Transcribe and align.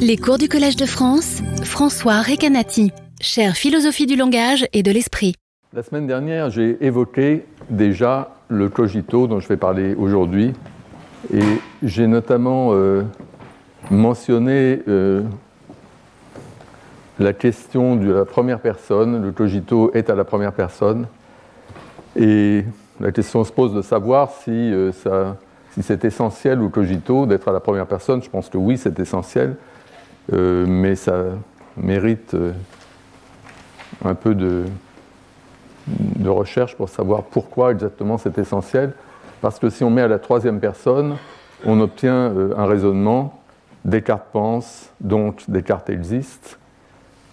Les 0.00 0.16
cours 0.16 0.38
du 0.38 0.48
Collège 0.48 0.76
de 0.76 0.86
France, 0.86 1.42
François 1.64 2.22
Recanati, 2.22 2.92
chère 3.20 3.54
philosophie 3.54 4.06
du 4.06 4.16
langage 4.16 4.66
et 4.72 4.82
de 4.82 4.90
l'esprit. 4.90 5.34
La 5.72 5.82
semaine 5.82 6.06
dernière, 6.06 6.50
j'ai 6.50 6.78
évoqué 6.80 7.44
déjà 7.68 8.34
le 8.48 8.68
cogito 8.68 9.26
dont 9.26 9.40
je 9.40 9.48
vais 9.48 9.56
parler 9.56 9.94
aujourd'hui. 9.94 10.52
Et 11.34 11.42
j'ai 11.82 12.06
notamment 12.06 12.70
euh, 12.72 13.02
mentionné 13.90 14.80
euh, 14.88 15.22
la 17.18 17.32
question 17.32 17.96
de 17.96 18.10
la 18.10 18.24
première 18.24 18.60
personne. 18.60 19.22
Le 19.22 19.32
cogito 19.32 19.92
est 19.92 20.08
à 20.08 20.14
la 20.14 20.24
première 20.24 20.52
personne. 20.52 21.06
Et 22.16 22.64
la 23.00 23.12
question 23.12 23.44
se 23.44 23.52
pose 23.52 23.74
de 23.74 23.82
savoir 23.82 24.30
si, 24.42 24.50
euh, 24.50 24.92
ça, 24.92 25.36
si 25.72 25.82
c'est 25.82 26.04
essentiel 26.04 26.62
au 26.62 26.68
cogito 26.68 27.26
d'être 27.26 27.48
à 27.48 27.52
la 27.52 27.60
première 27.60 27.86
personne. 27.86 28.22
Je 28.22 28.30
pense 28.30 28.48
que 28.48 28.58
oui, 28.58 28.78
c'est 28.78 28.98
essentiel. 28.98 29.56
mais 30.32 30.96
ça 30.96 31.24
mérite 31.76 32.34
un 34.04 34.14
peu 34.14 34.34
de, 34.34 34.64
recherche 36.26 36.76
pour 36.76 36.88
savoir 36.88 37.24
pourquoi 37.24 37.72
exactement 37.72 38.18
c'est 38.18 38.38
essentiel. 38.38 38.92
Parce 39.40 39.58
que 39.58 39.70
si 39.70 39.84
on 39.84 39.90
met 39.90 40.02
à 40.02 40.08
la 40.08 40.18
troisième 40.18 40.60
personne, 40.60 41.16
on 41.64 41.80
obtient 41.80 42.14
euh, 42.14 42.54
un 42.56 42.66
raisonnement 42.66 43.34
Descartes 43.84 44.26
pense, 44.32 44.90
donc 45.00 45.44
Descartes 45.48 45.88
existe, 45.88 46.58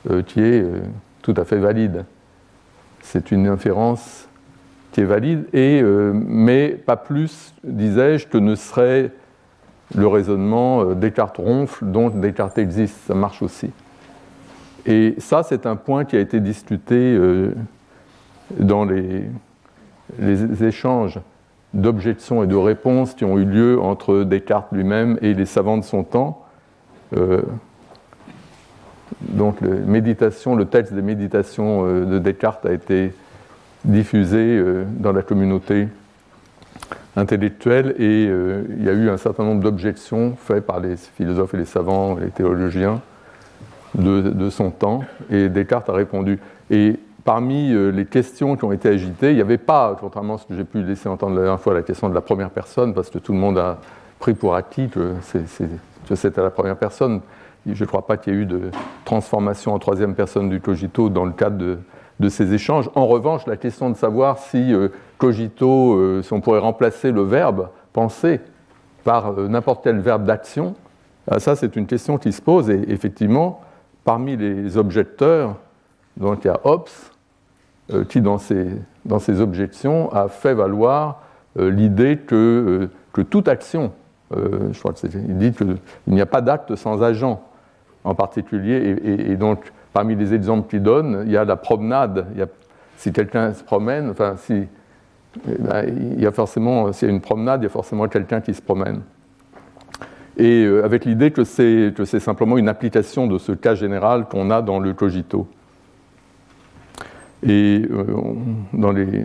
euh, 0.09 0.21
qui 0.21 0.39
est 0.41 0.61
euh, 0.61 0.81
tout 1.21 1.33
à 1.37 1.43
fait 1.43 1.57
valide. 1.57 2.05
C'est 3.01 3.31
une 3.31 3.47
inférence 3.47 4.27
qui 4.95 5.03
valide, 5.03 5.43
et, 5.53 5.81
mais 5.83 6.69
pas 6.69 6.95
plus, 6.95 7.53
disais-je, 7.65 8.27
que 8.27 8.37
ne 8.37 8.55
serait 8.55 9.11
le 9.93 10.07
raisonnement 10.07 10.85
Descartes 10.93 11.35
ronfle, 11.35 11.85
donc 11.85 12.17
Descartes 12.21 12.57
existe. 12.57 12.95
Ça 13.05 13.13
marche 13.13 13.41
aussi. 13.41 13.71
Et 14.85 15.15
ça, 15.17 15.43
c'est 15.43 15.65
un 15.65 15.75
point 15.75 16.05
qui 16.05 16.15
a 16.15 16.21
été 16.21 16.39
discuté 16.39 17.19
dans 18.57 18.85
les, 18.85 19.25
échanges 20.63 21.19
d'objections 21.73 22.43
et 22.43 22.47
de 22.47 22.55
réponses 22.55 23.13
qui 23.15 23.25
ont 23.25 23.37
eu 23.37 23.43
lieu 23.43 23.81
entre 23.81 24.23
Descartes 24.23 24.71
lui-même 24.71 25.17
et 25.21 25.33
les 25.33 25.45
savants 25.45 25.77
de 25.77 25.83
son 25.83 26.03
temps. 26.03 26.45
Euh, 27.17 27.41
donc, 29.21 29.59
le 29.61 30.63
texte 30.63 30.93
des 30.93 31.01
méditations 31.01 31.85
euh, 31.85 32.05
de 32.05 32.19
Descartes 32.19 32.65
a 32.65 32.71
été 32.71 33.13
diffusé 33.85 34.37
euh, 34.37 34.83
dans 34.87 35.11
la 35.11 35.21
communauté 35.21 35.87
intellectuelle 37.15 37.95
et 37.97 38.25
il 38.25 38.83
y 38.83 38.89
a 38.89 38.91
eu 38.91 39.09
un 39.09 39.15
certain 39.15 39.45
nombre 39.45 39.63
d'objections 39.63 40.35
faites 40.37 40.65
par 40.65 40.81
les 40.81 40.97
philosophes 40.97 41.53
et 41.53 41.57
les 41.57 41.65
savants, 41.65 42.15
les 42.15 42.29
théologiens 42.29 42.99
de, 43.97 44.21
de, 44.21 44.49
son 44.49 44.69
temps 44.69 45.01
et 45.29 45.49
Descartes 45.49 45.89
a 45.89 45.93
répondu. 45.93 46.39
Et 46.69 46.99
parmi 47.23 47.73
euh, 47.73 47.89
les 47.89 48.05
questions 48.05 48.55
qui 48.55 48.63
ont 48.63 48.71
été 48.71 48.89
agitées, 48.89 49.31
il 49.31 49.35
n'y 49.35 49.41
avait 49.41 49.57
pas, 49.57 49.97
contrairement 49.99 50.35
à 50.35 50.37
ce 50.37 50.45
que 50.45 50.55
j'ai 50.55 50.63
pu 50.63 50.83
laisser 50.83 51.09
entendre 51.09 51.35
la 51.35 51.41
dernière 51.41 51.59
fois, 51.59 51.73
la 51.73 51.81
question 51.81 52.09
de 52.09 52.13
la 52.13 52.21
première 52.21 52.49
personne, 52.49 52.93
parce 52.93 53.09
que 53.09 53.17
tout 53.17 53.33
le 53.33 53.39
monde 53.39 53.57
a 53.57 53.79
pris 54.19 54.33
pour 54.33 54.55
acquis 54.55 54.89
que 54.89 55.13
c'était 56.15 56.41
la 56.41 56.51
première 56.51 56.77
personne. 56.77 57.21
Je 57.65 57.83
ne 57.83 57.87
crois 57.87 58.05
pas 58.05 58.17
qu'il 58.17 58.33
y 58.33 58.37
ait 58.37 58.39
eu 58.41 58.45
de 58.45 58.69
transformation 59.05 59.73
en 59.73 59.79
troisième 59.79 60.13
personne 60.13 60.49
du 60.49 60.61
cogito 60.61 61.09
dans 61.09 61.25
le 61.25 61.31
cadre 61.31 61.57
de, 61.57 61.79
ces 62.29 62.53
échanges. 62.53 62.89
En 62.95 63.07
revanche, 63.07 63.45
la 63.47 63.57
question 63.57 63.89
de 63.89 63.95
savoir 63.95 64.37
si 64.37 64.73
euh, 64.73 64.89
cogito, 65.17 65.95
euh, 65.95 66.21
si 66.21 66.33
on 66.33 66.41
pourrait 66.41 66.59
remplacer 66.59 67.11
le 67.11 67.23
verbe 67.23 67.69
penser 67.93 68.41
par 69.03 69.33
n'importe 69.33 69.83
quel 69.83 69.99
verbe 69.99 70.25
d'action, 70.25 70.75
ça 71.37 71.55
c'est 71.55 71.75
une 71.75 71.85
question 71.85 72.17
qui 72.17 72.33
se 72.33 72.41
pose 72.41 72.69
et 72.69 72.83
effectivement, 72.87 73.61
parmi 74.03 74.35
les 74.35 74.77
objecteurs, 74.77 75.55
donc 76.17 76.43
il 76.43 76.47
y 76.47 76.49
a 76.49 76.59
Hobbes, 76.63 76.89
euh, 77.93 78.03
qui, 78.03 78.19
dans 78.19 78.39
ses, 78.39 79.41
objections, 79.41 80.11
a 80.11 80.27
fait 80.27 80.55
valoir 80.55 81.21
euh, 81.59 81.69
l'idée 81.69 82.17
que, 82.17 82.89
euh, 83.15 83.23
toute 83.25 83.47
action, 83.47 83.91
il 84.35 85.37
dit 85.37 85.51
qu'il 85.53 85.77
n'y 86.07 86.19
a 86.19 86.25
pas 86.25 86.41
d'acte 86.41 86.75
sans 86.75 87.03
agent 87.03 87.43
en 88.03 88.15
particulier, 88.15 88.97
et, 89.03 89.35
donc 89.35 89.71
parmi 89.95 90.13
les 90.17 90.33
exemples 90.33 90.69
qu'il 90.69 90.83
donne, 90.83 91.23
il 91.25 91.31
y 91.31 91.37
a 91.37 91.45
la 91.45 91.55
promenade. 91.55 92.27
Si 92.97 93.13
quelqu'un 93.13 93.53
se 93.53 93.63
promène, 93.63 94.09
enfin, 94.09 94.35
si, 94.35 94.63
eh 95.47 95.55
ben, 95.57 95.85
il 95.87 96.21
y 96.21 96.27
a 96.27 96.33
forcément, 96.33 96.91
s'il 96.91 97.07
y 97.07 97.11
a 97.11 97.13
une 97.13 97.21
promenade, 97.21 97.61
il 97.61 97.63
y 97.63 97.67
a 97.67 97.69
forcément 97.69 98.05
quelqu'un 98.09 98.41
qui 98.41 98.53
se 98.53 98.61
promène. 98.61 99.03
Et 100.37 100.67
avec 100.83 101.05
l'idée 101.05 101.31
que 101.31 101.45
c'est 101.45 102.19
simplement 102.19 102.57
une 102.57 102.67
application 102.67 103.25
de 103.25 103.37
ce 103.37 103.53
cas 103.53 103.73
général 103.73 104.25
qu'on 104.25 104.51
a 104.51 104.61
dans 104.61 104.79
le 104.79 104.93
cogito. 104.93 105.47
Et 107.41 107.87
euh, 107.89 109.23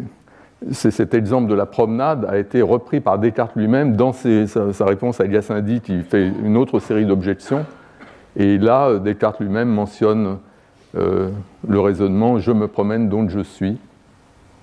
cet 0.70 1.14
exemple 1.14 1.50
de 1.50 1.54
la 1.54 1.66
promenade 1.66 2.26
a 2.26 2.38
été 2.38 2.62
repris 2.62 3.00
par 3.00 3.18
Descartes 3.18 3.56
lui-même 3.56 3.96
dans 3.96 4.12
sa, 4.12 4.84
réponse 4.84 5.20
à 5.20 5.24
Indy 5.24 5.80
qui 5.80 6.02
fait 6.02 6.30
une 6.44 6.56
autre 6.56 6.78
série 6.78 7.06
d'objections. 7.06 7.66
Et 8.36 8.56
là, 8.56 9.00
Descartes 9.00 9.40
lui-même 9.40 9.68
mentionne 9.68 10.38
euh, 10.96 11.30
le 11.68 11.80
raisonnement 11.80 12.38
je 12.38 12.52
me 12.52 12.68
promène 12.68 13.08
donc 13.08 13.30
je 13.30 13.40
suis, 13.40 13.78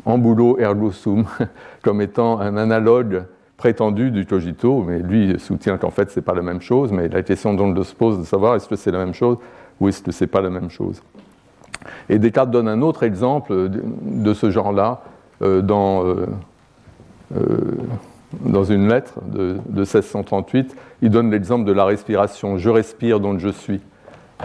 ambulo 0.05 0.59
ergo 0.59 0.91
sum, 0.91 1.25
comme 1.81 2.01
étant 2.01 2.39
un 2.39 2.57
analogue 2.57 3.23
prétendu 3.57 4.11
du 4.11 4.25
cogito, 4.25 4.83
mais 4.83 4.99
lui 4.99 5.39
soutient 5.39 5.77
qu'en 5.77 5.89
fait 5.89 6.11
c'est 6.11 6.21
pas 6.21 6.35
la 6.35 6.43
même 6.43 6.61
chose, 6.61 6.91
mais 6.91 7.07
la 7.07 7.23
question 7.23 7.53
donc 7.53 7.77
se 7.83 7.95
pose 7.95 8.19
de 8.19 8.23
savoir 8.23 8.55
est-ce 8.55 8.67
que 8.67 8.75
c'est 8.75 8.91
la 8.91 8.99
même 8.99 9.13
chose 9.13 9.37
ou 9.79 9.87
est-ce 9.87 10.01
que 10.01 10.11
c'est 10.11 10.27
pas 10.27 10.41
la 10.41 10.49
même 10.49 10.69
chose? 10.69 11.01
Et 12.09 12.19
Descartes 12.19 12.51
donne 12.51 12.67
un 12.67 12.81
autre 12.81 13.03
exemple 13.03 13.69
de 13.69 14.33
ce 14.33 14.49
genre-là 14.49 15.01
euh, 15.41 15.61
dans, 15.61 16.03
euh, 16.05 16.25
dans, 18.41 18.63
une 18.63 18.87
lettre 18.87 19.19
de, 19.25 19.57
1638. 19.69 20.75
Il 21.01 21.09
donne 21.09 21.31
l'exemple 21.31 21.65
de 21.65 21.71
la 21.71 21.85
respiration. 21.85 22.57
Je 22.57 22.69
respire, 22.69 23.19
donc 23.19 23.39
je 23.39 23.49
suis. 23.49 23.81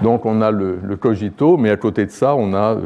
Donc 0.00 0.24
on 0.24 0.40
a 0.40 0.50
le, 0.50 0.96
cogito, 0.98 1.56
mais 1.58 1.70
à 1.70 1.76
côté 1.76 2.06
de 2.06 2.10
ça, 2.10 2.34
on 2.34 2.54
a 2.54 2.78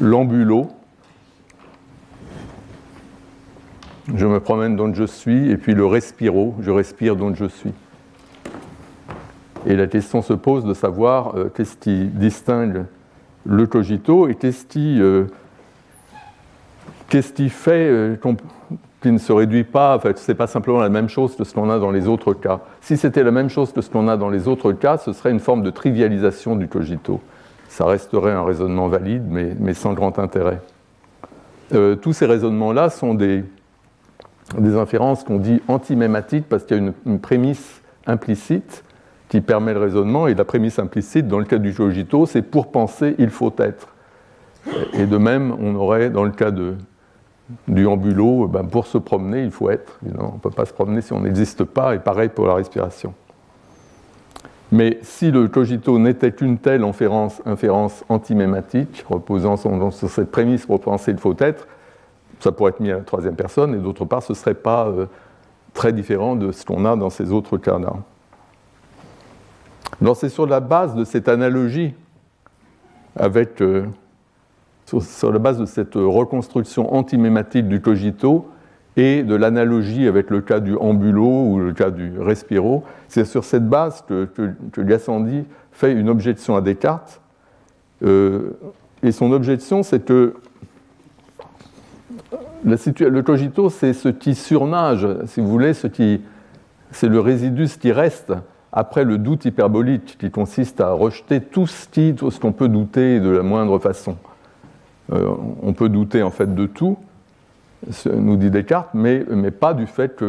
l'ambulo. 0.00 0.68
Je 4.14 4.26
me 4.26 4.40
promène, 4.40 4.76
donc 4.76 4.94
je 4.94 5.04
suis, 5.04 5.50
et 5.50 5.56
puis 5.56 5.74
le 5.74 5.86
respiro, 5.86 6.54
je 6.60 6.70
respire, 6.70 7.16
donc 7.16 7.36
je 7.36 7.46
suis. 7.46 7.72
Et 9.66 9.76
la 9.76 9.86
question 9.86 10.20
se 10.20 10.34
pose 10.34 10.64
de 10.64 10.74
savoir 10.74 11.36
euh, 11.36 11.50
qu'est-ce 11.54 11.76
qui 11.76 12.06
distingue 12.06 12.84
le 13.46 13.66
cogito 13.66 14.28
et 14.28 14.34
qu'est-ce 14.34 14.66
qui, 14.66 15.00
euh, 15.00 15.24
fait 17.48 17.70
euh, 17.70 18.16
qu'il 19.04 19.12
ne 19.12 19.18
se 19.18 19.34
réduit 19.34 19.64
pas, 19.64 19.94
en 19.94 19.98
fait, 19.98 20.18
ce 20.18 20.32
n'est 20.32 20.34
pas 20.34 20.46
simplement 20.46 20.80
la 20.80 20.88
même 20.88 21.10
chose 21.10 21.36
que 21.36 21.44
ce 21.44 21.52
qu'on 21.52 21.68
a 21.68 21.78
dans 21.78 21.90
les 21.90 22.08
autres 22.08 22.32
cas. 22.32 22.60
Si 22.80 22.96
c'était 22.96 23.22
la 23.22 23.32
même 23.32 23.50
chose 23.50 23.70
que 23.70 23.82
ce 23.82 23.90
qu'on 23.90 24.08
a 24.08 24.16
dans 24.16 24.30
les 24.30 24.48
autres 24.48 24.72
cas, 24.72 24.96
ce 24.96 25.12
serait 25.12 25.30
une 25.30 25.40
forme 25.40 25.62
de 25.62 25.68
trivialisation 25.68 26.56
du 26.56 26.68
cogito. 26.68 27.20
Ça 27.68 27.84
resterait 27.84 28.32
un 28.32 28.44
raisonnement 28.44 28.88
valide, 28.88 29.24
mais, 29.28 29.74
sans 29.74 29.92
grand 29.92 30.18
intérêt. 30.18 30.62
tous 31.70 32.14
ces 32.14 32.24
raisonnements-là 32.24 32.88
sont 32.88 33.12
des, 33.12 33.44
des 34.56 34.74
inférences 34.74 35.22
qu'on 35.22 35.38
dit 35.38 35.60
antimématiques 35.68 36.46
parce 36.48 36.64
qu'il 36.64 36.78
y 36.78 36.80
a 36.80 36.92
une 37.04 37.18
prémisse 37.18 37.82
implicite 38.06 38.84
qui 39.28 39.42
permet 39.42 39.74
le 39.74 39.80
raisonnement. 39.80 40.28
Et 40.28 40.34
la 40.34 40.46
prémisse 40.46 40.78
implicite, 40.78 41.28
dans 41.28 41.40
le 41.40 41.44
cas 41.44 41.58
du 41.58 41.74
cogito, 41.74 42.24
c'est 42.24 42.40
pour 42.40 42.70
penser, 42.70 43.16
il 43.18 43.28
faut 43.28 43.52
être. 43.58 43.88
Et 44.94 45.04
de 45.04 45.18
même, 45.18 45.54
on 45.60 45.74
aurait, 45.74 46.08
dans 46.08 46.24
le 46.24 46.30
cas 46.30 46.50
de, 46.50 46.76
du 47.68 47.86
ambulo, 47.86 48.46
ben 48.48 48.64
pour 48.64 48.86
se 48.86 48.98
promener, 48.98 49.42
il 49.42 49.50
faut 49.50 49.70
être. 49.70 49.98
on 50.18 50.32
ne 50.32 50.38
peut 50.38 50.50
pas 50.50 50.64
se 50.64 50.72
promener 50.72 51.00
si 51.00 51.12
on 51.12 51.20
n'existe 51.20 51.64
pas, 51.64 51.94
et 51.94 51.98
pareil 51.98 52.28
pour 52.28 52.46
la 52.46 52.54
respiration. 52.54 53.12
Mais 54.72 54.98
si 55.02 55.30
le 55.30 55.46
cogito 55.48 55.98
n'était 55.98 56.32
qu'une 56.32 56.58
telle 56.58 56.82
inférence, 56.82 57.42
inférence 57.44 58.04
antimématique, 58.08 59.04
reposant 59.08 59.56
sur 59.56 60.10
cette 60.10 60.30
prémisse 60.30 60.66
pour 60.66 60.80
penser 60.80 61.12
il 61.12 61.18
faut 61.18 61.36
être, 61.38 61.68
ça 62.40 62.50
pourrait 62.50 62.70
être 62.70 62.80
mis 62.80 62.90
à 62.90 62.96
la 62.96 63.02
troisième 63.02 63.36
personne, 63.36 63.74
et 63.74 63.78
d'autre 63.78 64.04
part, 64.04 64.22
ce 64.22 64.32
ne 64.32 64.36
serait 64.36 64.54
pas 64.54 64.88
euh, 64.88 65.06
très 65.74 65.92
différent 65.92 66.34
de 66.34 66.50
ce 66.50 66.64
qu'on 66.64 66.84
a 66.84 66.96
dans 66.96 67.10
ces 67.10 67.30
autres 67.30 67.58
cas-là 67.58 67.92
c'est 70.14 70.28
sur 70.28 70.46
la 70.46 70.60
base 70.60 70.94
de 70.94 71.04
cette 71.04 71.28
analogie, 71.28 71.94
avec, 73.16 73.62
euh, 73.62 73.86
sur, 74.86 75.32
la 75.32 75.38
base 75.38 75.58
de 75.58 75.66
cette 75.66 75.94
reconstruction 75.94 76.94
antimématique 76.94 77.68
du 77.68 77.80
cogito 77.80 78.48
et 78.96 79.22
de 79.22 79.34
l'analogie 79.34 80.06
avec 80.06 80.30
le 80.30 80.40
cas 80.40 80.60
du 80.60 80.76
ambulo 80.76 81.26
ou 81.26 81.58
le 81.58 81.72
cas 81.72 81.90
du 81.90 82.18
respiro, 82.18 82.84
c'est 83.08 83.24
sur 83.24 83.44
cette 83.44 83.68
base 83.68 84.04
que, 84.06 84.28
que, 84.72 84.80
Gassendi 84.80 85.44
fait 85.72 85.92
une 85.92 86.08
objection 86.08 86.54
à 86.54 86.60
Descartes. 86.60 87.20
Euh, 88.04 88.50
et 89.02 89.10
son 89.10 89.32
objection, 89.32 89.82
c'est 89.82 90.04
que 90.04 90.34
le 92.64 93.22
cogito, 93.22 93.68
c'est 93.70 93.92
ce 93.92 94.08
qui 94.08 94.34
surnage, 94.34 95.06
si 95.26 95.40
vous 95.40 95.48
voulez, 95.48 95.74
ce 95.74 95.88
c'est 96.90 97.08
le 97.08 97.20
résidu, 97.20 97.66
ce 97.66 97.76
qui 97.76 97.92
reste 97.92 98.32
après 98.72 99.04
le 99.04 99.18
doute 99.18 99.44
hyperbolique, 99.44 100.16
qui 100.18 100.30
consiste 100.30 100.80
à 100.80 100.92
rejeter 100.92 101.40
tout 101.40 101.66
ce 101.66 102.40
qu'on 102.40 102.52
peut 102.52 102.68
douter 102.68 103.20
de 103.20 103.28
la 103.28 103.42
moindre 103.42 103.78
façon. 103.78 104.16
Euh, 105.12 105.34
on 105.62 105.72
peut 105.72 105.88
douter 105.88 106.22
en 106.22 106.30
fait 106.30 106.54
de 106.54 106.66
tout, 106.66 106.96
nous 108.06 108.36
dit 108.36 108.50
Descartes, 108.50 108.90
mais, 108.94 109.24
mais 109.28 109.50
pas 109.50 109.74
du 109.74 109.86
fait 109.86 110.22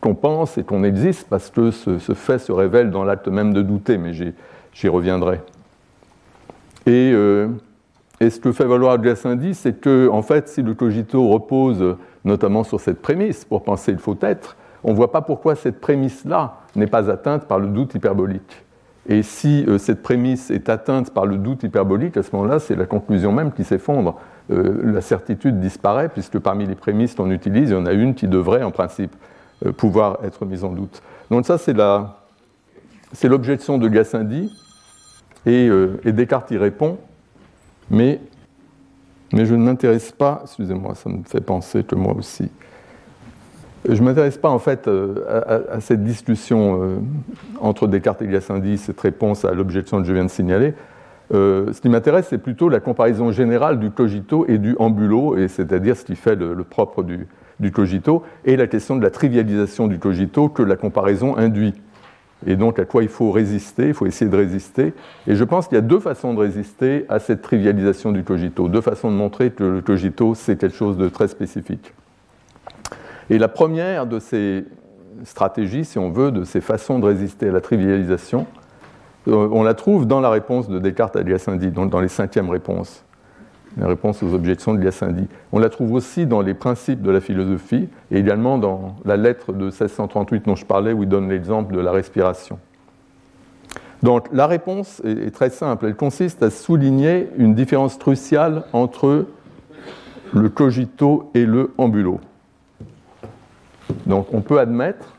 qu'on 0.00 0.14
pense 0.14 0.58
et 0.58 0.64
qu'on 0.64 0.82
existe, 0.82 1.28
parce 1.28 1.50
que 1.50 1.70
ce, 1.70 1.98
fait 1.98 2.38
se 2.38 2.52
révèle 2.52 2.90
dans 2.90 3.04
l'acte 3.04 3.28
même 3.28 3.52
de 3.52 3.62
douter, 3.62 3.98
mais 3.98 4.12
j'y 4.12 4.88
reviendrai. 4.88 5.40
Et, 6.86 7.12
euh, 7.14 7.48
et, 8.20 8.28
ce 8.30 8.40
que 8.40 8.52
fait 8.52 8.66
valoir 8.66 8.98
Gassendi, 8.98 9.54
c'est 9.54 9.80
que, 9.80 10.08
en 10.10 10.22
fait, 10.22 10.48
si 10.48 10.62
le 10.62 10.74
cogito 10.74 11.28
repose 11.28 11.96
notamment 12.24 12.64
sur 12.64 12.80
cette 12.80 13.00
prémisse, 13.00 13.44
pour 13.44 13.62
penser 13.62 13.92
il 13.92 13.98
faut 13.98 14.18
être, 14.20 14.56
on 14.82 14.90
ne 14.90 14.96
voit 14.96 15.12
pas 15.12 15.22
pourquoi 15.22 15.54
cette 15.54 15.80
prémisse-là 15.80 16.58
n'est 16.76 16.86
pas 16.86 17.10
atteinte 17.10 17.46
par 17.46 17.58
le 17.58 17.68
doute 17.68 17.94
hyperbolique. 17.94 18.63
Et 19.06 19.22
si 19.22 19.64
euh, 19.68 19.78
cette 19.78 20.02
prémisse 20.02 20.50
est 20.50 20.68
atteinte 20.68 21.12
par 21.12 21.26
le 21.26 21.36
doute 21.36 21.62
hyperbolique, 21.62 22.16
à 22.16 22.22
ce 22.22 22.30
moment-là, 22.32 22.58
c'est 22.58 22.76
la 22.76 22.86
conclusion 22.86 23.32
même 23.32 23.52
qui 23.52 23.64
s'effondre. 23.64 24.18
Euh, 24.50 24.80
la 24.92 25.00
certitude 25.00 25.60
disparaît, 25.60 26.08
puisque 26.08 26.38
parmi 26.38 26.66
les 26.66 26.74
prémisses 26.74 27.14
qu'on 27.14 27.30
utilise, 27.30 27.70
il 27.70 27.74
y 27.74 27.76
en 27.76 27.86
a 27.86 27.92
une 27.92 28.14
qui 28.14 28.28
devrait, 28.28 28.62
en 28.62 28.70
principe, 28.70 29.14
euh, 29.64 29.72
pouvoir 29.72 30.18
être 30.24 30.46
mise 30.46 30.64
en 30.64 30.72
doute. 30.72 31.02
Donc 31.30 31.44
ça, 31.44 31.58
c'est 31.58 33.28
l'objection 33.28 33.78
de 33.78 33.88
Gassendi, 33.88 34.52
et, 35.46 35.68
Descartes 36.06 36.50
y 36.52 36.56
répond, 36.56 36.96
mais, 37.90 38.18
mais 39.34 39.44
je 39.44 39.54
ne 39.54 39.62
m'intéresse 39.62 40.10
pas, 40.10 40.40
excusez-moi, 40.44 40.94
ça 40.94 41.10
me 41.10 41.22
fait 41.24 41.42
penser 41.42 41.84
que 41.84 41.94
moi 41.94 42.14
aussi, 42.14 42.50
je 43.88 44.00
ne 44.00 44.04
m'intéresse 44.06 44.38
pas 44.38 44.48
en 44.48 44.58
fait 44.58 44.88
euh, 44.88 45.64
à, 45.70 45.80
cette 45.80 46.02
discussion 46.04 46.82
euh, 46.82 46.96
entre 47.60 47.86
Descartes 47.86 48.22
et 48.22 48.26
Gassendi, 48.26 48.78
cette 48.78 49.00
réponse 49.00 49.44
à 49.44 49.52
l'objection 49.52 50.00
que 50.00 50.08
je 50.08 50.12
viens 50.12 50.24
de 50.24 50.30
signaler. 50.30 50.74
Euh, 51.32 51.72
ce 51.72 51.80
qui 51.80 51.88
m'intéresse, 51.88 52.26
c'est 52.30 52.38
plutôt 52.38 52.68
la 52.68 52.80
comparaison 52.80 53.30
générale 53.30 53.78
du 53.78 53.90
cogito 53.90 54.46
et 54.48 54.58
du 54.58 54.74
ambulo, 54.78 55.36
et 55.36 55.48
c'est-à-dire 55.48 55.96
ce 55.96 56.04
qui 56.04 56.16
fait 56.16 56.34
le, 56.34 56.54
propre 56.64 57.02
du, 57.02 57.26
du, 57.60 57.72
cogito, 57.72 58.22
et 58.44 58.56
la 58.56 58.66
question 58.66 58.96
de 58.96 59.02
la 59.02 59.10
trivialisation 59.10 59.86
du 59.86 59.98
cogito 59.98 60.48
que 60.48 60.62
la 60.62 60.76
comparaison 60.76 61.36
induit. 61.36 61.74
Et 62.46 62.56
donc 62.56 62.78
à 62.78 62.84
quoi 62.84 63.02
il 63.02 63.08
faut 63.08 63.30
résister, 63.30 63.88
il 63.88 63.94
faut 63.94 64.06
essayer 64.06 64.30
de 64.30 64.36
résister. 64.36 64.92
Et 65.26 65.34
je 65.34 65.44
pense 65.44 65.66
qu'il 65.66 65.76
y 65.76 65.78
a 65.78 65.82
deux 65.82 66.00
façons 66.00 66.34
de 66.34 66.40
résister 66.40 67.06
à 67.08 67.18
cette 67.18 67.40
trivialisation 67.40 68.12
du 68.12 68.22
cogito, 68.22 68.68
deux 68.68 68.82
façons 68.82 69.10
de 69.10 69.16
montrer 69.16 69.50
que 69.50 69.64
le 69.64 69.80
cogito, 69.80 70.34
c'est 70.34 70.56
quelque 70.56 70.76
chose 70.76 70.98
de 70.98 71.08
très 71.08 71.28
spécifique. 71.28 71.94
Et 73.30 73.38
la 73.38 73.48
première 73.48 74.06
de 74.06 74.18
ces 74.18 74.64
stratégies, 75.24 75.84
si 75.84 75.98
on 75.98 76.10
veut, 76.10 76.30
de 76.30 76.44
ces 76.44 76.60
façons 76.60 76.98
de 76.98 77.06
résister 77.06 77.48
à 77.48 77.52
la 77.52 77.60
trivialisation, 77.60 78.46
euh, 79.28 79.48
on 79.52 79.62
la 79.62 79.74
trouve 79.74 80.06
dans 80.06 80.20
la 80.20 80.30
réponse 80.30 80.68
de 80.68 80.78
Descartes 80.78 81.16
à 81.16 81.22
Gassendi, 81.22 81.70
dans 81.70 82.00
les 82.00 82.08
cinquièmes 82.08 82.50
réponses, 82.50 83.04
les 83.78 83.86
réponses 83.86 84.22
aux 84.22 84.34
objections 84.34 84.74
de 84.74 84.80
Gassendi. 84.80 85.26
On 85.52 85.58
la 85.58 85.70
trouve 85.70 85.92
aussi 85.92 86.26
dans 86.26 86.42
les 86.42 86.54
principes 86.54 87.00
de 87.00 87.10
la 87.10 87.20
philosophie 87.20 87.88
et 88.10 88.18
également 88.18 88.58
dans 88.58 88.96
la 89.04 89.16
lettre 89.16 89.52
de 89.52 89.64
1638 89.64 90.44
dont 90.46 90.56
je 90.56 90.66
parlais, 90.66 90.92
où 90.92 91.02
il 91.02 91.08
donne 91.08 91.28
l'exemple 91.28 91.74
de 91.74 91.80
la 91.80 91.92
respiration. 91.92 92.58
Donc 94.02 94.28
la 94.32 94.46
réponse 94.46 95.00
est 95.06 95.34
très 95.34 95.48
simple, 95.48 95.86
elle 95.86 95.96
consiste 95.96 96.42
à 96.42 96.50
souligner 96.50 97.30
une 97.38 97.54
différence 97.54 97.96
cruciale 97.96 98.64
entre 98.74 99.26
le 100.34 100.48
cogito 100.50 101.30
et 101.32 101.46
le 101.46 101.72
ambulo. 101.78 102.20
Donc 104.06 104.32
on 104.32 104.40
peut 104.40 104.58
admettre 104.58 105.14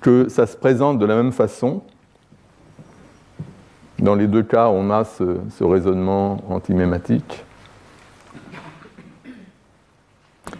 que 0.00 0.28
ça 0.28 0.46
se 0.46 0.56
présente 0.56 0.98
de 0.98 1.06
la 1.06 1.16
même 1.16 1.32
façon. 1.32 1.82
Dans 3.98 4.14
les 4.14 4.26
deux 4.26 4.42
cas, 4.42 4.68
on 4.68 4.90
a 4.90 5.04
ce, 5.04 5.62
raisonnement 5.62 6.38
antimématique. 6.48 7.44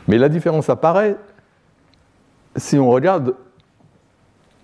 Mais 0.07 0.19
la 0.19 0.29
différence 0.29 0.69
apparaît 0.69 1.17
si 2.57 2.79
on 2.79 2.91
regarde 2.91 3.35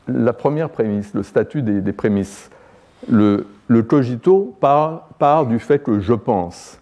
la 0.08 0.32
première 0.32 0.70
prémisse, 0.70 1.14
le 1.14 1.22
statut 1.22 1.62
des, 1.62 1.92
prémices. 1.92 2.50
Le, 3.08 3.46
cogito 3.88 4.56
part, 4.60 5.46
du 5.46 5.58
fait 5.58 5.82
que 5.82 6.00
je 6.00 6.12
pense. 6.12 6.78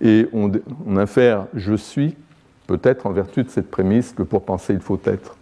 Et 0.00 0.28
on, 0.32 0.50
on 0.86 0.96
infère 0.96 1.46
je 1.54 1.74
suis 1.74 2.16
peut-être 2.66 3.06
en 3.06 3.10
vertu 3.10 3.42
de 3.42 3.48
cette 3.48 3.70
prémisse 3.70 4.12
que 4.12 4.22
pour 4.22 4.44
penser 4.44 4.72
il 4.72 4.80
faut 4.80 5.00
être. 5.04 5.36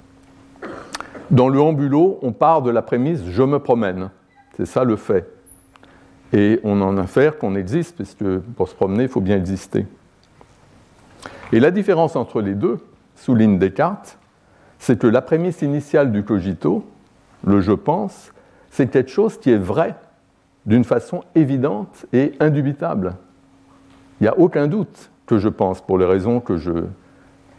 Dans 1.30 1.48
le 1.48 1.60
ambulo, 1.60 2.18
on 2.22 2.32
part 2.32 2.62
de 2.62 2.70
la 2.70 2.82
prémisse 2.82 3.24
je 3.26 3.42
me 3.42 3.58
promène. 3.58 4.10
C'est 4.56 4.66
ça 4.66 4.84
le 4.84 4.96
fait. 4.96 5.28
Et 6.32 6.60
on 6.64 6.80
en 6.80 6.98
infère 6.98 7.38
qu'on 7.38 7.54
existe, 7.54 7.96
puisque 7.96 8.38
pour 8.56 8.68
se 8.68 8.74
promener, 8.74 9.04
il 9.04 9.08
faut 9.08 9.20
bien 9.20 9.36
exister. 9.36 9.86
Et 11.52 11.60
la 11.60 11.70
différence 11.70 12.16
entre 12.16 12.40
les 12.40 12.54
deux, 12.54 12.78
souligne 13.16 13.58
Descartes, 13.58 14.18
c'est 14.78 14.98
que 14.98 15.06
la 15.06 15.22
prémisse 15.22 15.62
initiale 15.62 16.12
du 16.12 16.24
cogito, 16.24 16.84
le 17.46 17.60
je 17.60 17.72
pense, 17.72 18.32
c'est 18.70 18.90
quelque 18.90 19.10
chose 19.10 19.38
qui 19.38 19.50
est 19.50 19.58
vrai 19.58 19.94
d'une 20.66 20.84
façon 20.84 21.22
évidente 21.34 22.06
et 22.12 22.32
indubitable. 22.40 23.14
Il 24.20 24.24
n'y 24.24 24.28
a 24.28 24.38
aucun 24.38 24.66
doute 24.66 25.10
que 25.26 25.38
je 25.38 25.48
pense, 25.48 25.80
pour 25.80 25.98
les 25.98 26.06
raisons 26.06 26.40
que 26.40 26.56
je, 26.56 26.72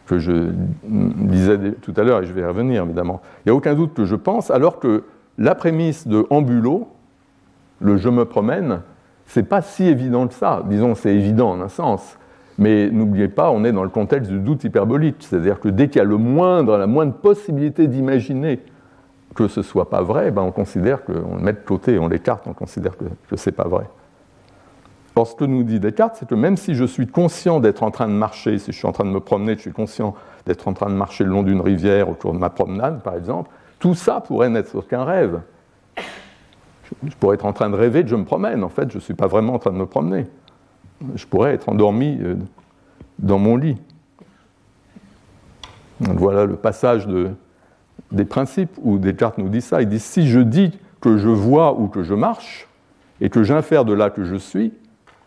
que 0.06 0.18
je 0.18 0.50
disais 0.84 1.58
tout 1.82 1.94
à 1.96 2.02
l'heure, 2.02 2.22
et 2.22 2.26
je 2.26 2.32
vais 2.32 2.42
y 2.42 2.44
revenir 2.44 2.84
évidemment. 2.84 3.20
Il 3.44 3.48
n'y 3.48 3.52
a 3.52 3.54
aucun 3.54 3.74
doute 3.74 3.94
que 3.94 4.04
je 4.04 4.14
pense, 4.14 4.50
alors 4.50 4.78
que 4.78 5.04
la 5.38 5.54
prémisse 5.54 6.06
de 6.06 6.26
Ambulo, 6.30 6.88
le 7.80 7.96
je 7.96 8.08
me 8.08 8.24
promène, 8.24 8.80
c'est 9.26 9.42
pas 9.42 9.60
si 9.60 9.84
évident 9.86 10.28
que 10.28 10.34
ça. 10.34 10.62
Disons, 10.66 10.94
c'est 10.94 11.14
évident 11.14 11.50
en 11.50 11.60
un 11.60 11.68
sens. 11.68 12.16
Mais 12.58 12.88
n'oubliez 12.90 13.28
pas, 13.28 13.50
on 13.50 13.64
est 13.64 13.72
dans 13.72 13.82
le 13.82 13.90
contexte 13.90 14.30
du 14.30 14.38
doute 14.38 14.64
hyperbolique. 14.64 15.16
C'est-à-dire 15.20 15.60
que 15.60 15.68
dès 15.68 15.88
qu'il 15.88 15.98
y 15.98 16.00
a 16.00 16.04
le 16.04 16.16
moindre, 16.16 16.78
la 16.78 16.86
moindre 16.86 17.12
possibilité 17.12 17.86
d'imaginer 17.86 18.60
que 19.34 19.48
ce 19.48 19.60
ne 19.60 19.64
soit 19.64 19.90
pas 19.90 20.00
vrai, 20.00 20.30
ben 20.30 20.42
on 20.42 20.52
considère 20.52 21.04
qu'on 21.04 21.36
le 21.36 21.42
met 21.42 21.52
de 21.52 21.58
côté, 21.58 21.98
on 21.98 22.08
l'écarte, 22.08 22.46
on 22.46 22.54
considère 22.54 22.96
que, 22.96 23.04
que 23.28 23.36
ce 23.36 23.50
n'est 23.50 23.54
pas 23.54 23.68
vrai. 23.68 23.84
Or, 25.18 25.26
ce 25.26 25.34
que 25.34 25.44
nous 25.44 25.62
dit 25.62 25.80
Descartes, 25.80 26.16
c'est 26.18 26.28
que 26.28 26.34
même 26.34 26.58
si 26.58 26.74
je 26.74 26.84
suis 26.84 27.06
conscient 27.06 27.58
d'être 27.58 27.82
en 27.82 27.90
train 27.90 28.06
de 28.06 28.12
marcher, 28.12 28.58
si 28.58 28.70
je 28.70 28.76
suis 28.76 28.86
en 28.86 28.92
train 28.92 29.06
de 29.06 29.10
me 29.10 29.20
promener, 29.20 29.54
je 29.54 29.62
suis 29.62 29.72
conscient 29.72 30.14
d'être 30.44 30.68
en 30.68 30.74
train 30.74 30.90
de 30.90 30.94
marcher 30.94 31.24
le 31.24 31.30
long 31.30 31.42
d'une 31.42 31.62
rivière 31.62 32.10
autour 32.10 32.34
de 32.34 32.38
ma 32.38 32.50
promenade, 32.50 33.02
par 33.02 33.14
exemple, 33.16 33.50
tout 33.78 33.94
ça 33.94 34.20
pourrait 34.20 34.50
n'être 34.50 34.82
qu'un 34.82 35.04
rêve. 35.04 35.40
Je 36.04 37.14
pourrais 37.18 37.36
être 37.36 37.46
en 37.46 37.54
train 37.54 37.70
de 37.70 37.74
rêver 37.74 38.02
que 38.02 38.08
je 38.08 38.16
me 38.16 38.24
promène. 38.24 38.62
En 38.62 38.68
fait, 38.68 38.90
je 38.90 38.96
ne 38.96 39.00
suis 39.00 39.14
pas 39.14 39.26
vraiment 39.26 39.54
en 39.54 39.58
train 39.58 39.72
de 39.72 39.78
me 39.78 39.86
promener. 39.86 40.26
Je 41.14 41.26
pourrais 41.26 41.54
être 41.54 41.68
endormi 41.70 42.18
euh, 42.20 42.36
dans 43.18 43.38
mon 43.38 43.56
lit. 43.56 43.76
voilà 46.00 46.44
le 46.44 46.56
passage 46.56 47.08
des 48.12 48.24
principes 48.26 48.72
où 48.82 48.98
Descartes 48.98 49.38
nous 49.38 49.48
dit 49.48 49.62
ça. 49.62 49.80
Il 49.80 49.88
dit 49.88 49.98
si 49.98 50.28
je 50.28 50.40
dis 50.40 50.78
que 51.00 51.16
je 51.16 51.28
vois 51.28 51.72
ou 51.78 51.88
que 51.88 52.02
je 52.02 52.14
marche, 52.14 52.68
et 53.20 53.30
que 53.30 53.42
j'infère 53.42 53.84
de 53.84 53.92
là 53.92 54.10
que 54.10 54.24
je 54.24 54.36
suis, 54.36 54.72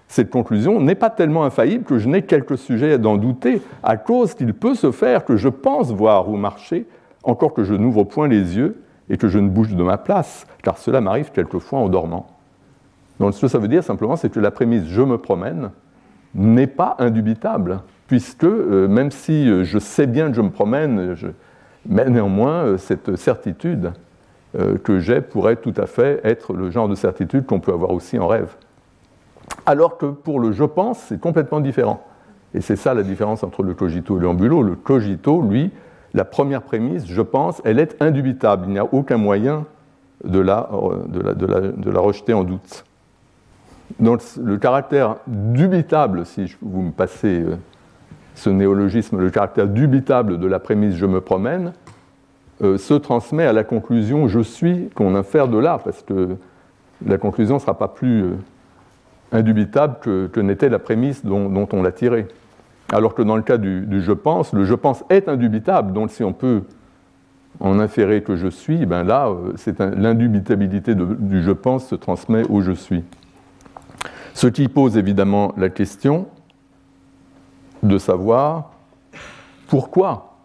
cette 0.09 0.31
conclusion 0.31 0.81
n'est 0.81 0.95
pas 0.95 1.11
tellement 1.11 1.45
infaillible 1.45 1.83
que 1.83 1.99
je 1.99 2.09
n'ai 2.09 2.23
quelques 2.23 2.57
sujets 2.57 2.97
d'en 2.97 3.15
douter, 3.15 3.61
à 3.83 3.95
cause 3.95 4.33
qu'il 4.33 4.53
peut 4.55 4.73
se 4.73 4.91
faire 4.91 5.23
que 5.23 5.37
je 5.37 5.49
pense 5.49 5.91
voir 5.91 6.29
ou 6.29 6.35
marcher, 6.35 6.87
encore 7.23 7.53
que 7.53 7.63
je 7.63 7.75
n'ouvre 7.75 8.03
point 8.03 8.27
les 8.27 8.57
yeux 8.57 8.81
et 9.11 9.17
que 9.17 9.27
je 9.27 9.37
ne 9.37 9.47
bouge 9.47 9.75
de 9.75 9.83
ma 9.83 9.99
place, 9.99 10.47
car 10.63 10.79
cela 10.79 10.99
m'arrive 10.99 11.31
quelquefois 11.31 11.79
en 11.79 11.89
dormant. 11.89 12.25
Donc 13.19 13.35
ce 13.35 13.41
que 13.41 13.47
ça 13.47 13.59
veut 13.59 13.67
dire 13.67 13.83
simplement, 13.83 14.15
c'est 14.15 14.31
que 14.31 14.39
la 14.39 14.49
prémisse 14.49 14.85
je 14.87 15.01
me 15.03 15.19
promène 15.19 15.69
n'est 16.33 16.67
pas 16.67 16.95
indubitable, 16.97 17.81
puisque 18.07 18.45
euh, 18.45 18.87
même 18.87 19.11
si 19.11 19.47
euh, 19.47 19.63
je 19.63 19.77
sais 19.77 20.07
bien 20.07 20.29
que 20.29 20.35
je 20.35 20.41
me 20.41 20.49
promène, 20.49 21.15
mais 21.85 22.09
néanmoins, 22.09 22.65
euh, 22.65 22.77
cette 22.77 23.15
certitude 23.15 23.91
que 24.83 24.97
j'ai 24.97 25.21
pourrait 25.21 25.57
tout 25.57 25.75
à 25.77 25.85
fait 25.85 26.21
être 26.23 26.53
le 26.53 26.71
genre 26.71 26.89
de 26.89 26.95
certitude 26.95 27.45
qu'on 27.45 27.59
peut 27.59 27.71
avoir 27.71 27.91
aussi 27.91 28.17
en 28.17 28.25
rêve 28.25 28.55
alors 29.69 29.99
que 29.99 30.07
pour 30.07 30.39
le 30.39 30.51
je 30.51 30.63
pense, 30.63 30.97
c'est 30.97 31.21
complètement 31.21 31.59
différent. 31.59 32.03
Et 32.55 32.61
c'est 32.61 32.75
ça 32.75 32.95
la 32.95 33.03
différence 33.03 33.43
entre 33.43 33.61
le 33.61 33.75
cogito 33.75 34.17
et 34.17 34.19
le 34.19 34.27
ambulo. 34.27 34.63
Le 34.63 34.73
cogito, 34.73 35.43
lui, 35.43 35.69
la 36.15 36.25
première 36.25 36.63
prémisse, 36.63 37.05
je 37.05 37.21
pense, 37.21 37.61
elle 37.63 37.77
est 37.77 37.95
indubitable. 38.01 38.65
Il 38.65 38.71
n'y 38.71 38.79
a 38.79 38.91
aucun 38.91 39.17
moyen 39.17 39.65
de 40.23 40.39
la, 40.39 40.67
la, 41.13 41.99
rejeter 41.99 42.33
en 42.33 42.43
doute. 42.43 42.83
Donc 43.99 44.23
le 44.41 44.57
caractère 44.57 45.17
dubitable, 45.27 46.25
si 46.25 46.51
vous 46.63 46.81
me 46.81 46.91
passez 46.91 47.41
euh, 47.41 47.55
ce 48.33 48.49
néologisme, 48.49 49.19
le 49.19 49.29
caractère 49.29 49.67
dubitable 49.67 50.39
de 50.39 50.47
la 50.47 50.57
prémisse 50.57 50.95
je 50.95 51.05
me 51.05 51.21
promène, 51.21 51.73
euh, 52.63 52.77
se 52.79 52.95
transmet 52.95 53.45
à 53.45 53.53
la 53.53 53.63
conclusion 53.63 54.27
je 54.27 54.39
suis 54.39 54.89
qu'on 54.95 55.15
infère 55.15 55.47
de 55.47 55.59
là, 55.59 55.79
parce 55.83 56.01
que 56.01 56.38
la 57.05 57.17
conclusion 57.19 57.55
ne 57.55 57.59
sera 57.59 57.77
pas 57.77 57.88
plus 57.88 58.23
euh, 58.23 58.31
indubitable 59.31 59.98
que, 60.01 60.39
n'était 60.39 60.69
la 60.69 60.79
prémisse 60.79 61.25
dont, 61.25 61.67
on 61.71 61.81
l'a 61.81 61.91
tiré. 61.91 62.27
Alors 62.91 63.13
que 63.13 63.21
dans 63.21 63.36
le 63.36 63.43
cas 63.43 63.57
du, 63.57 64.01
je 64.01 64.12
pense, 64.12 64.53
le 64.53 64.65
je 64.65 64.74
pense 64.74 65.03
est 65.09 65.27
indubitable, 65.29 65.93
donc 65.93 66.09
si 66.09 66.24
on 66.24 66.33
peut 66.33 66.63
en 67.59 67.79
inférer 67.79 68.24
que 68.24 68.36
je 68.36 68.48
suis, 68.48 68.86
ben 68.86 69.03
là, 69.03 69.27
euh, 69.27 69.93
l'indubitabilité 69.95 70.95
du 70.95 71.43
je 71.43 71.51
pense 71.51 71.88
se 71.88 71.95
transmet 71.95 72.43
au 72.50 72.62
je 72.62 72.71
suis. 72.71 73.03
Ce 74.33 74.48
qui 74.48 74.67
pose 74.69 74.98
évidemment 74.98 75.53
la 75.57 75.69
question 75.69 76.27
de 77.83 77.98
savoir 77.98 78.71
pourquoi 79.67 80.38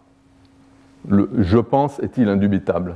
le 1.07 1.29
je 1.37 1.57
pense 1.57 1.99
est-il 1.99 2.27
indubitable 2.29 2.95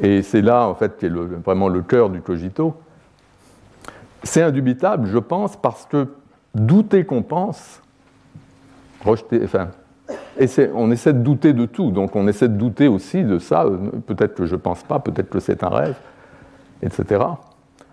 Et 0.00 0.22
c'est 0.22 0.42
là, 0.42 0.68
en 0.68 0.74
fait, 0.74 0.98
qui 0.98 1.06
est 1.06 1.08
vraiment 1.08 1.68
le 1.68 1.82
cœur 1.82 2.10
du 2.10 2.20
cogito. 2.20 2.74
C'est 4.24 4.42
indubitable, 4.42 5.06
je 5.06 5.18
pense, 5.18 5.56
parce 5.56 5.86
que 5.86 6.08
douter 6.54 7.04
qu'on 7.04 7.22
pense, 7.22 7.80
rejeter, 9.04 9.40
enfin, 9.44 9.68
on 10.74 10.90
essaie 10.90 11.12
de 11.12 11.18
douter 11.18 11.52
de 11.52 11.66
tout, 11.66 11.90
donc 11.90 12.16
on 12.16 12.26
essaie 12.26 12.48
de 12.48 12.56
douter 12.56 12.88
aussi 12.88 13.22
de 13.22 13.38
ça, 13.38 13.66
peut-être 14.06 14.34
que 14.34 14.46
je 14.46 14.54
ne 14.54 14.60
pense 14.60 14.82
pas, 14.82 14.98
peut-être 14.98 15.30
que 15.30 15.40
c'est 15.40 15.62
un 15.62 15.68
rêve, 15.68 15.96
etc. 16.82 17.24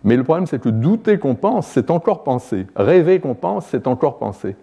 Mais 0.03 0.17
le 0.17 0.23
problème, 0.23 0.47
c'est 0.47 0.59
que 0.59 0.69
douter 0.69 1.19
qu'on 1.19 1.35
pense, 1.35 1.67
c'est 1.67 1.91
encore 1.91 2.23
penser. 2.23 2.65
Rêver 2.75 3.19
qu'on 3.19 3.35
pense, 3.35 3.67
c'est 3.67 3.85
encore 3.85 4.17
penser. 4.17 4.55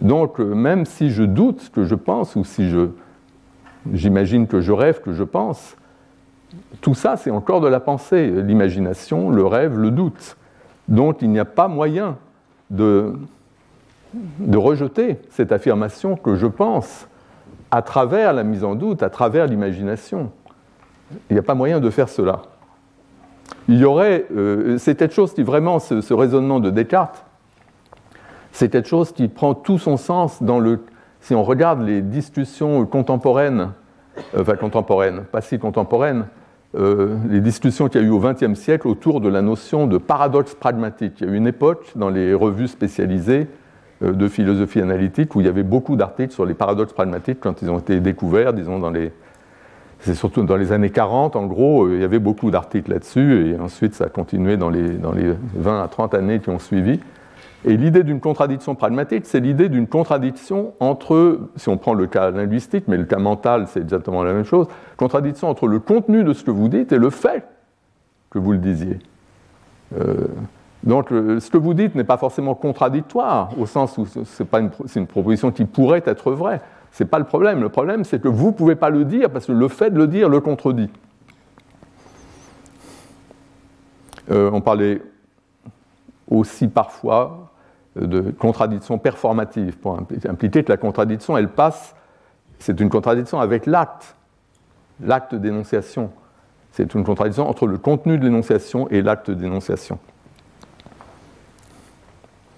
Donc, 0.00 0.38
même 0.38 0.84
si 0.84 1.10
je 1.10 1.22
doute 1.22 1.70
que 1.70 1.84
je 1.84 1.94
pense, 1.94 2.36
ou 2.36 2.44
si 2.44 2.70
j'imagine 3.92 4.46
que 4.46 4.60
je 4.60 4.72
rêve 4.72 5.00
que 5.00 5.12
je 5.12 5.24
pense, 5.24 5.76
tout 6.80 6.94
ça, 6.94 7.16
c'est 7.16 7.30
encore 7.30 7.60
de 7.60 7.68
la 7.68 7.80
pensée. 7.80 8.30
L'imagination, 8.30 9.30
le 9.30 9.44
rêve, 9.46 9.78
le 9.78 9.90
doute. 9.90 10.36
Donc, 10.88 11.22
il 11.22 11.30
n'y 11.30 11.38
a 11.38 11.44
pas 11.44 11.68
moyen 11.68 12.16
de, 12.70 13.14
rejeter 14.54 15.18
cette 15.30 15.52
affirmation 15.52 16.16
que 16.16 16.36
je 16.36 16.46
pense 16.46 17.08
à 17.70 17.82
travers 17.82 18.32
la 18.32 18.44
mise 18.44 18.64
en 18.64 18.74
doute, 18.74 19.02
à 19.02 19.10
travers 19.10 19.46
l'imagination. 19.46 20.30
Il 21.28 21.34
n'y 21.34 21.38
a 21.38 21.42
pas 21.42 21.54
moyen 21.54 21.80
de 21.80 21.90
faire 21.90 22.08
cela. 22.08 22.42
Il 23.68 23.78
y 23.78 23.84
aurait, 23.84 24.26
euh, 24.34 24.78
c'est 24.78 24.96
quelque 24.96 25.14
chose 25.14 25.34
qui 25.34 25.42
vraiment, 25.42 25.78
ce, 25.78 26.14
raisonnement 26.14 26.60
de 26.60 26.70
Descartes, 26.70 27.24
c'est 28.52 28.70
quelque 28.70 28.88
chose 28.88 29.12
qui 29.12 29.28
prend 29.28 29.54
tout 29.54 29.78
son 29.78 29.96
sens 29.96 30.42
dans 30.42 30.58
le, 30.58 30.84
si 31.20 31.34
on 31.34 31.42
regarde 31.42 31.82
les 31.82 32.00
discussions 32.00 32.86
contemporaines, 32.86 33.72
enfin 34.38 34.56
contemporaines, 34.56 35.24
pas 35.30 35.40
si 35.40 35.58
contemporaines, 35.58 36.26
euh, 36.76 37.16
les 37.28 37.40
discussions 37.40 37.88
qu'il 37.88 38.00
y 38.00 38.04
a 38.04 38.06
eu 38.06 38.10
au 38.10 38.20
XXe 38.20 38.58
siècle 38.58 38.88
autour 38.88 39.20
de 39.20 39.28
la 39.28 39.42
notion 39.42 39.86
de 39.86 39.98
paradoxe 39.98 40.54
pragmatique. 40.54 41.14
Il 41.20 41.26
y 41.26 41.30
a 41.30 41.32
eu 41.32 41.36
une 41.36 41.46
époque 41.46 41.92
dans 41.96 42.10
les 42.10 42.34
revues 42.34 42.68
spécialisées 42.68 43.46
euh, 44.02 44.12
de 44.12 44.28
philosophie 44.28 44.80
analytique 44.80 45.34
où 45.34 45.40
il 45.40 45.46
y 45.46 45.48
avait 45.48 45.62
beaucoup 45.62 45.96
d'articles 45.96 46.32
sur 46.32 46.44
les 46.44 46.54
paradoxes 46.54 46.92
pragmatiques 46.92 47.38
quand 47.40 47.62
ils 47.62 47.70
ont 47.70 47.78
été 47.78 48.00
découverts, 48.00 48.52
disons 48.52 48.78
dans 48.78 48.90
les 48.90 49.12
c'est 50.00 50.14
surtout 50.14 50.42
dans 50.42 50.56
les 50.56 50.72
années 50.72 50.90
40, 50.90 51.36
en 51.36 51.46
gros, 51.46 51.86
euh, 51.86 51.94
il 51.94 52.00
y 52.00 52.04
avait 52.04 52.18
beaucoup 52.18 52.50
d'articles 52.50 52.90
là-dessus, 52.90 53.48
et 53.48 53.58
ensuite 53.58 53.94
ça 53.94 54.04
a 54.04 54.08
continué 54.08 54.56
dans 54.56 54.68
les, 54.68 54.90
dans 54.90 55.12
les 55.12 55.32
20 55.54 55.82
à 55.82 55.88
30 55.88 56.14
années 56.14 56.38
qui 56.38 56.50
ont 56.50 56.58
suivi. 56.58 57.00
Et 57.66 57.76
l'idée 57.76 58.04
d'une 58.04 58.20
contradiction 58.20 58.76
pragmatique, 58.76 59.26
c'est 59.26 59.40
l'idée 59.40 59.68
d'une 59.68 59.88
contradiction 59.88 60.72
entre, 60.78 61.40
si 61.56 61.68
on 61.68 61.76
prend 61.76 61.94
le 61.94 62.06
cas 62.06 62.30
linguistique, 62.30 62.84
mais 62.86 62.96
le 62.96 63.04
cas 63.04 63.18
mental, 63.18 63.66
c'est 63.66 63.80
exactement 63.80 64.22
la 64.22 64.32
même 64.32 64.44
chose, 64.44 64.68
contradiction 64.96 65.48
entre 65.48 65.66
le 65.66 65.80
contenu 65.80 66.22
de 66.22 66.32
ce 66.32 66.44
que 66.44 66.52
vous 66.52 66.68
dites 66.68 66.92
et 66.92 66.98
le 66.98 67.10
fait 67.10 67.44
que 68.30 68.38
vous 68.38 68.52
le 68.52 68.58
disiez. 68.58 69.00
Euh, 69.98 70.28
donc 70.84 71.08
ce 71.10 71.50
que 71.50 71.58
vous 71.58 71.74
dites 71.74 71.96
n'est 71.96 72.04
pas 72.04 72.18
forcément 72.18 72.54
contradictoire, 72.54 73.50
au 73.58 73.66
sens 73.66 73.98
où 73.98 74.06
c'est 74.06 74.54
une, 74.54 74.70
une 74.94 75.06
proposition 75.08 75.50
qui 75.50 75.64
pourrait 75.64 76.04
être 76.06 76.30
vraie. 76.30 76.60
Ce 76.92 77.02
n'est 77.02 77.10
pas 77.10 77.18
le 77.18 77.24
problème. 77.24 77.60
Le 77.60 77.68
problème, 77.68 78.04
c'est 78.04 78.22
que 78.22 78.28
vous 78.28 78.46
ne 78.46 78.52
pouvez 78.52 78.76
pas 78.76 78.90
le 78.90 79.04
dire 79.04 79.28
parce 79.28 79.46
que 79.46 79.52
le 79.52 79.66
fait 79.66 79.90
de 79.90 79.98
le 79.98 80.06
dire 80.06 80.28
le 80.28 80.38
contredit. 80.38 80.88
Euh, 84.30 84.50
on 84.52 84.60
parlait 84.60 85.02
aussi 86.28 86.68
parfois 86.68 87.45
de 87.96 88.30
contradiction 88.30 88.98
performative, 88.98 89.78
pour 89.78 89.98
impliquer 89.98 90.64
que 90.64 90.70
la 90.70 90.76
contradiction, 90.76 91.36
elle 91.36 91.48
passe, 91.48 91.94
c'est 92.58 92.80
une 92.80 92.90
contradiction 92.90 93.40
avec 93.40 93.66
l'acte, 93.66 94.16
l'acte 95.00 95.34
d'énonciation. 95.34 96.10
C'est 96.72 96.94
une 96.94 97.04
contradiction 97.04 97.48
entre 97.48 97.66
le 97.66 97.78
contenu 97.78 98.18
de 98.18 98.24
l'énonciation 98.24 98.88
et 98.90 99.02
l'acte 99.02 99.30
d'énonciation. 99.30 99.98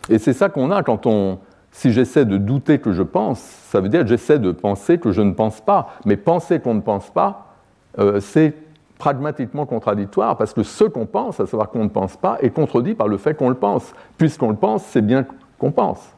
Et 0.09 0.19
c'est 0.19 0.33
ça 0.33 0.49
qu'on 0.49 0.71
a 0.71 0.83
quand 0.83 1.07
on. 1.07 1.39
Si 1.71 1.93
j'essaie 1.93 2.25
de 2.25 2.39
douter 2.39 2.81
que 2.81 2.93
je 2.93 3.03
pense, 3.03 3.39
ça 3.39 3.81
veut 3.81 3.89
dire 3.89 4.01
que 4.01 4.09
j'essaie 4.09 4.39
de 4.39 4.51
penser 4.51 4.99
que 4.99 5.13
je 5.13 5.21
ne 5.21 5.33
pense 5.33 5.61
pas. 5.61 5.91
Mais 6.07 6.17
penser 6.17 6.59
qu'on 6.59 6.75
ne 6.75 6.81
pense 6.81 7.11
pas, 7.11 7.55
euh, 7.99 8.19
c'est 8.19 8.55
pragmatiquement 8.99 9.65
contradictoire 9.65 10.37
parce 10.37 10.53
que 10.53 10.63
ce 10.63 10.85
qu'on 10.85 11.07
pense, 11.07 11.41
à 11.41 11.47
savoir 11.47 11.71
qu'on 11.71 11.85
ne 11.85 11.89
pense 11.89 12.17
pas, 12.17 12.39
est 12.43 12.51
contredit 12.51 12.95
par 12.95 13.09
le 13.09 13.17
fait 13.17 13.35
qu'on 13.35 13.49
le 13.49 13.55
pense. 13.55 13.93
Puisqu'on 14.19 14.51
le 14.51 14.57
pense, 14.57 14.85
c'est 14.85 15.03
bien 15.03 15.25
qu'on 15.59 15.71
pense. 15.71 16.15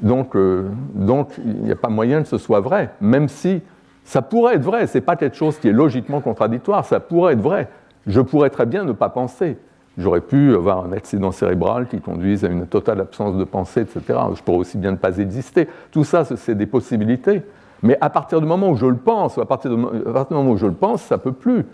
Donc, 0.00 0.34
euh, 0.34 0.68
donc 0.94 1.30
il 1.38 1.62
n'y 1.62 1.72
a 1.72 1.76
pas 1.76 1.88
moyen 1.88 2.22
que 2.22 2.28
ce 2.28 2.38
soit 2.38 2.60
vrai, 2.60 2.90
même 3.00 3.28
si 3.28 3.62
ça 4.04 4.20
pourrait 4.20 4.56
être 4.56 4.64
vrai. 4.64 4.86
Ce 4.86 4.98
n'est 4.98 5.02
pas 5.02 5.16
quelque 5.16 5.36
chose 5.36 5.58
qui 5.58 5.68
est 5.68 5.72
logiquement 5.72 6.20
contradictoire, 6.20 6.84
ça 6.84 7.00
pourrait 7.00 7.34
être 7.34 7.40
vrai. 7.40 7.68
Je 8.06 8.20
pourrais 8.20 8.50
très 8.50 8.66
bien 8.66 8.84
ne 8.84 8.92
pas 8.92 9.08
penser. 9.08 9.56
J'aurais 9.98 10.20
pu 10.20 10.54
avoir 10.54 10.84
un 10.84 10.92
accident 10.92 11.32
cérébral 11.32 11.86
qui 11.86 12.00
conduise 12.00 12.44
à 12.44 12.48
une 12.48 12.66
totale 12.66 13.00
absence 13.00 13.36
de 13.36 13.44
pensée, 13.44 13.80
etc. 13.80 14.18
Je 14.34 14.42
pourrais 14.42 14.58
aussi 14.58 14.76
bien 14.76 14.90
ne 14.90 14.96
pas 14.96 15.16
exister. 15.18 15.68
Tout 15.90 16.04
ça, 16.04 16.24
c'est 16.24 16.54
des 16.54 16.66
possibilités. 16.66 17.42
Mais 17.82 17.98
à 18.00 18.10
partir 18.10 18.40
du 18.40 18.46
moment 18.46 18.70
où 18.70 18.76
je 18.76 18.86
le 18.86 18.96
pense, 18.96 19.38
à 19.38 19.44
partir, 19.44 19.70
du 19.70 19.76
moment 19.76 20.50
où 20.50 20.56
je 20.56 20.66
le 20.66 20.72
pense, 20.72 21.02
ça 21.02 21.16
ne 21.16 21.20
peut 21.20 21.32
plus 21.32 21.64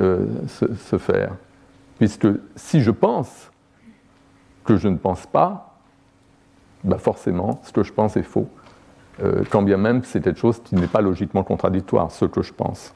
euh, 0.00 0.26
se, 0.48 0.98
faire. 0.98 1.32
Puisque 1.98 2.28
si 2.56 2.80
je 2.80 2.90
pense 2.90 3.50
que 4.64 4.76
je 4.76 4.88
ne 4.88 4.96
pense 4.96 5.26
pas, 5.26 5.74
bah 6.84 6.98
forcément, 6.98 7.60
ce 7.62 7.72
que 7.72 7.82
je 7.82 7.92
pense 7.92 8.16
est 8.16 8.22
faux. 8.22 8.48
Euh, 9.22 9.42
quand 9.50 9.62
bien 9.62 9.76
même 9.76 10.02
c'est 10.04 10.22
quelque 10.22 10.38
chose 10.38 10.62
qui 10.62 10.74
n'est 10.74 10.86
pas 10.86 11.00
logiquement 11.00 11.42
contradictoire, 11.42 12.10
ce 12.10 12.24
que 12.24 12.42
je 12.42 12.52
pense. 12.52 12.94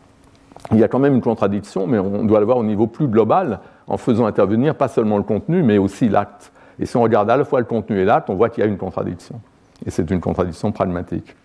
Il 0.73 0.79
y 0.79 0.85
a 0.85 0.89
quand 0.89 0.99
même 0.99 1.15
une 1.15 1.21
contradiction, 1.21 1.87
mais 1.87 1.99
on 1.99 2.25
doit 2.25 2.41
le 2.41 2.47
voir 2.47 2.57
au 2.57 2.65
niveau 2.65 2.87
plus 2.87 3.09
global, 3.09 3.61
en 3.87 3.99
faisant 3.99 4.25
intervenir 4.25 4.75
pas 4.77 4.89
seulement 4.89 5.19
le 5.19 5.25
contenu, 5.25 5.63
mais 5.63 5.77
aussi 5.77 6.09
l'acte. 6.09 6.53
Et 6.79 6.87
si 6.87 6.97
on 6.97 7.03
regarde 7.03 7.31
à 7.31 7.37
la 7.37 7.45
fois 7.45 7.61
le 7.61 7.67
contenu 7.67 7.99
et 7.99 8.05
l'acte, 8.05 8.31
on 8.31 8.35
voit 8.35 8.49
qu'il 8.49 8.65
y 8.65 8.67
a 8.67 8.71
une 8.71 8.79
contradiction. 8.79 9.41
Et 9.85 9.91
c'est 9.91 10.11
une 10.11 10.21
contradiction 10.21 10.73
pragmatique. 10.73 11.37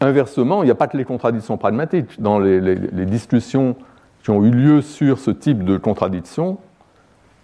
Inversement, 0.00 0.62
il 0.62 0.66
n'y 0.66 0.72
a 0.72 0.76
pas 0.76 0.86
que 0.86 0.96
les 0.96 1.04
contradictions 1.04 1.58
pragmatiques. 1.58 2.20
Dans 2.20 2.38
les, 2.38 2.60
discussions 3.06 3.76
qui 4.22 4.30
ont 4.30 4.42
eu 4.44 4.50
lieu 4.50 4.80
sur 4.80 5.18
ce 5.18 5.30
type 5.30 5.64
de 5.64 5.76
contradiction, 5.76 6.58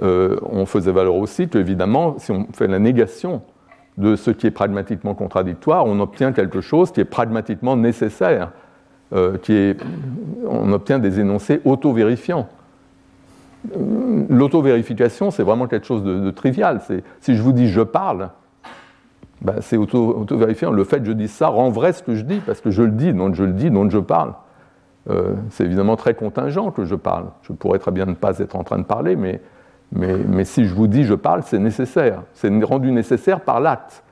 euh, 0.03 0.39
on 0.43 0.65
faisait 0.65 0.93
valoir 0.93 1.17
aussi 1.17 1.49
qu'évidemment, 1.49 2.19
si 2.19 2.33
on 2.33 2.47
fait 2.53 2.67
la 2.67 2.79
négation 2.79 3.43
de 3.99 4.17
ce 4.17 4.31
qui 4.31 4.47
est 4.47 4.51
pragmatiquement 4.51 5.15
contradictoire, 5.15 5.87
on 5.87 6.01
obtient 6.01 6.33
quelque 6.33 6.61
chose 6.61 6.93
qui 6.93 7.01
est 7.01 7.07
pragmatiquement 7.07 7.77
nécessaire, 7.77 8.53
euh, 9.13 9.37
qui 9.39 9.53
est, 9.55 9.79
on 10.47 10.73
obtient 10.73 10.99
des 10.99 11.21
énoncés 11.21 11.61
auto-vérifiants. 11.65 12.49
L'auto-vérification, 14.29 15.31
c'est 15.31 15.43
vraiment 15.43 15.67
quelque 15.67 15.87
chose 15.87 16.05
de, 16.05 16.31
trivial. 16.31 16.81
Si 17.21 17.35
je 17.35 17.43
vous 17.43 17.53
dis 17.53 17.69
je 17.69 17.81
parle, 17.81 18.31
ben, 19.43 19.57
c'est 19.61 19.77
auto-vérifiant. 19.77 20.73
le 20.73 20.85
fait 20.85 21.01
que 21.01 21.07
je 21.07 21.13
dise 21.13 21.31
ça 21.31 21.49
rend 21.49 21.71
vrai 21.71 21.93
ce 21.93 22.03
que 22.03 22.15
je 22.15 22.23
dis, 22.23 22.41
parce 22.41 22.61
que 22.61 22.71
je 22.71 22.83
le 22.83 22.93
dis, 22.93 23.13
donc 23.13 23.35
je 23.35 23.45
le 23.45 23.53
dis, 23.53 23.71
donc 23.71 23.91
je 23.91 23.99
parle. 23.99 24.35
Euh, 25.09 25.35
c'est 25.51 25.65
évidemment 25.65 25.97
très 25.97 26.15
contingent 26.15 26.71
que 26.71 26.85
je 26.85 26.95
parle. 26.95 27.27
Je 27.43 27.53
pourrais 27.53 27.79
très 27.79 27.93
bien 27.93 28.07
ne 28.07 28.15
pas 28.15 28.39
être 28.39 28.57
en 28.57 28.65
train 28.65 28.79
de 28.79 28.85
parler, 28.85 29.15
mais 29.15 29.41
mais, 29.93 30.45
si 30.45 30.67
je 30.67 30.75
vous 30.75 30.87
dis 30.87 31.05
je 31.05 31.15
parle, 31.15 31.43
c'est 31.45 31.59
nécessaire. 31.59 32.23
C'est 32.33 32.51
rendu 32.65 32.91
nécessaire 32.91 33.41
par 33.41 33.61
l'acte. 33.61 34.03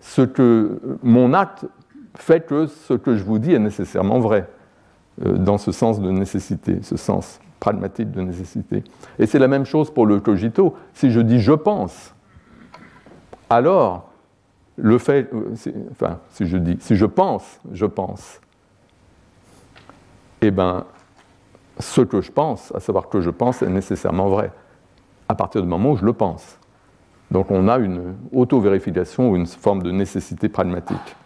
Ce 0.00 0.22
que 0.22 0.80
mon 1.02 1.34
acte 1.34 1.66
fait 2.14 2.46
que 2.46 2.66
ce 2.66 2.94
que 2.94 3.14
je 3.14 3.24
vous 3.24 3.38
dis 3.38 3.52
est 3.52 3.58
nécessairement 3.58 4.20
vrai, 4.20 4.48
euh, 5.24 5.36
dans 5.36 5.58
ce 5.58 5.72
sens 5.72 6.00
de 6.00 6.10
nécessité, 6.10 6.78
ce 6.82 6.96
sens 6.96 7.40
pragmatique 7.60 8.10
de 8.10 8.22
nécessité. 8.22 8.84
Et 9.18 9.26
c'est 9.26 9.38
la 9.38 9.48
même 9.48 9.64
chose 9.64 9.92
pour 9.92 10.06
le 10.06 10.20
cogito. 10.20 10.74
Si 10.94 11.10
je 11.10 11.20
dis 11.20 11.40
je 11.40 11.52
pense, 11.52 12.14
alors 13.50 14.07
le 14.78 14.98
fait, 14.98 15.28
euh, 15.32 15.54
enfin, 15.90 16.20
si 16.30 16.46
je 16.46 16.56
dis, 16.56 16.76
si 16.80 16.96
je 16.96 17.06
pense, 17.06 17.60
je 17.72 17.86
pense, 17.86 18.40
eh 20.40 20.50
bien, 20.50 20.84
ce 21.78 22.00
que 22.00 22.20
je 22.20 22.30
pense, 22.30 22.72
à 22.74 22.80
savoir 22.80 23.08
que 23.08 23.20
je 23.20 23.30
pense, 23.30 23.62
est 23.62 23.68
nécessairement 23.68 24.28
vrai 24.28 24.52
à 25.28 25.34
partir 25.34 25.60
du 25.62 25.68
moment 25.68 25.92
où 25.92 25.96
je 25.96 26.04
le 26.04 26.12
pense. 26.12 26.58
Donc 27.30 27.50
on 27.50 27.68
a 27.68 27.78
une 27.78 28.14
auto-vérification 28.32 29.30
ou 29.30 29.36
une 29.36 29.46
forme 29.46 29.82
de 29.82 29.90
nécessité 29.90 30.48
pragmatique. 30.48 31.16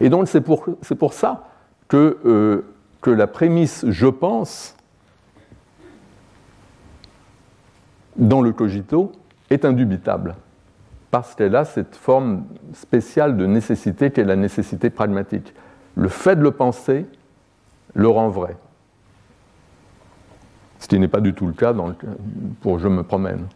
Et 0.00 0.10
donc 0.10 0.28
c'est 0.28 0.40
pour, 0.42 1.12
ça 1.12 1.48
euh, 1.94 2.62
que 3.00 3.10
la 3.10 3.26
prémisse 3.26 3.84
je 3.88 4.06
pense 4.06 4.76
dans 8.16 8.42
le 8.42 8.52
cogito 8.52 9.12
est 9.50 9.64
indubitable. 9.64 10.34
Parce 11.14 11.36
qu'elle 11.36 11.54
a 11.54 11.64
cette 11.64 11.94
forme 11.94 12.42
spéciale 12.72 13.36
de 13.36 13.46
nécessité 13.46 14.10
qui 14.10 14.18
est 14.20 14.24
la 14.24 14.34
nécessité 14.34 14.90
pragmatique. 14.90 15.54
Le 15.94 16.08
fait 16.08 16.34
de 16.34 16.40
le 16.40 16.50
penser 16.50 17.06
le 17.94 18.08
rend 18.08 18.30
vrai. 18.30 18.56
Ce 20.80 20.88
qui 20.88 20.98
n'est 20.98 21.06
pas 21.06 21.20
du 21.20 21.32
tout 21.32 21.46
le 21.46 21.52
cas 21.52 21.72
dans 21.72 21.94
pour 22.60 22.80
Je 22.80 22.88
me 22.88 23.04
promène. 23.04 23.46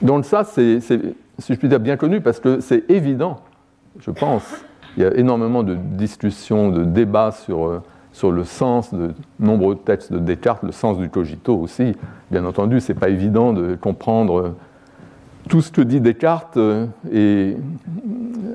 Donc 0.00 0.24
ça, 0.24 0.44
c'est, 0.44 0.80
si 0.80 0.98
je 1.38 1.58
puis 1.58 1.68
dire, 1.68 1.78
bien 1.78 1.98
connu 1.98 2.22
parce 2.22 2.40
que 2.40 2.60
c'est 2.60 2.90
évident, 2.90 3.40
je 4.00 4.10
pense. 4.10 4.64
Il 4.96 5.02
y 5.02 5.06
a 5.06 5.14
énormément 5.14 5.62
de 5.62 5.74
discussions, 5.74 6.70
de 6.70 6.84
débats 6.84 7.32
sur, 7.32 7.66
euh, 7.66 7.82
sur 8.12 8.32
le 8.32 8.44
sens 8.44 8.94
de 8.94 9.12
nombreux 9.38 9.76
textes 9.76 10.10
de 10.10 10.18
Descartes, 10.18 10.62
le 10.62 10.72
sens 10.72 10.96
du 10.96 11.10
cogito 11.10 11.54
aussi. 11.54 11.94
Bien 12.30 12.46
entendu, 12.46 12.80
ce 12.80 12.94
n'est 12.94 12.98
pas 12.98 13.10
évident 13.10 13.52
de 13.52 13.74
comprendre 13.74 14.40
euh, 14.40 14.56
tout 15.48 15.60
ce 15.60 15.70
que 15.70 15.80
dit 15.80 16.00
Descartes, 16.00 16.56
euh, 16.56 16.86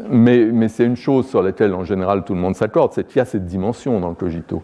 mais, 0.09 0.67
c'est 0.67 0.85
une 0.85 0.97
chose 0.97 1.27
sur 1.27 1.41
laquelle 1.41 1.73
en 1.73 1.85
général 1.85 2.23
tout 2.23 2.33
le 2.33 2.39
monde 2.39 2.55
s'accorde, 2.55 2.91
c'est 2.93 3.07
qu'il 3.07 3.17
y 3.17 3.21
a 3.21 3.25
cette 3.25 3.45
dimension 3.45 3.99
dans 3.99 4.09
le 4.09 4.15
cogito. 4.15 4.61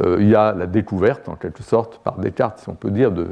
il 0.00 0.28
y 0.28 0.34
a 0.34 0.52
la 0.52 0.66
découverte, 0.66 1.28
en 1.28 1.34
quelque 1.34 1.62
sorte, 1.62 1.98
par 1.98 2.18
Descartes, 2.18 2.60
si 2.60 2.68
on 2.68 2.74
peut 2.74 2.90
dire, 2.90 3.12
de, 3.12 3.28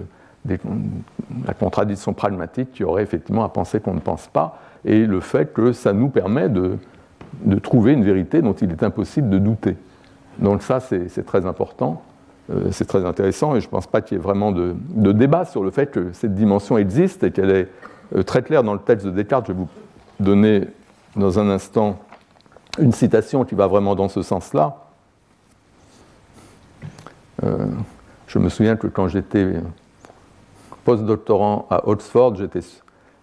la 1.47 1.55
contradiction 1.55 2.13
pragmatique 2.13 2.73
qui 2.73 2.85
aurait 2.85 3.03
effectivement 3.03 3.45
à 3.45 3.49
penser 3.49 3.81
qu'on 3.81 3.95
ne 3.95 4.01
pense 4.01 4.29
pas, 4.29 4.59
et 4.85 5.07
le 5.07 5.21
fait 5.21 5.53
que 5.53 5.73
ça 5.73 5.93
nous 5.93 6.09
permet 6.09 6.49
de, 6.49 6.79
trouver 7.63 7.93
une 7.93 8.05
vérité 8.05 8.41
dont 8.41 8.55
il 8.55 8.71
est 8.71 8.83
impossible 8.83 9.29
de 9.29 9.39
douter. 9.39 9.77
Donc 10.39 10.63
ça, 10.63 10.81
c'est 10.81 11.27
très 11.27 11.47
important, 11.47 12.03
euh, 12.51 12.69
c'est 12.71 12.87
très 12.87 13.05
intéressant, 13.05 13.57
et 13.57 13.61
je 13.61 13.67
ne 13.67 13.71
pense 13.71 13.87
pas 13.87 14.01
qu'il 14.01 14.17
y 14.17 14.21
ait 14.21 14.23
vraiment 14.23 14.53
de, 14.53 14.75
débat 15.13 15.45
sur 15.45 15.63
le 15.63 15.71
fait 15.71 15.91
que 15.91 16.13
cette 16.13 16.35
dimension 16.35 16.79
existe 16.79 17.25
et 17.25 17.31
qu'elle 17.31 17.51
est 17.51 17.63
euh, 17.65 17.96
très 18.25 18.43
claire 18.43 18.63
dans 18.63 18.75
le 18.75 18.81
texte 18.81 19.07
de 19.07 19.11
Descartes. 19.11 19.47
Je 19.49 19.53
vais 19.53 19.59
vous 19.59 19.69
donner 20.21 20.69
dans 21.15 21.39
un 21.39 21.49
instant 21.51 21.99
une 22.79 22.93
citation 22.93 23.45
qui 23.45 23.55
va 23.55 23.67
vraiment 23.67 23.95
dans 23.95 24.09
ce 24.09 24.23
sens-là. 24.23 24.77
Euh, 27.45 27.67
je 28.27 28.39
me 28.39 28.49
souviens 28.49 28.77
que 28.77 28.87
quand 28.87 29.09
j'étais 29.09 29.55
postdoctorant 30.85 31.67
à 31.71 31.89
Oxford, 31.89 32.37
j'étais 32.37 32.61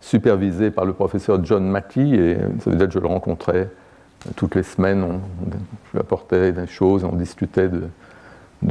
supervisé 0.01 0.71
par 0.71 0.85
le 0.85 0.93
professeur 0.93 1.43
John 1.43 1.65
Mackey, 1.65 2.09
et 2.09 2.37
ça 2.59 2.69
veut 2.69 2.75
dire 2.75 2.87
que 2.87 2.93
je 2.93 2.99
le 2.99 3.07
rencontrais 3.07 3.69
toutes 4.35 4.55
les 4.55 4.63
semaines. 4.63 5.03
On, 5.03 5.19
lui 5.93 5.99
apportais 5.99 6.51
des 6.51 6.67
choses, 6.67 7.03
on 7.03 7.15
discutait 7.15 7.69
de, 7.69 7.83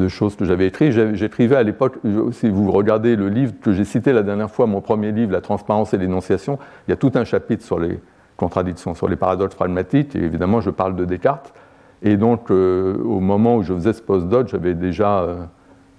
choses 0.09 0.37
que 0.37 0.45
j'avais 0.45 0.67
écrites. 0.67 0.93
J'écrivais 1.15 1.57
à 1.57 1.63
l'époque, 1.63 1.99
si 2.33 2.49
vous 2.49 2.71
regardez 2.71 3.17
le 3.17 3.29
livre 3.29 3.53
que 3.61 3.73
j'ai 3.73 3.85
cité 3.85 4.13
la 4.13 4.23
dernière 4.23 4.51
fois, 4.51 4.67
mon 4.67 4.81
premier 4.81 5.13
livre, 5.13 5.33
La 5.33 5.41
transparence 5.41 5.95
et 5.95 5.99
l'énonciation, 5.99 6.59
il 6.87 6.91
y 6.91 6.95
a 6.95 6.97
tout 6.97 7.13
un 7.15 7.25
chapitre 7.25 7.65
sur 7.65 7.79
les 7.79 8.01
contradictions, 8.37 8.95
sur 8.95 9.09
les 9.09 9.17
paradoxes 9.17 9.55
pragmatiques, 9.55 10.17
et 10.17 10.23
évidemment 10.23 10.61
je 10.61 10.71
parle 10.71 10.97
de 10.97 11.05
Descartes. 11.05 11.53
Et 12.03 12.17
donc, 12.17 12.51
euh, 12.51 12.97
au 13.05 13.21
moment 13.21 13.57
où 13.57 13.63
je 13.63 13.73
faisais 13.73 13.93
ce 13.93 14.03
postdoc, 14.03 14.49
j'avais 14.49 14.75
déjà 14.75 15.21
euh, 15.21 15.45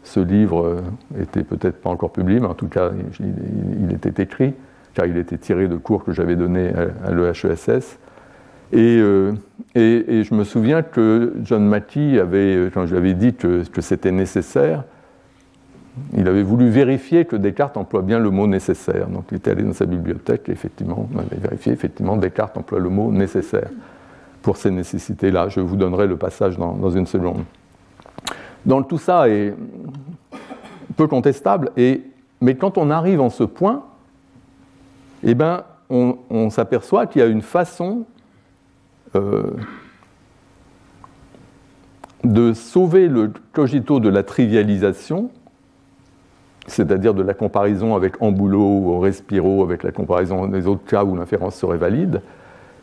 ce 0.03 0.19
livre 0.19 0.65
euh, 0.65 0.81
était 1.21 1.43
peut-être 1.43 1.81
pas 1.81 1.89
encore 1.89 2.11
publié, 2.11 2.39
mais 2.39 2.47
en 2.47 2.53
tout 2.53 2.67
cas, 2.67 2.91
il, 3.19 3.93
était 3.93 4.21
écrit, 4.21 4.53
car 4.93 5.05
il 5.05 5.17
était 5.17 5.37
tiré 5.37 5.67
de 5.67 5.77
cours 5.77 6.03
que 6.03 6.11
j'avais 6.11 6.35
donnés 6.35 6.73
à, 7.05 7.11
l'EHESS. 7.11 7.99
Euh, 8.73 9.33
et, 9.75 10.19
et, 10.19 10.23
je 10.23 10.33
me 10.33 10.43
souviens 10.43 10.81
que 10.81 11.33
John 11.43 11.65
Mackey 11.65 12.19
avait, 12.19 12.69
quand 12.73 12.85
je 12.85 12.91
lui 12.91 12.97
avais 12.97 13.13
dit 13.13 13.33
que, 13.33 13.67
que 13.67 13.81
c'était 13.81 14.11
nécessaire, 14.11 14.83
il 16.15 16.27
avait 16.27 16.43
voulu 16.43 16.69
vérifier 16.69 17.25
que 17.25 17.35
Descartes 17.35 17.77
emploie 17.77 18.01
bien 18.01 18.19
le 18.19 18.31
mot 18.31 18.47
nécessaire. 18.47 19.07
Donc 19.07 19.25
il 19.31 19.37
était 19.37 19.51
allé 19.51 19.63
dans 19.63 19.73
sa 19.73 19.85
bibliothèque 19.85 20.49
et 20.49 20.51
effectivement, 20.51 21.07
on 21.13 21.19
avait 21.19 21.37
vérifié, 21.37 21.71
effectivement, 21.71 22.17
Descartes 22.17 22.57
emploie 22.57 22.79
le 22.79 22.89
mot 22.89 23.11
nécessaire 23.11 23.69
pour 24.41 24.57
ces 24.57 24.71
nécessités-là. 24.71 25.49
Je 25.49 25.59
vous 25.59 25.75
donnerai 25.75 26.07
le 26.07 26.17
passage 26.17 26.57
dans, 26.57 26.73
dans 26.73 26.89
une 26.89 27.05
seconde. 27.05 27.43
Donc 28.65 28.87
tout 28.87 28.97
ça 28.97 29.29
est 29.29 29.53
peu 30.95 31.07
contestable, 31.07 31.71
et, 31.75 32.03
mais 32.41 32.55
quand 32.55 32.77
on 32.77 32.89
arrive 32.89 33.19
en 33.19 33.29
ce 33.29 33.43
point, 33.43 33.83
eh 35.23 35.33
ben, 35.33 35.63
on, 35.89 36.49
s'aperçoit 36.49 37.07
qu'il 37.07 37.21
y 37.21 37.23
a 37.23 37.27
une 37.27 37.41
façon 37.41 38.05
euh, 39.15 39.43
de 42.23 42.53
sauver 42.53 43.07
le 43.07 43.31
cogito 43.51 43.99
de 43.99 44.09
la 44.09 44.23
trivialisation, 44.23 45.29
c'est-à-dire 46.67 47.13
de 47.13 47.21
la 47.21 47.33
comparaison 47.33 47.95
avec 47.95 48.21
Amboulot 48.21 48.79
ou 48.79 48.99
Respiro, 48.99 49.63
avec 49.63 49.83
la 49.83 49.91
comparaison 49.91 50.47
des 50.47 50.67
autres 50.67 50.85
cas 50.85 51.03
où 51.03 51.15
l'inférence 51.15 51.55
serait 51.55 51.77
valide, 51.77 52.21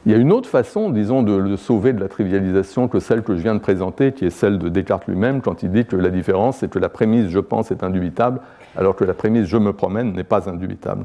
il 0.06 0.12
y 0.12 0.14
a 0.14 0.18
une 0.18 0.32
autre 0.32 0.48
façon, 0.48 0.88
disons, 0.90 1.22
de 1.22 1.34
le 1.34 1.56
sauver 1.56 1.92
de 1.92 2.00
la 2.00 2.08
trivialisation 2.08 2.88
que 2.88 3.00
celle 3.00 3.22
que 3.22 3.36
je 3.36 3.42
viens 3.42 3.54
de 3.54 3.60
présenter, 3.60 4.12
qui 4.12 4.24
est 4.24 4.30
celle 4.30 4.58
de 4.58 4.70
Descartes 4.70 5.06
lui-même, 5.06 5.42
quand 5.42 5.62
il 5.62 5.70
dit 5.70 5.84
que 5.84 5.96
la 5.96 6.08
différence, 6.08 6.58
c'est 6.58 6.70
que 6.70 6.78
la 6.78 6.88
prémisse 6.88 7.28
je 7.28 7.38
pense 7.38 7.70
est 7.70 7.82
indubitable, 7.82 8.40
alors 8.76 8.96
que 8.96 9.04
la 9.04 9.12
prémisse 9.12 9.46
je 9.46 9.58
me 9.58 9.74
promène 9.74 10.12
n'est 10.12 10.24
pas 10.24 10.48
indubitable. 10.48 11.04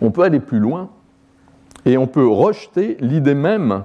On 0.00 0.10
peut 0.10 0.22
aller 0.22 0.40
plus 0.40 0.58
loin 0.58 0.88
et 1.84 1.98
on 1.98 2.06
peut 2.06 2.26
rejeter 2.26 2.96
l'idée 3.00 3.34
même 3.34 3.84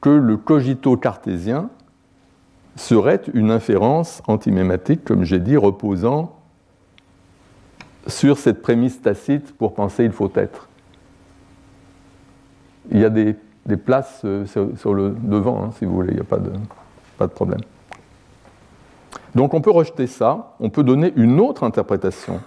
que 0.00 0.10
le 0.10 0.36
cogito 0.36 0.96
cartésien 0.96 1.70
serait 2.76 3.22
une 3.34 3.50
inférence 3.50 4.22
antimématique, 4.26 5.04
comme 5.04 5.24
j'ai 5.24 5.38
dit, 5.40 5.56
reposant 5.56 6.36
sur 8.06 8.38
cette 8.38 8.62
prémisse 8.62 9.02
tacite 9.02 9.56
pour 9.56 9.74
penser 9.74 10.04
il 10.04 10.12
faut 10.12 10.32
être 10.34 10.68
il 12.90 12.98
y 12.98 13.04
a 13.04 13.10
des, 13.10 13.36
places 13.84 14.22
euh, 14.24 14.46
sur, 14.46 14.94
le 14.94 15.10
devant, 15.10 15.64
hein, 15.64 15.70
si 15.78 15.84
vous 15.84 15.94
voulez, 15.94 16.10
il 16.10 16.16
n'y 16.16 16.20
a 16.20 16.24
pas 16.24 16.38
de, 16.38 16.50
pas 17.16 17.26
de 17.26 17.32
problème. 17.32 17.60
Donc 19.34 19.54
on 19.54 19.60
peut 19.60 19.70
rejeter 19.70 20.06
ça, 20.06 20.54
on 20.58 20.70
peut 20.70 20.82
donner 20.82 21.12
une 21.14 21.40
autre 21.40 21.62
interprétation 21.62 22.40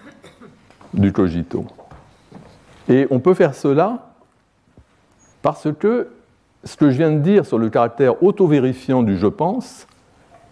du 0.93 1.13
cogito. 1.13 1.65
Et 2.89 3.07
on 3.09 3.19
peut 3.19 3.33
faire 3.33 3.55
cela 3.55 4.13
parce 5.41 5.69
que 5.73 6.09
ce 6.63 6.77
que 6.77 6.89
je 6.89 6.97
viens 6.97 7.11
de 7.11 7.19
dire 7.19 7.45
sur 7.45 7.57
le 7.57 7.69
caractère 7.69 8.23
auto-vérifiant 8.23 9.03
du 9.03 9.17
je 9.17 9.27
pense 9.27 9.87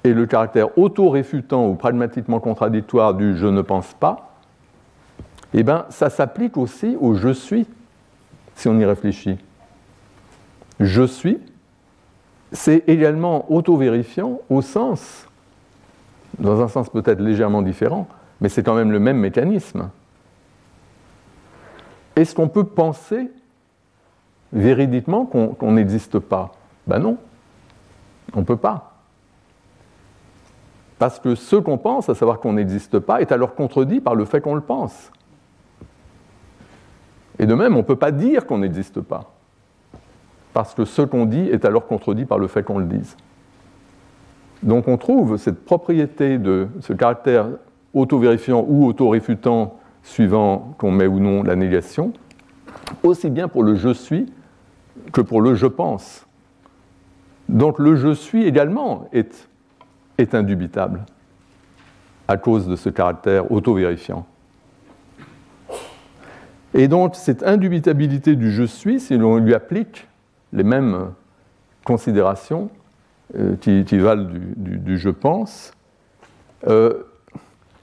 et 0.03 0.13
le 0.13 0.25
caractère 0.25 0.77
auto-réfutant 0.77 1.67
ou 1.67 1.75
pragmatiquement 1.75 2.39
contradictoire 2.39 3.13
du 3.13 3.37
je 3.37 3.47
ne 3.47 3.61
pense 3.61 3.93
pas, 3.93 4.35
eh 5.53 5.63
bien, 5.63 5.85
ça 5.89 6.09
s'applique 6.09 6.57
aussi 6.57 6.97
au 6.99 7.13
je 7.13 7.29
suis, 7.29 7.67
si 8.55 8.67
on 8.67 8.79
y 8.79 8.85
réfléchit 8.85 9.37
je 10.81 11.03
suis, 11.03 11.37
c'est 12.51 12.83
également 12.87 13.51
auto-vérifiant 13.51 14.39
au 14.49 14.61
sens, 14.61 15.27
dans 16.39 16.61
un 16.61 16.67
sens 16.67 16.89
peut-être 16.89 17.21
légèrement 17.21 17.61
différent, 17.61 18.07
mais 18.41 18.49
c'est 18.49 18.63
quand 18.63 18.73
même 18.73 18.91
le 18.91 18.99
même 18.99 19.17
mécanisme. 19.17 19.89
Est-ce 22.15 22.35
qu'on 22.35 22.49
peut 22.49 22.65
penser 22.65 23.31
véridiquement 24.53 25.25
qu'on 25.25 25.71
n'existe 25.71 26.19
pas 26.19 26.51
Ben 26.87 26.99
non, 26.99 27.17
on 28.33 28.39
ne 28.39 28.45
peut 28.45 28.57
pas. 28.57 28.95
Parce 30.99 31.19
que 31.19 31.35
ce 31.35 31.55
qu'on 31.55 31.77
pense, 31.77 32.09
à 32.09 32.15
savoir 32.15 32.39
qu'on 32.39 32.53
n'existe 32.53 32.99
pas, 32.99 33.21
est 33.21 33.31
alors 33.31 33.55
contredit 33.55 34.01
par 34.01 34.13
le 34.13 34.25
fait 34.25 34.41
qu'on 34.41 34.55
le 34.55 34.61
pense. 34.61 35.11
Et 37.39 37.45
de 37.45 37.55
même, 37.55 37.73
on 37.73 37.79
ne 37.79 37.83
peut 37.83 37.95
pas 37.95 38.11
dire 38.11 38.45
qu'on 38.45 38.59
n'existe 38.59 39.01
pas 39.01 39.31
parce 40.53 40.73
que 40.73 40.85
ce 40.85 41.01
qu'on 41.01 41.25
dit 41.25 41.47
est 41.49 41.65
alors 41.65 41.87
contredit 41.87 42.25
par 42.25 42.37
le 42.37 42.47
fait 42.47 42.63
qu'on 42.63 42.79
le 42.79 42.85
dise. 42.85 43.15
Donc 44.63 44.87
on 44.87 44.97
trouve 44.97 45.37
cette 45.37 45.65
propriété 45.65 46.37
de 46.37 46.67
ce 46.81 46.93
caractère 46.93 47.47
auto-vérifiant 47.93 48.65
ou 48.67 48.85
auto-réfutant 48.85 49.79
suivant 50.03 50.75
qu'on 50.77 50.91
met 50.91 51.07
ou 51.07 51.19
non 51.19 51.43
la 51.43 51.55
négation, 51.55 52.13
aussi 53.03 53.29
bien 53.29 53.47
pour 53.47 53.63
le 53.63 53.75
je 53.75 53.93
suis 53.93 54.31
que 55.11 55.21
pour 55.21 55.41
le 55.41 55.55
je 55.55 55.67
pense. 55.67 56.25
Donc 57.49 57.79
le 57.79 57.95
je 57.95 58.13
suis 58.13 58.45
également 58.45 59.09
est, 59.11 59.47
indubitable 60.33 61.01
à 62.27 62.37
cause 62.37 62.67
de 62.67 62.75
ce 62.75 62.89
caractère 62.89 63.51
auto-vérifiant. 63.51 64.27
Et 66.75 66.87
donc 66.87 67.15
cette 67.15 67.43
indubitabilité 67.43 68.35
du 68.35 68.51
je 68.51 68.63
suis, 68.63 68.99
si 68.99 69.17
l'on 69.17 69.37
lui 69.37 69.55
applique 69.55 70.07
les 70.53 70.63
mêmes 70.63 71.11
considérations 71.83 72.69
euh, 73.35 73.55
qui, 73.55 73.97
valent 73.97 74.27
du, 74.55 74.97
je 74.97 75.09
pense. 75.09 75.73
Euh, 76.67 77.03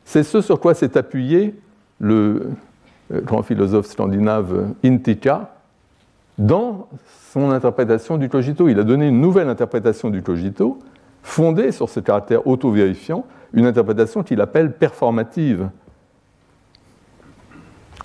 c'est 0.05 0.23
ce 0.23 0.41
sur 0.41 0.61
quoi 0.61 0.75
s'est 0.75 0.97
appuyé 0.97 1.55
le 1.99 2.51
euh, 3.13 3.21
grand 3.21 3.43
philosophe 3.43 3.87
scandinave 3.87 4.75
Intika 4.85 5.58
dans 6.39 6.89
son 7.33 7.51
interprétation 7.51 8.17
du 8.17 8.29
cogito. 8.29 8.69
Il 8.69 8.79
a 8.79 8.85
donné 8.85 9.09
une 9.09 9.21
nouvelle 9.21 9.49
interprétation 9.49 10.09
du 10.09 10.23
cogito 10.23 10.79
fondée 11.23 11.73
sur 11.73 11.89
ce 11.89 12.01
caractère 12.01 12.47
auto-vérifiant, 12.47 13.27
une 13.53 13.67
interprétation 13.67 14.23
qu'il 14.23 14.41
appelle 14.41 14.73
performative. 14.73 15.69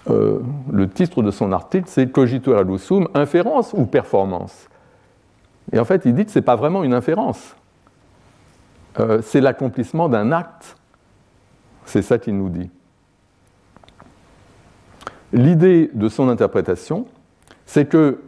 euh, 0.09 0.39
le 0.71 0.89
titre 0.89 1.21
de 1.21 1.31
son 1.31 1.53
article, 1.53 1.85
c'est 1.87 2.11
Cogito 2.11 2.53
ergo 2.53 2.77
sum, 2.77 3.07
inférence 3.13 3.71
ou 3.73 3.85
performance 3.85 4.67
Et 5.71 5.79
en 5.79 5.85
fait, 5.85 6.01
il 6.05 6.13
dit 6.13 6.25
que 6.25 6.31
ce 6.31 6.39
n'est 6.39 6.43
pas 6.43 6.57
vraiment 6.57 6.83
une 6.83 6.93
inférence. 6.93 7.55
Euh, 8.99 9.21
c'est 9.23 9.39
l'accomplissement 9.39 10.09
d'un 10.09 10.31
acte. 10.31 10.75
C'est 11.85 12.01
ça 12.01 12.17
qu'il 12.17 12.37
nous 12.37 12.49
dit. 12.49 12.69
L'idée 15.31 15.89
de 15.93 16.09
son 16.09 16.29
interprétation, 16.29 17.07
c'est 17.65 17.85
que 17.85 18.21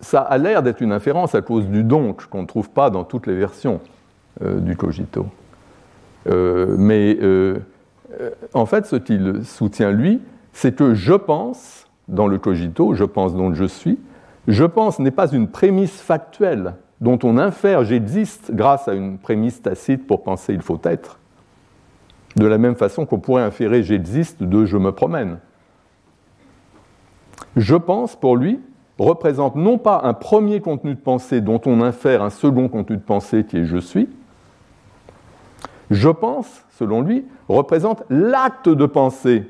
ça 0.00 0.20
a 0.20 0.38
l'air 0.38 0.62
d'être 0.62 0.80
une 0.80 0.92
inférence 0.92 1.34
à 1.34 1.42
cause 1.42 1.66
du 1.66 1.84
donc 1.84 2.26
qu'on 2.26 2.42
ne 2.42 2.46
trouve 2.46 2.70
pas 2.70 2.90
dans 2.90 3.04
toutes 3.04 3.26
les 3.26 3.36
versions 3.36 3.80
euh, 4.42 4.58
du 4.60 4.76
cogito. 4.76 5.26
mais 6.26 7.18
en 8.52 8.66
fait, 8.66 8.86
ce 8.86 8.96
qu'il 8.96 9.44
soutient, 9.44 9.90
lui, 9.90 10.20
c'est 10.52 10.74
que 10.74 10.94
je 10.94 11.14
pense, 11.14 11.86
dans 12.08 12.26
le 12.26 12.38
cogito, 12.38 12.94
je 12.94 13.04
pense 13.04 13.34
donc 13.34 13.54
je 13.54 13.64
suis, 13.64 13.98
je 14.48 14.64
pense 14.64 14.98
n'est 14.98 15.10
pas 15.10 15.30
une 15.30 15.48
prémisse 15.48 16.00
factuelle 16.00 16.74
dont 17.00 17.18
on 17.24 17.38
infère 17.38 17.84
j'existe 17.84 18.52
grâce 18.54 18.88
à 18.88 18.94
une 18.94 19.18
prémisse 19.18 19.62
tacite 19.62 20.06
pour 20.06 20.22
penser 20.22 20.54
il 20.54 20.62
faut 20.62 20.80
être, 20.84 21.18
de 22.36 22.46
la 22.46 22.58
même 22.58 22.76
façon 22.76 23.06
qu'on 23.06 23.18
pourrait 23.18 23.42
inférer 23.42 23.82
j'existe 23.82 24.42
de 24.42 24.64
je 24.64 24.76
me 24.76 24.92
promène. 24.92 25.38
Je 27.56 27.74
pense, 27.74 28.16
pour 28.16 28.36
lui, 28.36 28.60
représente 29.02 29.56
non 29.56 29.78
pas 29.78 30.00
un 30.04 30.14
premier 30.14 30.60
contenu 30.60 30.94
de 30.94 31.00
pensée 31.00 31.40
dont 31.40 31.60
on 31.66 31.80
infère 31.82 32.22
un 32.22 32.30
second 32.30 32.68
contenu 32.68 32.96
de 32.96 33.02
pensée 33.02 33.44
qui 33.44 33.58
est 33.58 33.64
je 33.64 33.78
suis, 33.78 34.08
je 35.90 36.08
pense, 36.08 36.64
selon 36.78 37.02
lui, 37.02 37.26
représente 37.48 38.02
l'acte 38.08 38.68
de 38.68 38.86
pensée 38.86 39.46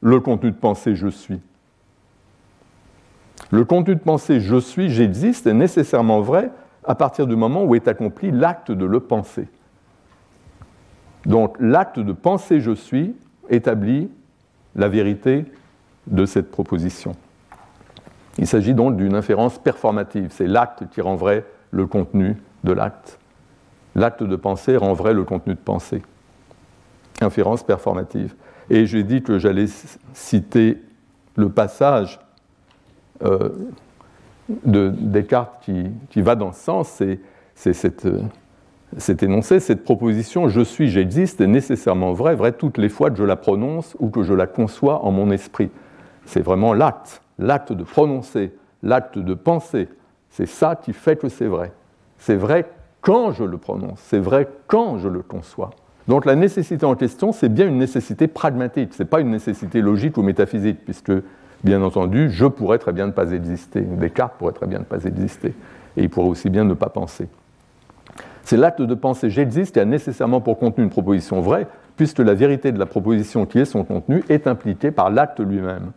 le 0.00 0.20
contenu 0.20 0.50
de 0.50 0.56
pensée 0.56 0.94
je 0.94 1.08
suis. 1.08 1.40
Le 3.50 3.64
contenu 3.64 3.94
de 3.94 4.00
pensée 4.00 4.40
je 4.40 4.56
suis, 4.56 4.90
j'existe 4.90 5.46
est 5.46 5.54
nécessairement 5.54 6.20
vrai 6.20 6.50
à 6.84 6.94
partir 6.94 7.26
du 7.26 7.36
moment 7.36 7.64
où 7.64 7.74
est 7.74 7.88
accompli 7.88 8.30
l'acte 8.30 8.70
de 8.72 8.84
le 8.84 9.00
penser. 9.00 9.48
Donc 11.24 11.56
l'acte 11.60 11.98
de 11.98 12.12
penser 12.12 12.60
je 12.60 12.72
suis 12.72 13.14
établit 13.48 14.10
la 14.74 14.88
vérité 14.88 15.44
de 16.06 16.26
cette 16.26 16.50
proposition. 16.50 17.16
Il 18.38 18.46
s'agit 18.46 18.74
donc 18.74 18.96
d'une 18.96 19.14
inférence 19.14 19.58
performative, 19.58 20.28
c'est 20.30 20.46
l'acte 20.46 20.88
qui 20.90 21.00
rend 21.00 21.16
vrai 21.16 21.44
le 21.70 21.86
contenu 21.86 22.36
de 22.64 22.72
l'acte. 22.72 23.18
L'acte 23.94 24.22
de 24.22 24.36
pensée 24.36 24.76
rend 24.76 24.92
vrai 24.92 25.14
le 25.14 25.24
contenu 25.24 25.54
de 25.54 25.60
pensée. 25.60 26.02
Inférence 27.20 27.62
performative. 27.62 28.34
Et 28.68 28.84
j'ai 28.84 29.04
dit 29.04 29.22
que 29.22 29.38
j'allais 29.38 29.66
citer 30.12 30.82
le 31.36 31.48
passage 31.48 32.20
euh, 33.22 33.50
de 34.64 34.88
Descartes 34.88 35.62
qui, 35.62 35.90
qui, 36.10 36.20
va 36.20 36.34
dans 36.34 36.52
ce 36.52 36.60
sens, 36.60 37.02
c'est 37.54 37.72
cette, 37.72 38.06
cet 38.98 39.22
énoncé, 39.22 39.60
cette 39.60 39.84
proposition 39.84 40.48
je 40.48 40.60
suis, 40.60 40.88
j'existe 40.88 41.40
est 41.40 41.46
nécessairement 41.46 42.12
vraie, 42.12 42.34
vraie 42.34 42.52
toutes 42.52 42.78
les 42.78 42.88
fois 42.88 43.10
que 43.10 43.16
je 43.16 43.24
la 43.24 43.36
prononce 43.36 43.96
ou 43.98 44.08
que 44.08 44.22
je 44.22 44.34
la 44.34 44.46
conçois 44.46 45.04
en 45.04 45.10
mon 45.10 45.30
esprit. 45.30 45.70
C'est 46.26 46.42
vraiment 46.42 46.74
l'acte, 46.74 47.22
l'acte 47.38 47.72
de 47.72 47.84
prononcer, 47.84 48.52
l'acte 48.82 49.18
de 49.18 49.34
penser. 49.34 49.88
C'est 50.30 50.46
ça 50.46 50.76
qui 50.76 50.92
fait 50.92 51.16
que 51.16 51.28
c'est 51.28 51.46
vrai. 51.46 51.72
C'est 52.18 52.36
vrai 52.36 52.66
quand 53.00 53.32
je 53.32 53.44
le 53.44 53.56
prononce, 53.56 54.00
c'est 54.00 54.18
vrai 54.18 54.48
quand 54.66 54.98
je 54.98 55.08
le 55.08 55.22
conçois. 55.22 55.70
Donc 56.08 56.24
la 56.24 56.34
nécessité 56.34 56.84
en 56.86 56.94
question, 56.94 57.32
c'est 57.32 57.48
bien 57.48 57.66
une 57.66 57.78
nécessité 57.78 58.26
pragmatique, 58.28 58.94
ce 58.94 59.02
n'est 59.02 59.08
pas 59.08 59.20
une 59.20 59.30
nécessité 59.30 59.80
logique 59.80 60.16
ou 60.16 60.22
métaphysique, 60.22 60.84
puisque, 60.84 61.12
bien 61.64 61.82
entendu, 61.82 62.30
je 62.30 62.46
pourrais 62.46 62.78
très 62.78 62.92
bien 62.92 63.06
ne 63.06 63.12
pas 63.12 63.30
exister, 63.32 63.80
Descartes 63.80 64.34
pourrait 64.38 64.52
très 64.52 64.66
bien 64.66 64.80
ne 64.80 64.84
pas 64.84 65.04
exister, 65.04 65.54
et 65.96 66.02
il 66.02 66.10
pourrait 66.10 66.28
aussi 66.28 66.50
bien 66.50 66.64
ne 66.64 66.74
pas 66.74 66.88
penser. 66.88 67.28
C'est 68.42 68.56
l'acte 68.56 68.82
de 68.82 68.94
penser 68.94 69.30
j'existe 69.30 69.74
qui 69.74 69.80
a 69.80 69.84
nécessairement 69.84 70.40
pour 70.40 70.58
contenu 70.58 70.84
une 70.84 70.90
proposition 70.90 71.40
vraie, 71.40 71.66
puisque 71.96 72.20
la 72.20 72.34
vérité 72.34 72.70
de 72.70 72.78
la 72.78 72.86
proposition 72.86 73.46
qui 73.46 73.58
est 73.58 73.64
son 73.64 73.82
contenu 73.82 74.22
est 74.28 74.46
impliquée 74.46 74.90
par 74.90 75.10
l'acte 75.10 75.40
lui-même. 75.40 75.92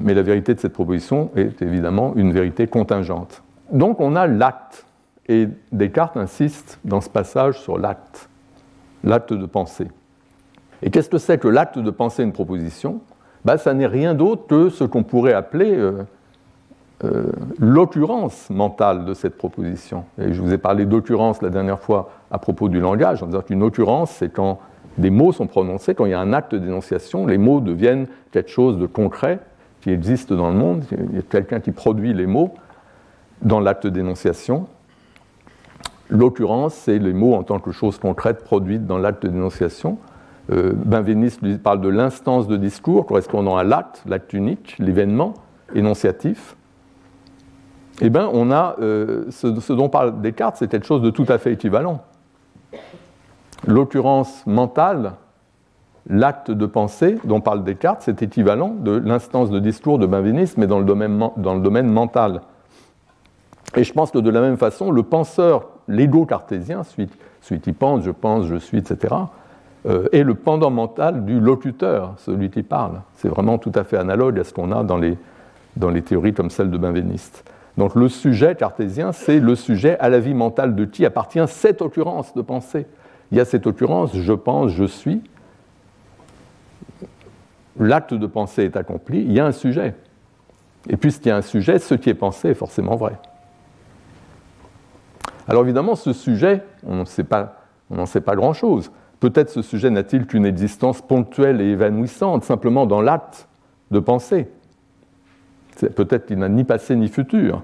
Mais 0.00 0.14
la 0.14 0.22
vérité 0.22 0.54
de 0.54 0.60
cette 0.60 0.72
proposition 0.72 1.30
est 1.36 1.62
évidemment 1.62 2.14
une 2.16 2.32
vérité 2.32 2.66
contingente. 2.66 3.42
Donc 3.70 4.00
on 4.00 4.16
a 4.16 4.26
l'acte, 4.26 4.86
et 5.28 5.48
Descartes 5.70 6.16
insiste 6.16 6.78
dans 6.84 7.00
ce 7.00 7.08
passage 7.08 7.60
sur 7.60 7.78
l'acte 7.78 8.28
l'acte 9.04 9.32
de 9.32 9.46
penser. 9.46 9.88
Et 10.82 10.90
qu'est-ce 10.90 11.08
que 11.08 11.18
c'est 11.18 11.38
que 11.38 11.48
l'acte 11.48 11.78
de 11.78 11.90
penser 11.90 12.22
une 12.22 12.32
proposition? 12.32 13.00
Ben, 13.44 13.56
Ça 13.56 13.74
n'est 13.74 13.86
rien 13.86 14.14
d'autre 14.14 14.46
que 14.46 14.68
ce 14.68 14.84
qu'on 14.84 15.02
pourrait 15.02 15.32
appeler 15.32 15.76
euh, 15.76 16.04
euh, 17.04 17.24
l'occurrence 17.58 18.50
mentale 18.50 19.04
de 19.04 19.14
cette 19.14 19.36
proposition. 19.36 20.04
Et 20.18 20.32
je 20.32 20.40
vous 20.40 20.52
ai 20.52 20.58
parlé 20.58 20.86
d'occurrence 20.86 21.42
la 21.42 21.50
dernière 21.50 21.80
fois 21.80 22.10
à 22.30 22.38
propos 22.38 22.68
du 22.68 22.80
langage, 22.80 23.22
en 23.22 23.26
disant 23.26 23.42
qu'une 23.42 23.62
occurrence, 23.62 24.10
c'est 24.10 24.32
quand 24.32 24.58
des 24.98 25.10
mots 25.10 25.32
sont 25.32 25.46
prononcés, 25.46 25.94
quand 25.94 26.04
il 26.04 26.10
y 26.10 26.14
a 26.14 26.20
un 26.20 26.32
acte 26.32 26.54
d'énonciation, 26.54 27.26
les 27.26 27.38
mots 27.38 27.60
deviennent 27.60 28.06
quelque 28.30 28.50
chose 28.50 28.78
de 28.78 28.86
concret 28.86 29.38
qui 29.82 29.90
existe 29.90 30.32
dans 30.32 30.50
le 30.50 30.56
monde, 30.56 30.84
il 30.90 31.16
y 31.16 31.18
a 31.18 31.22
quelqu'un 31.22 31.60
qui 31.60 31.72
produit 31.72 32.14
les 32.14 32.26
mots 32.26 32.54
dans 33.42 33.60
l'acte 33.60 33.86
d'énonciation, 33.86 34.66
L'occurrence, 36.12 36.74
c'est 36.74 36.98
les 36.98 37.14
mots 37.14 37.34
en 37.34 37.42
tant 37.42 37.58
que 37.58 37.72
chose 37.72 37.98
concrète 37.98 38.44
produite 38.44 38.86
dans 38.86 38.98
l'acte 38.98 39.24
dénonciation. 39.24 39.96
Euh, 40.50 40.74
Benveniste 40.74 41.40
lui 41.40 41.56
parle 41.56 41.80
de 41.80 41.88
l'instance 41.88 42.46
de 42.48 42.58
discours 42.58 43.06
correspondant 43.06 43.56
à 43.56 43.64
l'acte, 43.64 44.02
l'acte 44.06 44.34
unique, 44.34 44.76
l'événement 44.78 45.32
énonciatif. 45.74 46.54
Eh 48.02 48.10
bien, 48.10 48.28
on 48.30 48.50
a 48.50 48.76
euh, 48.82 49.24
ce, 49.30 49.72
dont 49.72 49.88
parle 49.88 50.20
Descartes, 50.20 50.56
c'est 50.58 50.68
quelque 50.68 50.84
chose 50.84 51.00
de 51.00 51.08
tout 51.08 51.24
à 51.28 51.38
fait 51.38 51.54
équivalent. 51.54 52.02
L'occurrence 53.66 54.44
mentale, 54.46 55.12
l'acte 56.08 56.50
de 56.50 56.66
pensée 56.66 57.16
dont 57.24 57.40
parle 57.40 57.64
Descartes, 57.64 58.02
c'est 58.02 58.22
équivalent 58.22 58.74
de 58.78 58.92
l'instance 58.92 59.50
de 59.50 59.58
discours 59.58 59.98
de 59.98 60.06
Benveniste, 60.06 60.58
mais 60.58 60.66
dans 60.66 60.78
le 60.78 60.84
domaine, 60.84 61.30
dans 61.36 61.54
le 61.54 61.60
domaine 61.60 61.88
mental. 61.88 62.42
Et 63.76 63.84
je 63.84 63.92
pense 63.92 64.10
que 64.10 64.18
de 64.18 64.30
la 64.30 64.40
même 64.40 64.56
façon, 64.56 64.90
le 64.90 65.02
penseur 65.02 65.68
l'ego 65.88 66.26
cartésien, 66.26 66.82
celui, 66.84 67.60
qui 67.60 67.72
pense, 67.72 68.04
je 68.04 68.10
pense, 68.10 68.46
je 68.46 68.56
suis, 68.56 68.78
etc., 68.78 69.14
euh, 69.86 70.08
est 70.12 70.22
le 70.22 70.34
pendant 70.34 70.70
mental 70.70 71.24
du 71.24 71.40
locuteur, 71.40 72.14
celui 72.18 72.50
qui 72.50 72.62
parle. 72.62 73.00
C'est 73.16 73.28
vraiment 73.28 73.58
tout 73.58 73.72
à 73.74 73.82
fait 73.82 73.96
analogue 73.96 74.38
à 74.38 74.44
ce 74.44 74.52
qu'on 74.52 74.70
a 74.70 74.84
dans 74.84 74.98
les, 74.98 75.18
dans 75.76 75.90
les 75.90 76.02
théories 76.02 76.34
comme 76.34 76.50
celle 76.50 76.70
de 76.70 76.78
Benveniste. 76.78 77.44
Donc 77.78 77.94
le 77.94 78.08
sujet 78.08 78.54
cartésien, 78.54 79.12
c'est 79.12 79.40
le 79.40 79.56
sujet 79.56 79.98
à 79.98 80.08
la 80.08 80.20
vie 80.20 80.34
mentale 80.34 80.74
de 80.74 80.84
qui 80.84 81.06
appartient 81.06 81.42
cette 81.48 81.82
occurrence 81.82 82.34
de 82.34 82.42
pensée. 82.42 82.86
Il 83.32 83.38
y 83.38 83.40
a 83.40 83.44
cette 83.44 83.66
occurrence, 83.66 84.14
je 84.14 84.32
pense, 84.34 84.70
je 84.70 84.84
suis. 84.84 85.22
L'acte 87.78 88.14
de 88.14 88.26
pensée 88.26 88.64
est 88.64 88.76
accompli, 88.76 89.20
il 89.20 89.32
y 89.32 89.40
a 89.40 89.46
un 89.46 89.52
sujet. 89.52 89.94
Et 90.88 90.96
puisqu'il 90.96 91.28
y 91.28 91.32
a 91.32 91.36
un 91.36 91.42
sujet, 91.42 91.78
ce 91.78 91.94
qui 91.94 92.10
est 92.10 92.14
pensé 92.14 92.48
est 92.48 92.54
forcément 92.54 92.96
vrai. 92.96 93.18
Alors 95.48 95.62
évidemment, 95.62 95.94
ce 95.94 96.12
sujet, 96.12 96.62
on 96.86 96.96
n'en 96.96 97.04
sait 97.04 97.24
pas, 97.24 98.36
grand-chose. 98.36 98.90
Peut-être 99.20 99.50
ce 99.50 99.62
sujet 99.62 99.90
n'a-t-il 99.90 100.26
qu'une 100.26 100.46
existence 100.46 101.00
ponctuelle 101.00 101.60
et 101.60 101.70
évanouissante, 101.70 102.44
simplement 102.44 102.86
dans 102.86 103.00
l'acte 103.00 103.48
de 103.90 103.98
penser. 104.00 104.48
Peut-être 105.94 106.26
qu'il 106.26 106.38
n'a 106.38 106.48
ni 106.48 106.64
passé 106.64 106.96
ni 106.96 107.08
futur. 107.08 107.62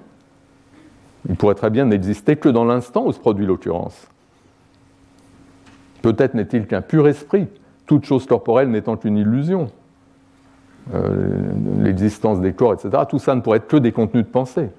Il 1.29 1.37
pourrait 1.37 1.55
très 1.55 1.71
bien 1.71 1.85
n'exister 1.85 2.37
que 2.37 2.49
dans 2.49 2.64
l'instant 2.64 3.07
où 3.07 3.12
se 3.12 3.18
produit 3.18 3.47
l'occurrence. 3.47 4.09
Peut-être 6.03 6.35
n'est-il 6.35 6.66
qu'un 6.66 6.81
pur 6.81 7.09
esprit, 7.09 7.49
toute 7.87 8.05
chose 8.05 8.27
corporelle 8.27 8.71
n'étant 8.71 8.97
qu'une 8.97 9.16
illusion. 9.16 9.71
Euh, 10.94 11.53
l'existence 11.81 12.40
des 12.40 12.55
corps, 12.55 12.72
etc. 12.72 12.90
Tout 13.09 13.18
ça 13.18 13.35
ne 13.35 13.42
pourrait 13.42 13.59
être 13.59 13.68
que 13.68 13.77
des 13.77 13.92
contenus 13.92 14.24
de 14.24 14.31
pensée, 14.31 14.70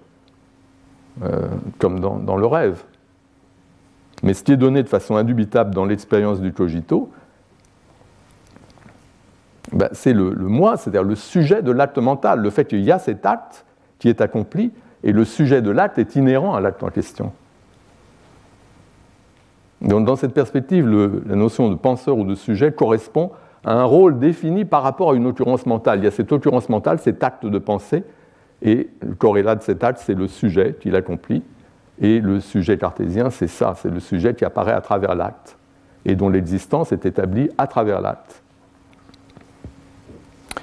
euh, 1.23 1.47
comme 1.77 1.99
dans 1.99 2.37
le 2.37 2.45
rêve. 2.47 2.83
Mais 4.23 4.33
ce 4.33 4.43
qui 4.43 4.51
est 4.51 4.57
donné 4.57 4.81
de 4.83 4.89
façon 4.89 5.15
indubitable 5.15 5.73
dans 5.73 5.85
l'expérience 5.85 6.41
du 6.41 6.51
cogito, 6.51 7.09
ben, 9.71 9.89
c'est 9.91 10.13
le, 10.13 10.31
moi, 10.31 10.77
c'est-à-dire 10.77 11.03
le 11.03 11.15
sujet 11.15 11.61
de 11.61 11.71
l'acte 11.71 11.99
mental, 11.99 12.39
le 12.39 12.49
fait 12.49 12.65
qu'il 12.65 12.81
y 12.81 12.91
a 12.91 12.99
cet 12.99 13.25
acte 13.25 13.65
qui 13.99 14.09
est 14.09 14.21
accompli, 14.21 14.71
et 15.03 15.11
le 15.11 15.25
sujet 15.25 15.61
de 15.61 15.69
l'acte 15.69 15.99
est 15.99 16.15
inhérent 16.15 16.55
à 16.55 16.59
l'acte 16.59 16.81
en 16.83 16.89
question. 16.89 17.31
Donc 19.81 20.05
dans 20.05 20.15
cette 20.15 20.33
perspective, 20.33 20.87
la 20.87 21.35
notion 21.35 21.69
de 21.69 21.75
penseur 21.75 22.17
ou 22.17 22.25
de 22.25 22.35
sujet 22.35 22.71
correspond 22.71 23.31
un 23.65 23.83
rôle 23.83 24.19
défini 24.19 24.65
par 24.65 24.83
rapport 24.83 25.11
à 25.11 25.15
une 25.15 25.25
occurrence 25.25 25.65
mentale. 25.65 25.99
Il 25.99 26.05
y 26.05 26.07
a 26.07 26.11
cette 26.11 26.31
occurrence 26.31 26.69
mentale, 26.69 26.99
cet 26.99 27.23
acte 27.23 27.45
de 27.45 27.59
pensée, 27.59 28.03
et 28.61 28.89
le 29.01 29.15
corrélat 29.15 29.55
de 29.55 29.61
cet 29.61 29.83
acte, 29.83 30.01
c'est 30.03 30.15
le 30.15 30.27
sujet 30.27 30.75
qui 30.79 30.89
l'accomplit. 30.89 31.43
Et 32.01 32.19
le 32.19 32.39
sujet 32.39 32.77
cartésien, 32.77 33.29
c'est 33.29 33.47
ça, 33.47 33.73
c'est 33.75 33.89
le 33.89 33.99
sujet 33.99 34.33
qui 34.33 34.45
apparaît 34.45 34.73
à 34.73 34.81
travers 34.81 35.15
l'acte 35.15 35.57
et 36.05 36.15
dont 36.15 36.29
l'existence 36.29 36.91
est 36.91 37.05
établie 37.05 37.49
à 37.57 37.67
travers 37.67 38.01
l'acte. 38.01 38.41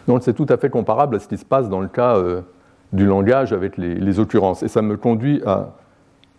Donc 0.06 0.22
c'est 0.22 0.34
tout 0.34 0.46
à 0.48 0.56
fait 0.56 0.70
comparable 0.70 1.16
à 1.16 1.18
ce 1.18 1.28
qui 1.28 1.36
se 1.36 1.44
passe 1.44 1.68
dans 1.68 1.80
le 1.80 1.88
cas 1.88 2.16
euh, 2.16 2.42
du 2.92 3.06
langage 3.06 3.52
avec 3.52 3.76
les, 3.76 4.18
occurrences. 4.18 4.62
Et 4.62 4.68
ça 4.68 4.82
me 4.82 4.96
conduit 4.96 5.42
à, 5.44 5.72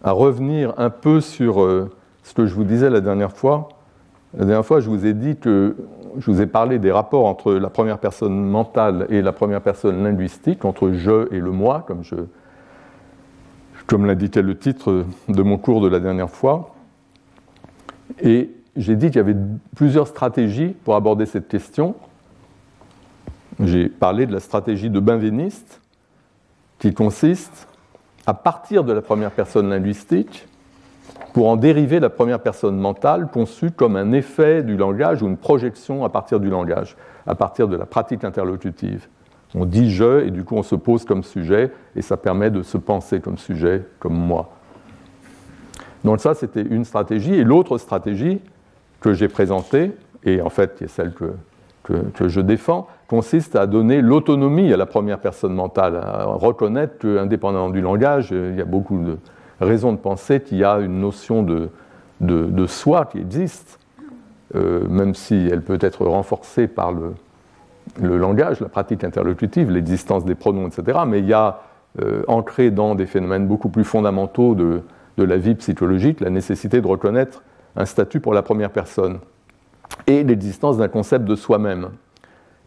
revenir 0.03 0.73
un 0.77 0.89
peu 0.89 1.21
sur 1.21 1.61
euh, 1.61 1.91
ce 2.23 2.33
que 2.33 2.45
je 2.45 2.55
vous 2.55 2.63
disais 2.63 2.89
la 2.89 3.01
dernière 3.01 3.31
fois. 3.31 3.69
La 4.37 4.45
dernière 4.45 4.65
fois, 4.65 4.79
je 4.81 4.89
vous 4.89 5.07
ai 5.07 5.15
dit 5.15 5.35
que 5.35 5.75
je 6.19 6.29
vous 6.29 6.41
ai 6.41 6.45
parlé 6.45 6.77
des 6.77 6.91
rapports 6.91 7.25
entre 7.25 7.53
la 7.53 7.71
première 7.71 7.97
personne 7.97 8.39
mentale 8.39 9.07
et 9.09 9.23
la 9.23 9.31
première 9.31 9.61
personne 9.61 10.03
linguistique, 10.03 10.63
entre 10.63 10.91
je 10.91 11.33
et 11.33 11.39
le 11.39 11.49
moi, 11.49 11.83
comme, 11.87 12.03
je, 12.03 12.15
comme 13.87 14.05
l'indiquait 14.05 14.43
le 14.43 14.55
titre 14.55 15.05
de 15.27 15.41
mon 15.41 15.57
cours 15.57 15.81
de 15.81 15.87
la 15.87 15.99
dernière 15.99 16.29
fois. 16.29 16.75
Et 18.21 18.51
j'ai 18.75 18.95
dit 18.95 19.07
qu'il 19.07 19.15
y 19.15 19.19
avait 19.19 19.35
plusieurs 19.75 20.07
stratégies 20.07 20.75
pour 20.83 20.95
aborder 20.95 21.25
cette 21.25 21.47
question. 21.47 21.95
J'ai 23.59 23.89
parlé 23.89 24.27
de 24.27 24.33
la 24.33 24.39
stratégie 24.39 24.91
de 24.91 24.99
Benveniste, 24.99 25.81
qui 26.77 26.93
consiste 26.93 27.67
à 28.27 28.35
partir 28.35 28.83
de 28.83 28.93
la 28.93 29.01
première 29.01 29.31
personne 29.31 29.67
linguistique 29.67 30.47
pour 31.37 31.49
en 31.49 31.55
dériver 31.55 31.99
la 31.99 32.09
première 32.09 32.39
personne 32.39 32.77
mentale 32.77 33.27
conçue 33.31 33.69
comme 33.69 33.95
un 33.95 34.11
effet 34.11 34.63
du 34.63 34.75
langage 34.75 35.21
ou 35.21 35.27
une 35.27 35.37
projection 35.37 36.03
à 36.03 36.09
partir 36.09 36.39
du 36.39 36.49
langage, 36.49 36.97
à 37.27 37.35
partir 37.35 37.67
de 37.67 37.75
la 37.75 37.85
pratique 37.85 38.23
interlocutive. 38.23 39.07
On 39.53 39.65
dit 39.65 39.91
je 39.91 40.25
et 40.25 40.31
du 40.31 40.43
coup 40.43 40.55
on 40.55 40.63
se 40.63 40.73
pose 40.73 41.05
comme 41.05 41.21
sujet 41.21 41.69
et 41.95 42.01
ça 42.01 42.17
permet 42.17 42.49
de 42.49 42.63
se 42.63 42.79
penser 42.79 43.19
comme 43.19 43.37
sujet, 43.37 43.83
comme 43.99 44.15
moi. 44.15 44.49
Donc 46.03 46.21
ça 46.21 46.33
c'était 46.33 46.63
une 46.63 46.85
stratégie 46.85 47.35
et 47.35 47.43
l'autre 47.43 47.77
stratégie 47.77 48.41
que 48.99 49.13
j'ai 49.13 49.27
présentée, 49.27 49.91
et 50.23 50.41
en 50.41 50.49
fait 50.49 50.73
qui 50.73 50.85
est 50.85 50.87
celle 50.87 51.13
que, 51.13 51.33
que 52.15 52.27
je 52.27 52.41
défends, 52.41 52.87
consiste 53.07 53.55
à 53.55 53.67
donner 53.67 54.01
l'autonomie 54.01 54.73
à 54.73 54.77
la 54.77 54.87
première 54.87 55.19
personne 55.19 55.53
mentale, 55.53 55.97
à 55.97 56.23
reconnaître 56.25 56.97
qu'indépendamment 56.97 57.69
du 57.69 57.81
langage, 57.81 58.31
il 58.31 58.55
y 58.55 58.61
a 58.61 58.65
beaucoup 58.65 58.97
de 58.97 59.17
raisons 59.59 59.91
de 59.91 59.97
penser 59.97 60.41
qu'il 60.41 60.57
y 60.57 60.63
a 60.63 60.79
une 60.79 60.99
notion 60.99 61.43
de, 61.43 61.69
de, 62.21 62.67
soi 62.67 63.05
qui 63.05 63.19
existe, 63.19 63.79
euh, 64.55 64.87
même 64.87 65.15
si 65.15 65.47
elle 65.51 65.61
peut 65.61 65.79
être 65.81 66.05
renforcée 66.05 66.67
par 66.67 66.91
le, 66.91 67.13
le 68.01 68.17
langage, 68.17 68.59
la 68.59 68.69
pratique 68.69 69.03
interlocutive, 69.03 69.71
l'existence 69.71 70.25
des 70.25 70.35
pronoms, 70.35 70.67
etc. 70.67 70.99
Mais 71.07 71.19
il 71.19 71.27
y 71.27 71.33
a 71.33 71.61
euh, 72.01 72.23
ancré 72.27 72.71
dans 72.71 72.95
des 72.95 73.05
phénomènes 73.05 73.47
beaucoup 73.47 73.69
plus 73.69 73.83
fondamentaux 73.83 74.55
de, 74.55 74.81
de 75.17 75.23
la 75.23 75.37
vie 75.37 75.55
psychologique 75.55 76.21
la 76.21 76.29
nécessité 76.29 76.81
de 76.81 76.87
reconnaître 76.87 77.43
un 77.75 77.85
statut 77.85 78.19
pour 78.19 78.33
la 78.33 78.41
première 78.41 78.71
personne 78.71 79.19
et 80.05 80.23
l'existence 80.23 80.77
d'un 80.77 80.87
concept 80.87 81.25
de 81.25 81.35
soi-même 81.35 81.89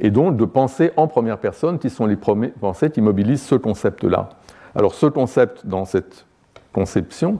et 0.00 0.10
donc 0.10 0.36
de 0.36 0.44
penser 0.44 0.92
en 0.96 1.06
première 1.06 1.38
personne, 1.38 1.78
qui 1.78 1.90
sont 1.90 2.06
les 2.06 2.16
premières 2.16 2.52
pensées 2.52 2.90
qui 2.90 3.02
mobilisent 3.02 3.42
ce 3.42 3.54
concept-là. 3.54 4.30
Alors 4.74 4.94
ce 4.94 5.06
concept, 5.06 5.66
dans 5.66 5.84
cette 5.84 6.26
conception, 6.72 7.38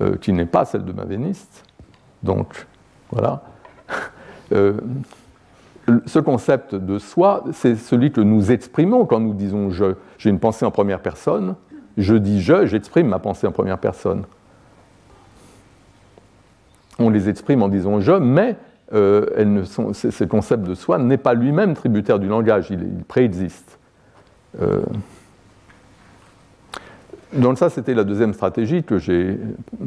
euh, 0.00 0.16
qui 0.16 0.32
n'est 0.32 0.46
pas 0.46 0.64
celle 0.64 0.84
de 0.84 0.92
Mavéniste, 0.92 1.64
donc 2.22 2.66
voilà, 3.10 3.42
euh, 4.52 4.74
ce 6.06 6.18
concept 6.18 6.74
de 6.74 6.98
soi, 6.98 7.44
c'est 7.52 7.76
celui 7.76 8.12
que 8.12 8.20
nous 8.20 8.52
exprimons 8.52 9.04
quand 9.04 9.20
nous 9.20 9.34
disons 9.34 9.70
je. 9.70 9.96
J'ai 10.18 10.30
une 10.30 10.38
pensée 10.38 10.64
en 10.64 10.70
première 10.70 11.00
personne, 11.00 11.56
je 11.96 12.14
dis 12.14 12.40
je, 12.40 12.66
j'exprime 12.66 13.08
ma 13.08 13.18
pensée 13.18 13.46
en 13.46 13.52
première 13.52 13.78
personne. 13.78 14.24
On 16.98 17.10
les 17.10 17.28
exprime 17.28 17.62
en 17.62 17.68
disant 17.68 18.00
je, 18.00 18.12
mais 18.12 18.56
euh, 18.92 19.64
ce 19.64 20.24
concept 20.24 20.62
de 20.64 20.74
soi 20.74 20.98
n'est 20.98 21.16
pas 21.16 21.34
lui-même 21.34 21.74
tributaire 21.74 22.18
du 22.18 22.28
langage, 22.28 22.68
il, 22.70 23.04
préexiste. 23.08 23.78
Donc 27.34 27.58
ça, 27.58 27.70
c'était 27.70 27.94
la 27.94 28.04
deuxième 28.04 28.34
stratégie 28.34 28.82
que 28.82 28.98
j'ai 28.98 29.38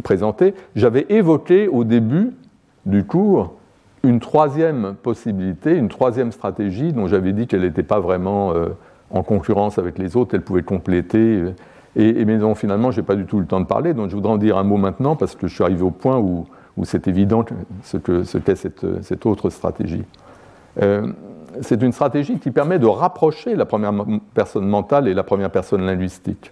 présentée. 0.03 0.53
J'avais 0.75 1.05
évoqué 1.09 1.67
au 1.67 1.83
début 1.83 2.31
du 2.85 3.03
cours 3.03 3.53
une 4.03 4.19
troisième 4.19 4.95
possibilité, 5.01 5.75
une 5.75 5.89
troisième 5.89 6.31
stratégie 6.31 6.93
dont 6.93 7.07
j'avais 7.07 7.33
dit 7.33 7.47
qu'elle 7.47 7.61
n'était 7.61 7.83
pas 7.83 7.99
vraiment 7.99 8.53
euh, 8.53 8.69
en 9.09 9.23
concurrence 9.23 9.79
avec 9.79 9.97
les 9.97 10.15
autres, 10.15 10.35
elle 10.35 10.43
pouvait 10.43 10.63
compléter. 10.63 11.43
Et, 11.95 12.25
mais 12.25 12.37
finalement, 12.55 12.91
je 12.91 12.99
n'ai 12.99 13.05
pas 13.05 13.15
du 13.15 13.25
tout 13.25 13.39
le 13.39 13.45
temps 13.45 13.61
de 13.61 13.65
parler, 13.65 13.93
donc 13.93 14.09
je 14.09 14.15
voudrais 14.15 14.33
en 14.33 14.37
dire 14.37 14.57
un 14.57 14.63
mot 14.63 14.77
maintenant 14.77 15.15
parce 15.15 15.35
que 15.35 15.47
je 15.47 15.55
suis 15.55 15.63
arrivé 15.63 15.81
au 15.81 15.91
point 15.91 16.17
où 16.17 16.45
où 16.77 16.85
c'est 16.85 17.07
évident 17.07 17.45
ce 17.83 17.97
qu'est 17.97 18.55
cette, 18.55 19.25
autre 19.25 19.49
stratégie. 19.49 20.03
Euh, 20.81 21.07
c'est 21.61 21.81
une 21.81 21.93
stratégie 21.93 22.37
qui 22.39 22.51
permet 22.51 22.79
de 22.79 22.85
rapprocher 22.85 23.55
la 23.55 23.65
première 23.65 23.93
personne 24.33 24.67
mentale 24.67 25.07
et 25.07 25.13
la 25.13 25.23
première 25.23 25.51
personne 25.51 25.85
linguistique. 25.85 26.51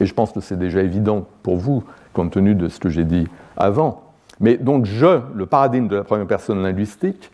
Et 0.00 0.06
je 0.06 0.14
pense 0.14 0.32
que 0.32 0.40
c'est 0.40 0.58
déjà 0.58 0.82
évident 0.82 1.26
pour 1.42 1.56
vous, 1.56 1.84
compte 2.12 2.32
tenu 2.32 2.54
de 2.54 2.68
ce 2.68 2.78
que 2.78 2.88
j'ai 2.88 3.04
dit 3.04 3.26
avant. 3.56 4.02
Mais 4.40 4.56
donc, 4.56 4.86
je, 4.86 5.20
le 5.34 5.46
paradigme 5.46 5.88
de 5.88 5.96
la 5.96 6.04
première 6.04 6.26
personne 6.26 6.62
linguistique, 6.62 7.30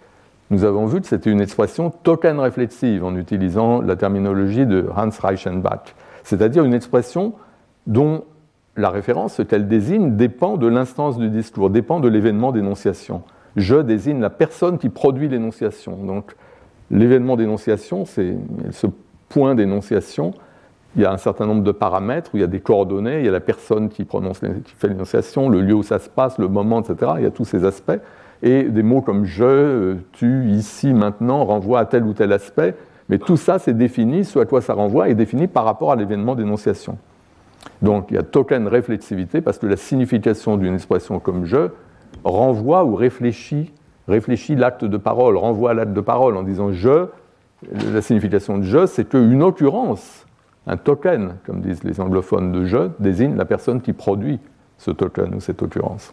nous 0.50 0.64
avons 0.64 0.86
vu 0.86 1.00
que 1.00 1.06
c'était 1.06 1.30
une 1.30 1.40
expression 1.40 1.90
token 1.90 2.38
réflexive 2.38 3.04
en 3.04 3.16
utilisant 3.16 3.80
la 3.80 3.96
terminologie 3.96 4.66
de 4.66 4.86
Hans 4.94 5.10
Reichenbach, 5.22 5.94
c'est-à-dire 6.22 6.64
une 6.64 6.74
expression 6.74 7.34
dont 7.86 8.24
la 8.76 8.90
référence, 8.90 9.34
ce 9.34 9.42
qu'elle 9.42 9.68
désigne, 9.68 10.16
dépend 10.16 10.56
de 10.56 10.66
l'instance 10.66 11.18
du 11.18 11.28
discours, 11.28 11.70
dépend 11.70 12.00
de 12.00 12.08
l'événement 12.08 12.52
d'énonciation. 12.52 13.22
Je 13.56 13.76
désigne 13.76 14.20
la 14.20 14.30
personne 14.30 14.78
qui 14.78 14.88
produit 14.88 15.28
l'énonciation. 15.28 15.96
Donc, 15.96 16.34
l'événement 16.90 17.36
d'énonciation, 17.36 18.04
c'est 18.04 18.36
ce 18.70 18.86
point 19.28 19.54
d'énonciation. 19.54 20.34
Il 20.96 21.02
y 21.02 21.04
a 21.04 21.12
un 21.12 21.16
certain 21.16 21.46
nombre 21.46 21.62
de 21.62 21.72
paramètres 21.72 22.30
où 22.32 22.36
il 22.36 22.40
y 22.40 22.44
a 22.44 22.48
des 22.48 22.60
coordonnées, 22.60 23.20
il 23.20 23.24
y 23.24 23.28
a 23.28 23.32
la 23.32 23.40
personne 23.40 23.88
qui, 23.88 24.04
prononce, 24.04 24.38
qui 24.38 24.74
fait 24.78 24.88
l'énonciation, 24.88 25.48
le 25.48 25.60
lieu 25.60 25.74
où 25.74 25.82
ça 25.82 25.98
se 25.98 26.08
passe, 26.08 26.38
le 26.38 26.48
moment, 26.48 26.80
etc. 26.80 27.12
Il 27.18 27.24
y 27.24 27.26
a 27.26 27.30
tous 27.30 27.44
ces 27.44 27.64
aspects. 27.64 27.98
Et 28.42 28.64
des 28.64 28.82
mots 28.82 29.00
comme 29.00 29.24
je, 29.24 29.96
tu, 30.12 30.50
ici, 30.50 30.92
maintenant 30.92 31.44
renvoient 31.44 31.80
à 31.80 31.84
tel 31.86 32.04
ou 32.04 32.12
tel 32.12 32.32
aspect. 32.32 32.74
Mais 33.08 33.18
tout 33.18 33.36
ça, 33.36 33.58
c'est 33.58 33.76
défini, 33.76 34.24
ce 34.24 34.38
à 34.38 34.44
quoi 34.44 34.60
ça 34.60 34.74
renvoie 34.74 35.08
est 35.08 35.14
défini 35.14 35.46
par 35.46 35.64
rapport 35.64 35.92
à 35.92 35.96
l'événement 35.96 36.34
d'énonciation. 36.34 36.98
Donc 37.82 38.06
il 38.10 38.14
y 38.14 38.18
a 38.18 38.22
token 38.22 38.68
réflexivité 38.68 39.40
parce 39.40 39.58
que 39.58 39.66
la 39.66 39.76
signification 39.76 40.56
d'une 40.56 40.74
expression 40.74 41.18
comme 41.18 41.44
je 41.44 41.68
renvoie 42.24 42.84
ou 42.84 42.94
réfléchit, 42.94 43.72
réfléchit 44.08 44.54
l'acte 44.54 44.84
de 44.84 44.96
parole, 44.96 45.36
renvoie 45.36 45.72
à 45.72 45.74
l'acte 45.74 45.92
de 45.92 46.00
parole 46.00 46.36
en 46.36 46.42
disant 46.42 46.72
je. 46.72 47.06
La 47.92 48.02
signification 48.02 48.58
de 48.58 48.64
je, 48.64 48.84
c'est 48.86 49.08
qu'une 49.08 49.42
occurrence, 49.42 50.23
un 50.66 50.76
token, 50.76 51.36
comme 51.46 51.60
disent 51.60 51.84
les 51.84 52.00
anglophones 52.00 52.52
de 52.52 52.64
je, 52.64 52.88
désigne 52.98 53.36
la 53.36 53.44
personne 53.44 53.80
qui 53.80 53.92
produit 53.92 54.40
ce 54.78 54.90
token 54.90 55.34
ou 55.34 55.40
cette 55.40 55.62
occurrence. 55.62 56.12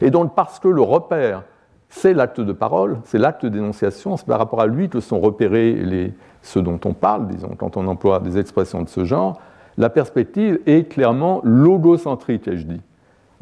Et 0.00 0.10
donc 0.10 0.34
parce 0.34 0.58
que 0.58 0.68
le 0.68 0.82
repère, 0.82 1.42
c'est 1.88 2.14
l'acte 2.14 2.40
de 2.40 2.52
parole, 2.52 2.98
c'est 3.04 3.18
l'acte 3.18 3.46
d'énonciation, 3.46 4.16
c'est 4.16 4.26
par 4.26 4.38
rapport 4.38 4.60
à 4.60 4.66
lui 4.66 4.88
que 4.88 5.00
sont 5.00 5.20
repérés 5.20 6.14
ceux 6.42 6.62
dont 6.62 6.78
on 6.84 6.92
parle, 6.92 7.26
disons, 7.26 7.54
quand 7.56 7.76
on 7.76 7.86
emploie 7.86 8.20
des 8.20 8.38
expressions 8.38 8.82
de 8.82 8.88
ce 8.88 9.04
genre, 9.04 9.40
la 9.76 9.90
perspective 9.90 10.60
est 10.66 10.88
clairement 10.88 11.40
logocentrique, 11.44 12.48
ai-je 12.48 12.66
dit. 12.66 12.80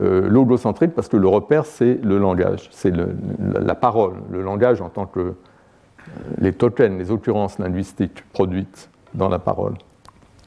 Euh, 0.00 0.28
logocentrique 0.28 0.94
parce 0.94 1.08
que 1.08 1.16
le 1.16 1.26
repère, 1.26 1.64
c'est 1.64 1.98
le 2.02 2.18
langage, 2.18 2.68
c'est 2.70 2.92
la, 2.94 3.74
parole, 3.74 4.16
le 4.30 4.42
langage 4.42 4.82
en 4.82 4.90
tant 4.90 5.06
que 5.06 5.20
euh, 5.20 5.32
les 6.38 6.52
tokens, 6.52 6.98
les 6.98 7.10
occurrences 7.10 7.58
linguistiques 7.58 8.22
produites 8.32 8.90
dans 9.14 9.30
la 9.30 9.38
parole. 9.38 9.72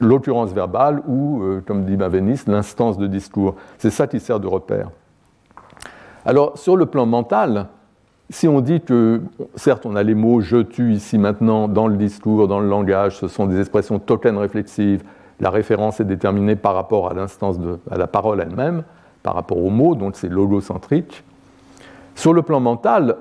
L'occurrence 0.00 0.52
verbale 0.52 1.02
ou, 1.06 1.42
euh, 1.42 1.62
comme 1.66 1.84
dit 1.84 1.96
Mavenis, 1.96 2.42
l'instance 2.46 2.96
de 2.98 3.06
discours. 3.06 3.54
C'est 3.78 3.90
ça 3.90 4.06
qui 4.06 4.18
sert 4.18 4.40
de 4.40 4.46
repère. 4.46 4.90
Alors, 6.24 6.56
sur 6.58 6.76
le 6.76 6.86
plan 6.86 7.06
mental, 7.06 7.66
si 8.30 8.46
on 8.46 8.60
dit 8.60 8.80
que, 8.80 9.20
certes, 9.56 9.84
on 9.86 9.96
a 9.96 10.02
les 10.02 10.14
mots 10.14 10.40
je, 10.40 10.58
tu 10.58 10.92
ici, 10.92 11.18
maintenant, 11.18 11.68
dans 11.68 11.86
le 11.86 11.96
discours, 11.96 12.46
dans 12.48 12.60
le 12.60 12.68
langage, 12.68 13.18
ce 13.18 13.28
sont 13.28 13.46
des 13.46 13.58
expressions 13.58 13.98
token 13.98 14.38
réflexives, 14.38 15.02
la 15.40 15.50
référence 15.50 16.00
est 16.00 16.04
déterminée 16.04 16.56
par 16.56 16.74
rapport 16.74 17.10
à 17.10 17.14
l'instance 17.14 17.56
à 17.90 17.98
la 17.98 18.06
parole 18.06 18.40
elle-même, 18.40 18.84
par 19.22 19.34
rapport 19.34 19.58
au 19.58 19.70
mot, 19.70 19.94
donc 19.94 20.16
c'est 20.16 20.28
logocentrique. 20.28 21.24
Sur 22.14 22.32
le 22.32 22.42
plan 22.42 22.60
mental, 22.60 23.16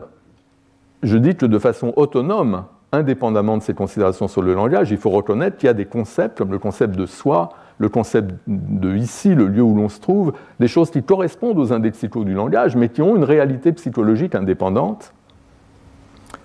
je 1.02 1.18
dis 1.18 1.36
que 1.36 1.46
de 1.46 1.58
façon 1.58 1.94
autonome, 1.96 2.66
indépendamment 2.92 3.58
de 3.58 3.64
ces 3.64 3.74
considérations 3.74 4.28
sur 4.28 4.42
le 4.42 4.54
langage, 4.54 4.92
il 4.92 4.98
faut 4.98 5.10
reconnaître 5.10 5.58
qu'il 5.58 5.68
y 5.68 5.70
a 5.70 5.74
des 5.74 5.86
concepts 5.86 6.38
comme 6.38 6.52
le 6.52 6.60
concept 6.60 6.96
de 6.96 7.06
soi, 7.06 7.50
le 7.78 7.88
concept 7.88 8.34
de 8.48 8.96
ici, 8.96 9.36
le 9.36 9.48
lieu 9.48 9.62
où 9.62 9.76
l'on 9.76 9.90
se 9.90 10.00
trouve, 10.00 10.34
des 10.60 10.68
choses 10.68 10.90
qui 10.92 11.04
correspondent 11.04 11.60
aux 11.60 11.72
indexicaux 11.72 12.26
du 12.26 12.34
langage, 12.34 12.76
mais 12.76 12.90
qui 12.90 13.02
ont 13.02 13.16
une 13.16 13.24
réalité 13.24 13.72
psychologique 13.72 14.36
indépendante. 14.36 15.14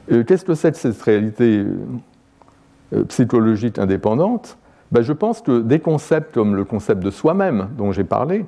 Qu'est-ce 0.09 0.45
que 0.45 0.55
c'est 0.55 0.73
que 0.73 0.77
cette 0.77 1.01
réalité 1.01 1.65
euh, 2.93 3.05
psychologique 3.05 3.79
indépendante? 3.79 4.59
Ben, 4.93 5.01
je 5.01 5.15
pense 5.15 5.41
que 5.41 5.63
des 5.63 5.81
concepts 5.81 6.35
comme 6.35 6.55
le 6.55 6.65
concept 6.65 7.03
de 7.03 7.11
soi-même 7.11 7.71
dont 7.77 7.91
j'ai 7.91 8.05
parlé, 8.05 8.45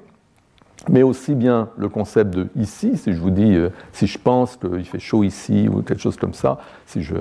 mais 0.88 1.02
aussi 1.02 1.34
bien 1.34 1.70
le 1.78 1.88
concept 1.88 2.34
de 2.34 2.48
ici, 2.56 2.96
si 2.98 3.14
je 3.14 3.18
vous 3.18 3.30
dis, 3.30 3.56
euh, 3.56 3.70
si 3.92 4.06
je 4.06 4.18
pense 4.18 4.56
qu'il 4.56 4.84
fait 4.84 4.98
chaud 4.98 5.24
ici 5.24 5.66
ou 5.68 5.82
quelque 5.82 6.02
chose 6.02 6.16
comme 6.16 6.34
ça, 6.34 6.58
si 6.84 7.02
je 7.02 7.14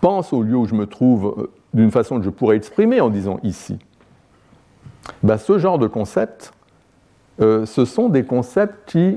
pense 0.00 0.32
au 0.32 0.42
lieu 0.42 0.56
où 0.56 0.66
je 0.66 0.74
me 0.74 0.86
trouve 0.86 1.34
euh, 1.38 1.50
d'une 1.74 1.90
façon 1.90 2.18
que 2.18 2.24
je 2.24 2.30
pourrais 2.30 2.56
exprimer 2.56 3.00
en 3.00 3.10
disant 3.10 3.38
ici. 3.42 3.78
Ben, 5.22 5.38
ce 5.38 5.58
genre 5.58 5.78
de 5.78 5.86
concepts, 5.86 6.52
euh, 7.40 7.66
ce 7.66 7.84
sont 7.84 8.08
des 8.08 8.24
concepts 8.24 8.88
qui, 8.88 9.16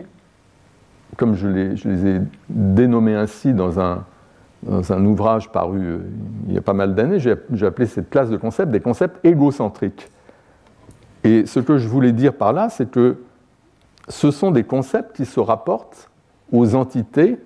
comme 1.17 1.35
je 1.35 1.47
les, 1.47 2.07
ai 2.07 2.21
dénommés 2.49 3.15
ainsi 3.15 3.53
dans 3.53 3.79
un, 3.79 4.05
dans 4.63 4.93
un 4.93 5.05
ouvrage 5.05 5.51
paru 5.51 5.79
euh, 5.81 5.99
il 6.47 6.53
y 6.53 6.57
a 6.57 6.61
pas 6.61 6.73
mal 6.73 6.95
d'années, 6.95 7.19
j'ai 7.19 7.65
appelé 7.65 7.87
cette 7.87 8.09
classe 8.09 8.29
de 8.29 8.37
concepts 8.37 8.71
des 8.71 8.79
concepts 8.79 9.23
égocentriques. 9.25 10.09
Et 11.23 11.45
ce 11.45 11.59
que 11.59 11.77
je 11.77 11.87
voulais 11.87 12.11
dire 12.11 12.33
par 12.33 12.53
là, 12.53 12.69
c'est 12.69 12.89
que 12.89 13.17
ce 14.07 14.31
sont 14.31 14.51
des 14.51 14.63
concepts 14.63 15.15
qui 15.15 15.25
se 15.25 15.39
rapportent 15.39 16.09
aux 16.51 16.75
entités 16.75 17.37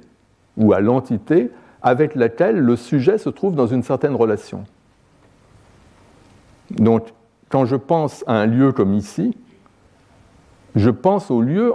ou 0.57 0.73
à 0.73 0.79
l'entité 0.79 1.51
avec 1.85 2.15
laquelle 2.15 2.57
le 2.57 2.75
sujet 2.75 3.19
se 3.19 3.29
trouve 3.29 3.53
dans 3.53 3.67
une 3.67 3.83
certaine 3.83 4.15
relation. 4.15 4.63
Donc, 6.71 7.13
quand 7.49 7.65
je 7.65 7.75
pense 7.75 8.23
à 8.25 8.33
un 8.33 8.47
lieu 8.47 8.71
comme 8.71 8.95
ici, 8.95 9.37
je 10.75 10.89
pense 10.89 11.29
au 11.29 11.41
lieu 11.41 11.73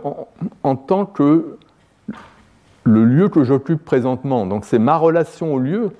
en, 0.64 0.76
tant 0.76 1.06
que 1.06 1.56
le 2.82 3.04
lieu 3.04 3.28
que 3.28 3.44
j'occupe 3.44 3.84
présentement. 3.84 4.46
Donc 4.46 4.64
c'est 4.64 4.80
ma 4.80 4.96
relation 4.96 5.54
au 5.54 5.60
lieu, 5.60 5.90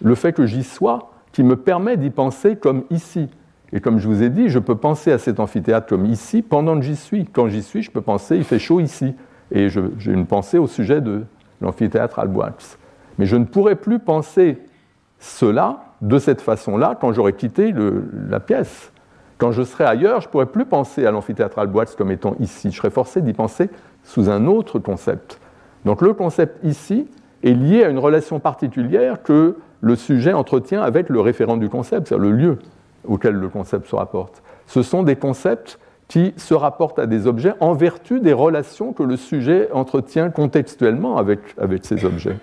le 0.00 0.14
fait 0.14 0.32
que 0.32 0.46
j'y 0.46 0.62
sois, 0.62 1.10
qui 1.32 1.42
me 1.42 1.56
permet 1.56 1.96
d'y 1.96 2.10
penser 2.10 2.54
comme 2.54 2.84
ici. 2.90 3.28
Et 3.72 3.80
comme 3.80 3.98
je 3.98 4.06
vous 4.06 4.22
ai 4.22 4.30
dit, 4.30 4.48
je 4.48 4.60
peux 4.60 4.76
penser 4.76 5.10
à 5.10 5.18
cet 5.18 5.40
amphithéâtre 5.40 5.88
comme 5.88 6.06
ici 6.06 6.42
pendant 6.42 6.76
que 6.76 6.82
j'y 6.82 6.96
suis. 6.96 7.26
Quand 7.26 7.48
j'y 7.48 7.64
suis, 7.64 7.82
je 7.82 7.90
peux 7.90 8.02
penser, 8.02 8.36
il 8.36 8.44
fait 8.44 8.60
chaud 8.60 8.78
ici. 8.78 9.14
Et 9.50 9.68
j'ai 9.68 10.12
une 10.12 10.26
pensée 10.26 10.58
au 10.58 10.68
sujet 10.68 11.00
de 11.00 11.24
l'amphithéâtre 11.60 12.20
Alboix. 12.20 12.52
Mais 13.18 13.26
je 13.26 13.36
ne 13.36 13.44
pourrais 13.44 13.76
plus 13.76 13.98
penser 13.98 14.58
cela 15.18 15.80
de 16.02 16.18
cette 16.18 16.40
façon-là 16.40 16.96
quand 17.00 17.12
j'aurais 17.12 17.32
quitté 17.32 17.72
la 18.28 18.40
pièce. 18.40 18.92
Quand 19.38 19.52
je 19.52 19.62
serais 19.62 19.84
ailleurs, 19.84 20.20
je 20.20 20.26
ne 20.26 20.30
pourrais 20.30 20.46
plus 20.46 20.66
penser 20.66 21.06
à 21.06 21.10
l'amphithéâtre 21.10 21.58
Alboix 21.58 21.84
comme 21.96 22.10
étant 22.10 22.36
ici. 22.40 22.70
Je 22.70 22.76
serais 22.76 22.90
forcé 22.90 23.20
d'y 23.20 23.32
penser 23.32 23.70
sous 24.02 24.30
un 24.30 24.46
autre 24.46 24.78
concept. 24.78 25.40
Donc 25.84 26.02
le 26.02 26.12
concept 26.14 26.62
ici 26.64 27.08
est 27.42 27.52
lié 27.52 27.84
à 27.84 27.88
une 27.88 27.98
relation 27.98 28.40
particulière 28.40 29.22
que 29.22 29.56
le 29.80 29.96
sujet 29.96 30.32
entretient 30.32 30.82
avec 30.82 31.08
le 31.08 31.20
référent 31.20 31.56
du 31.56 31.68
concept, 31.68 32.08
c'est-à-dire 32.08 32.30
le 32.30 32.36
lieu 32.36 32.58
auquel 33.06 33.34
le 33.34 33.48
concept 33.48 33.86
se 33.86 33.94
rapporte. 33.94 34.42
Ce 34.66 34.82
sont 34.82 35.02
des 35.02 35.16
concepts 35.16 35.78
qui 36.08 36.34
se 36.36 36.54
rapportent 36.54 36.98
à 36.98 37.06
des 37.06 37.26
objets 37.26 37.54
en 37.60 37.74
vertu 37.74 38.20
des 38.20 38.32
relations 38.32 38.92
que 38.92 39.02
le 39.02 39.16
sujet 39.16 39.68
entretient 39.72 40.30
contextuellement 40.30 41.18
avec 41.18 41.40
ces 41.82 42.04
objets. 42.04 42.36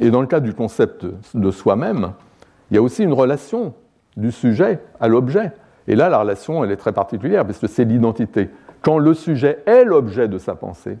Et 0.00 0.10
dans 0.10 0.20
le 0.20 0.26
cas 0.26 0.40
du 0.40 0.54
concept 0.54 1.06
de 1.34 1.50
soi-même, 1.50 2.12
il 2.70 2.74
y 2.74 2.78
a 2.78 2.82
aussi 2.82 3.02
une 3.02 3.12
relation 3.12 3.74
du 4.16 4.30
sujet 4.32 4.80
à 5.00 5.08
l'objet. 5.08 5.52
Et 5.86 5.96
là, 5.96 6.08
la 6.08 6.20
relation, 6.20 6.62
elle 6.62 6.70
est 6.70 6.76
très 6.76 6.92
particulière, 6.92 7.44
parce 7.44 7.58
que 7.58 7.66
c'est 7.66 7.84
l'identité. 7.84 8.50
Quand 8.82 8.98
le 8.98 9.14
sujet 9.14 9.62
est 9.66 9.84
l'objet 9.84 10.28
de 10.28 10.38
sa 10.38 10.54
pensée, 10.54 10.98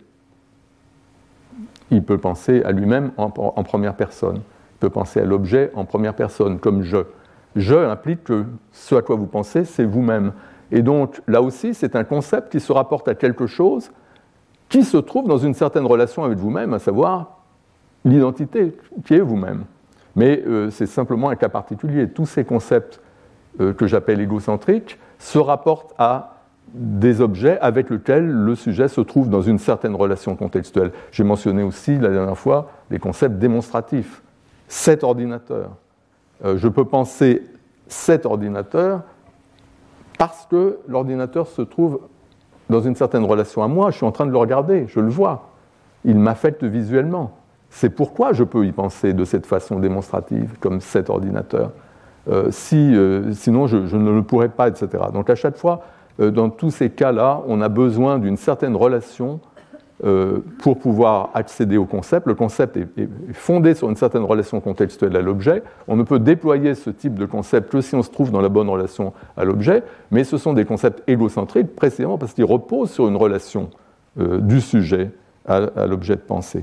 il 1.90 2.02
peut 2.02 2.18
penser 2.18 2.62
à 2.64 2.72
lui-même 2.72 3.12
en, 3.16 3.30
première 3.30 3.94
personne. 3.94 4.36
Il 4.36 4.78
peut 4.80 4.90
penser 4.90 5.20
à 5.20 5.24
l'objet 5.24 5.70
en 5.74 5.84
première 5.84 6.14
personne, 6.14 6.58
comme 6.58 6.82
je. 6.82 6.98
Je 7.56 7.74
implique 7.74 8.24
que 8.24 8.44
ce 8.72 8.94
à 8.94 9.02
quoi 9.02 9.16
vous 9.16 9.26
pensez, 9.26 9.64
c'est 9.64 9.84
vous-même. 9.84 10.32
Et 10.70 10.82
donc, 10.82 11.20
là 11.26 11.40
aussi, 11.40 11.74
c'est 11.74 11.96
un 11.96 12.04
concept 12.04 12.52
qui 12.52 12.60
se 12.60 12.72
rapporte 12.72 13.08
à 13.08 13.14
quelque 13.14 13.46
chose 13.46 13.90
qui 14.68 14.84
se 14.84 14.98
trouve 14.98 15.26
dans 15.26 15.38
une 15.38 15.54
certaine 15.54 15.86
relation 15.86 16.24
avec 16.24 16.38
vous-même, 16.38 16.74
à 16.74 16.78
savoir 16.78 17.37
l'identité 18.04 18.76
qui 19.04 19.14
est 19.14 19.20
vous-même. 19.20 19.64
Mais 20.16 20.42
euh, 20.46 20.70
c'est 20.70 20.86
simplement 20.86 21.30
un 21.30 21.36
cas 21.36 21.48
particulier. 21.48 22.08
Tous 22.08 22.26
ces 22.26 22.44
concepts 22.44 23.00
euh, 23.60 23.72
que 23.72 23.86
j'appelle 23.86 24.20
égocentriques 24.20 24.98
se 25.18 25.38
rapportent 25.38 25.94
à 25.98 26.38
des 26.74 27.20
objets 27.20 27.58
avec 27.60 27.88
lesquels 27.88 28.26
le 28.26 28.54
sujet 28.54 28.88
se 28.88 29.00
trouve 29.00 29.30
dans 29.30 29.42
une 29.42 29.58
certaine 29.58 29.94
relation 29.94 30.36
contextuelle. 30.36 30.92
J'ai 31.12 31.24
mentionné 31.24 31.62
aussi 31.62 31.96
la 31.98 32.10
dernière 32.10 32.36
fois 32.36 32.70
les 32.90 32.98
concepts 32.98 33.36
démonstratifs. 33.38 34.22
Cet 34.66 35.02
ordinateur. 35.02 35.70
Euh, 36.44 36.58
je 36.58 36.68
peux 36.68 36.84
penser 36.84 37.42
cet 37.86 38.26
ordinateur 38.26 39.02
parce 40.18 40.46
que 40.46 40.78
l'ordinateur 40.88 41.46
se 41.46 41.62
trouve 41.62 42.00
dans 42.68 42.80
une 42.80 42.94
certaine 42.94 43.24
relation 43.24 43.62
à 43.62 43.68
moi, 43.68 43.90
je 43.90 43.96
suis 43.96 44.06
en 44.06 44.12
train 44.12 44.26
de 44.26 44.30
le 44.30 44.36
regarder, 44.36 44.86
je 44.88 45.00
le 45.00 45.08
vois. 45.08 45.50
Il 46.04 46.18
m'affecte 46.18 46.64
visuellement. 46.64 47.37
C'est 47.70 47.90
pourquoi 47.90 48.32
je 48.32 48.44
peux 48.44 48.66
y 48.66 48.72
penser 48.72 49.12
de 49.12 49.24
cette 49.24 49.46
façon 49.46 49.78
démonstrative, 49.78 50.54
comme 50.60 50.80
cet 50.80 51.10
ordinateur. 51.10 51.70
Euh, 52.30 52.48
si, 52.50 52.94
euh, 52.94 53.32
sinon, 53.32 53.66
je, 53.66 53.96
ne 53.96 54.10
le 54.10 54.22
pourrais 54.22 54.48
pas, 54.48 54.68
etc. 54.68 54.88
Donc 55.12 55.30
à 55.30 55.34
chaque 55.34 55.56
fois, 55.56 55.82
euh, 56.20 56.30
dans 56.30 56.50
tous 56.50 56.70
ces 56.70 56.90
cas-là, 56.90 57.42
on 57.46 57.60
a 57.60 57.68
besoin 57.68 58.18
d'une 58.18 58.36
certaine 58.36 58.76
relation 58.76 59.40
pour 60.58 60.78
pouvoir 60.78 61.30
accéder 61.34 61.76
au 61.76 61.84
concept. 61.84 62.28
Le 62.28 62.36
concept 62.36 62.76
est, 62.76 62.86
est, 62.96 63.08
fondé 63.32 63.74
sur 63.74 63.90
une 63.90 63.96
certaine 63.96 64.22
relation 64.22 64.60
contextuelle 64.60 65.16
à 65.16 65.20
l'objet. 65.20 65.64
On 65.88 65.96
ne 65.96 66.04
peut 66.04 66.20
déployer 66.20 66.76
ce 66.76 66.90
type 66.90 67.16
de 67.18 67.26
concept 67.26 67.72
que 67.72 67.80
si 67.80 67.96
on 67.96 68.04
se 68.04 68.10
trouve 68.10 68.30
dans 68.30 68.40
la 68.40 68.48
bonne 68.48 68.68
relation 68.68 69.12
à 69.36 69.44
l'objet, 69.44 69.82
mais 70.12 70.22
ce 70.22 70.38
sont 70.38 70.52
des 70.52 70.64
concepts 70.64 71.02
égocentriques 71.08 71.74
précisément 71.74 72.16
parce 72.16 72.32
qu'ils 72.32 72.44
reposent 72.44 72.92
sur 72.92 73.08
une 73.08 73.16
relation 73.16 73.70
du 74.16 74.60
sujet 74.60 75.10
à 75.46 75.86
l'objet 75.88 76.14
de 76.14 76.20
pensée. 76.20 76.62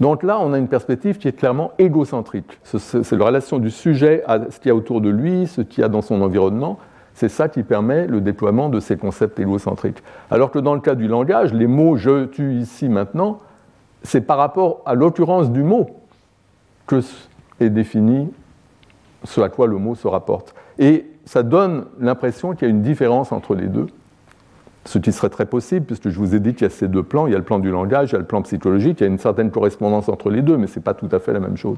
Donc 0.00 0.22
là, 0.22 0.40
on 0.40 0.52
a 0.54 0.58
une 0.58 0.68
perspective 0.68 1.18
qui 1.18 1.28
est 1.28 1.32
clairement 1.32 1.72
égocentrique. 1.78 2.58
C'est 2.64 3.12
la 3.12 3.24
relation 3.26 3.58
du 3.58 3.70
sujet 3.70 4.22
à 4.26 4.50
ce 4.50 4.58
qu'il 4.58 4.70
y 4.70 4.72
a 4.72 4.74
autour 4.74 5.02
de 5.02 5.10
lui, 5.10 5.46
ce 5.46 5.60
qu'il 5.60 5.82
y 5.82 5.84
a 5.84 5.88
dans 5.88 6.00
son 6.00 6.22
environnement. 6.22 6.78
C'est 7.12 7.28
ça 7.28 7.48
qui 7.48 7.62
permet 7.62 8.06
le 8.06 8.22
déploiement 8.22 8.70
de 8.70 8.80
ces 8.80 8.96
concepts 8.96 9.38
égocentriques. 9.38 10.02
Alors 10.30 10.50
que 10.50 10.58
dans 10.58 10.74
le 10.74 10.80
cas 10.80 10.94
du 10.94 11.06
langage, 11.06 11.52
les 11.52 11.66
mots 11.66 11.96
je, 11.96 12.24
tu, 12.24 12.54
ici, 12.54 12.88
maintenant, 12.88 13.40
c'est 14.02 14.22
par 14.22 14.38
rapport 14.38 14.80
à 14.86 14.94
l'occurrence 14.94 15.50
du 15.50 15.62
mot 15.62 15.90
que 16.86 17.00
est 17.60 17.68
défini 17.68 18.32
ce 19.24 19.42
à 19.42 19.50
quoi 19.50 19.66
le 19.66 19.76
mot 19.76 19.94
se 19.94 20.08
rapporte. 20.08 20.54
Et 20.78 21.04
ça 21.26 21.42
donne 21.42 21.84
l'impression 22.00 22.54
qu'il 22.54 22.66
y 22.66 22.70
a 22.70 22.74
une 22.74 22.80
différence 22.80 23.32
entre 23.32 23.54
les 23.54 23.66
deux 23.66 23.88
ce 24.84 24.98
qui 24.98 25.12
serait 25.12 25.28
très 25.28 25.46
possible, 25.46 25.86
puisque 25.86 26.08
je 26.08 26.18
vous 26.18 26.34
ai 26.34 26.40
dit 26.40 26.54
qu'il 26.54 26.62
y 26.62 26.66
a 26.66 26.70
ces 26.70 26.88
deux 26.88 27.02
plans, 27.02 27.26
il 27.26 27.32
y 27.32 27.34
a 27.34 27.38
le 27.38 27.44
plan 27.44 27.58
du 27.58 27.70
langage, 27.70 28.10
il 28.10 28.12
y 28.12 28.16
a 28.16 28.18
le 28.18 28.24
plan 28.24 28.42
psychologique, 28.42 29.00
il 29.00 29.04
y 29.04 29.06
a 29.06 29.10
une 29.10 29.18
certaine 29.18 29.50
correspondance 29.50 30.08
entre 30.08 30.30
les 30.30 30.42
deux, 30.42 30.56
mais 30.56 30.66
ce 30.66 30.78
n'est 30.78 30.82
pas 30.82 30.94
tout 30.94 31.08
à 31.12 31.18
fait 31.18 31.32
la 31.32 31.40
même 31.40 31.56
chose. 31.56 31.76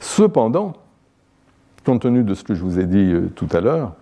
Cependant, 0.00 0.74
compte 1.84 2.02
tenu 2.02 2.22
de 2.22 2.34
ce 2.34 2.44
que 2.44 2.54
je 2.54 2.62
vous 2.62 2.78
ai 2.78 2.84
dit 2.84 3.12
euh, 3.12 3.30
tout 3.34 3.48
à 3.52 3.60
l'heure, 3.60 3.94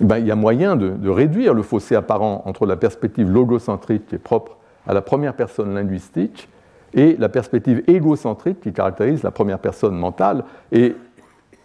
ben, 0.00 0.18
il 0.18 0.26
y 0.26 0.30
a 0.30 0.34
moyen 0.34 0.76
de, 0.76 1.08
réduire 1.08 1.54
le 1.54 1.62
fossé 1.62 1.94
apparent 1.94 2.42
entre 2.44 2.66
la 2.66 2.76
perspective 2.76 3.30
logocentrique 3.30 4.06
qui 4.08 4.16
est 4.16 4.18
propre 4.18 4.56
à 4.86 4.92
la 4.92 5.00
première 5.00 5.34
personne 5.34 5.74
linguistique 5.74 6.48
et 6.94 7.16
la 7.18 7.28
perspective 7.28 7.82
égocentrique 7.86 8.60
qui 8.60 8.72
caractérise 8.72 9.22
la 9.22 9.30
première 9.30 9.58
personne 9.58 9.96
mentale. 9.96 10.44
Et 10.72 10.96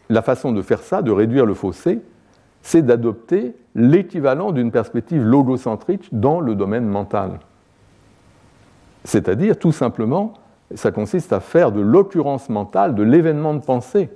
la 0.09 0.21
façon 0.21 0.51
de 0.51 0.61
faire 0.61 0.81
ça, 0.81 1.01
de 1.01 1.11
réduire 1.11 1.45
le 1.45 1.53
fossé, 1.53 1.99
c'est 2.61 2.81
d'adopter 2.81 3.55
l'équivalent 3.75 4.51
d'une 4.51 4.71
perspective 4.71 5.23
logocentrique 5.23 6.09
dans 6.11 6.39
le 6.39 6.55
domaine 6.55 6.85
mental. 6.85 7.39
C'est-à-dire, 9.03 9.57
tout 9.57 9.71
simplement, 9.71 10.33
ça 10.75 10.91
consiste 10.91 11.33
à 11.33 11.39
faire 11.39 11.71
de 11.71 11.81
l'occurrence 11.81 12.49
mentale, 12.49 12.95
de 12.95 13.03
l'événement 13.03 13.53
de 13.53 13.63
pensée, 13.63 14.09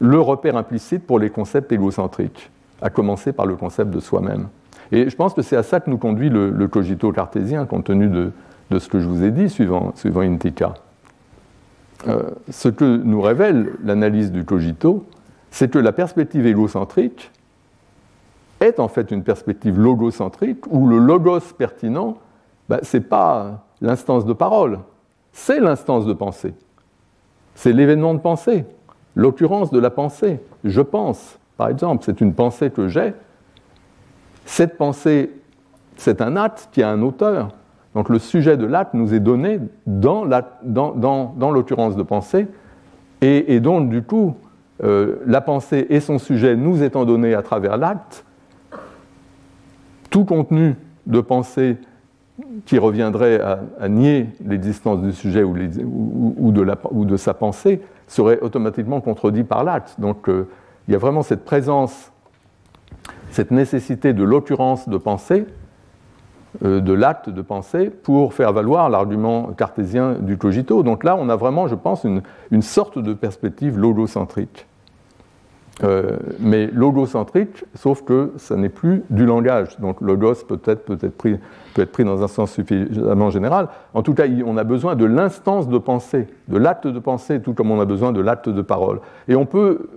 le 0.00 0.20
repère 0.20 0.56
implicite 0.56 1.06
pour 1.06 1.18
les 1.18 1.30
concepts 1.30 1.72
égocentriques, 1.72 2.50
à 2.80 2.90
commencer 2.90 3.32
par 3.32 3.46
le 3.46 3.56
concept 3.56 3.90
de 3.90 4.00
soi-même. 4.00 4.48
Et 4.92 5.08
je 5.08 5.16
pense 5.16 5.34
que 5.34 5.42
c'est 5.42 5.56
à 5.56 5.62
ça 5.62 5.80
que 5.80 5.88
nous 5.88 5.98
conduit 5.98 6.30
le, 6.30 6.66
cogito 6.68 7.12
cartésien, 7.12 7.64
compte 7.66 7.84
tenu 7.84 8.08
de, 8.08 8.32
ce 8.78 8.88
que 8.88 9.00
je 9.00 9.08
vous 9.08 9.22
ai 9.22 9.30
dit, 9.30 9.48
suivant, 9.48 9.92
suivant 9.94 10.20
Intika. 10.20 10.74
Euh, 12.08 12.22
ce 12.48 12.68
que 12.68 12.96
nous 12.96 13.20
révèle 13.20 13.72
l'analyse 13.84 14.32
du 14.32 14.44
cogito, 14.44 15.06
c'est 15.50 15.70
que 15.70 15.78
la 15.78 15.92
perspective 15.92 16.46
égocentrique 16.46 17.30
est 18.60 18.78
en 18.78 18.88
fait 18.88 19.10
une 19.10 19.22
perspective 19.22 19.78
logocentrique 19.78 20.66
où 20.70 20.86
le 20.86 20.98
logos 20.98 21.54
pertinent, 21.56 22.18
ben, 22.68 22.78
ce 22.82 22.98
n'est 22.98 23.02
pas 23.02 23.64
l'instance 23.80 24.24
de 24.24 24.32
parole, 24.32 24.80
c'est 25.32 25.60
l'instance 25.60 26.06
de 26.06 26.12
pensée. 26.12 26.54
C'est 27.54 27.72
l'événement 27.72 28.14
de 28.14 28.20
pensée, 28.20 28.64
l'occurrence 29.14 29.70
de 29.70 29.78
la 29.78 29.90
pensée. 29.90 30.40
Je 30.64 30.80
pense, 30.80 31.38
par 31.56 31.68
exemple, 31.68 32.04
c'est 32.04 32.20
une 32.20 32.34
pensée 32.34 32.70
que 32.70 32.88
j'ai. 32.88 33.14
Cette 34.44 34.76
pensée, 34.76 35.30
c'est 35.96 36.20
un 36.20 36.36
acte 36.36 36.68
qui 36.72 36.82
a 36.82 36.90
un 36.90 37.02
auteur. 37.02 37.50
Donc 37.94 38.08
le 38.08 38.18
sujet 38.18 38.56
de 38.56 38.66
l'acte 38.66 38.94
nous 38.94 39.14
est 39.14 39.20
donné 39.20 39.58
dans 39.86 40.24
l'occurrence 41.52 41.96
de 41.96 42.02
pensée. 42.02 42.46
Et, 43.20 43.54
et, 43.54 43.60
donc, 43.60 43.90
du 43.90 44.02
coup, 44.02 44.36
euh, 44.82 45.16
la 45.26 45.40
pensée 45.40 45.86
et 45.90 46.00
son 46.00 46.18
sujet 46.18 46.56
nous 46.56 46.82
étant 46.82 47.04
donnés 47.04 47.34
à 47.34 47.42
travers 47.42 47.76
l'acte, 47.76 48.24
tout 50.08 50.24
contenu 50.24 50.76
de 51.06 51.20
pensée 51.20 51.76
qui 52.64 52.78
reviendrait 52.78 53.40
à, 53.40 53.88
nier 53.88 54.28
l'existence 54.44 55.02
du 55.02 55.12
sujet 55.12 55.42
ou, 55.42 56.52
de 56.52 57.16
sa 57.16 57.34
pensée 57.34 57.82
serait 58.06 58.40
automatiquement 58.40 59.00
contredit 59.02 59.44
par 59.44 59.64
l'acte. 59.64 60.00
Donc 60.00 60.28
euh, 60.28 60.48
il 60.88 60.92
y 60.92 60.94
a 60.94 60.98
vraiment 60.98 61.22
cette 61.22 61.44
présence, 61.44 62.10
cette 63.30 63.50
nécessité 63.50 64.14
de 64.14 64.24
l'occurrence 64.24 64.88
de 64.88 64.96
pensée, 64.96 65.44
euh, 66.64 66.80
de 66.80 66.92
l'acte 66.94 67.28
de 67.28 67.42
pensée, 67.42 67.90
pour 67.90 68.32
faire 68.32 68.54
valoir 68.54 68.88
l'argument 68.88 69.52
cartésien 69.52 70.14
du 70.14 70.38
cogito. 70.38 70.82
Donc 70.82 71.04
là, 71.04 71.16
on 71.16 71.28
a 71.28 71.36
vraiment, 71.36 71.68
je 71.68 71.74
pense, 71.74 72.04
une 72.50 72.62
sorte 72.62 72.98
de 72.98 73.12
perspective 73.12 73.78
logocentrique. 73.78 74.66
Euh, 75.82 76.18
mais 76.38 76.66
logocentrique, 76.66 77.64
sauf 77.74 78.02
que 78.02 78.32
ça 78.36 78.56
n'est 78.56 78.68
plus 78.68 79.02
du 79.08 79.24
langage. 79.24 79.78
Donc 79.78 80.00
logos 80.00 80.44
peut 80.46 80.60
être, 80.66 80.84
peut, 80.84 80.98
être 81.00 81.16
pris, 81.16 81.38
peut 81.74 81.82
être 81.82 81.92
pris 81.92 82.04
dans 82.04 82.22
un 82.22 82.28
sens 82.28 82.52
suffisamment 82.52 83.30
général. 83.30 83.68
En 83.94 84.02
tout 84.02 84.12
cas, 84.12 84.24
on 84.44 84.56
a 84.58 84.64
besoin 84.64 84.94
de 84.94 85.06
l'instance 85.06 85.68
de 85.68 85.78
pensée, 85.78 86.26
de 86.48 86.58
l'acte 86.58 86.86
de 86.86 86.98
pensée, 86.98 87.40
tout 87.40 87.54
comme 87.54 87.70
on 87.70 87.80
a 87.80 87.86
besoin 87.86 88.12
de 88.12 88.20
l'acte 88.20 88.48
de 88.48 88.62
parole. 88.62 89.00
Et 89.26 89.36
on 89.36 89.46
peut 89.46 89.88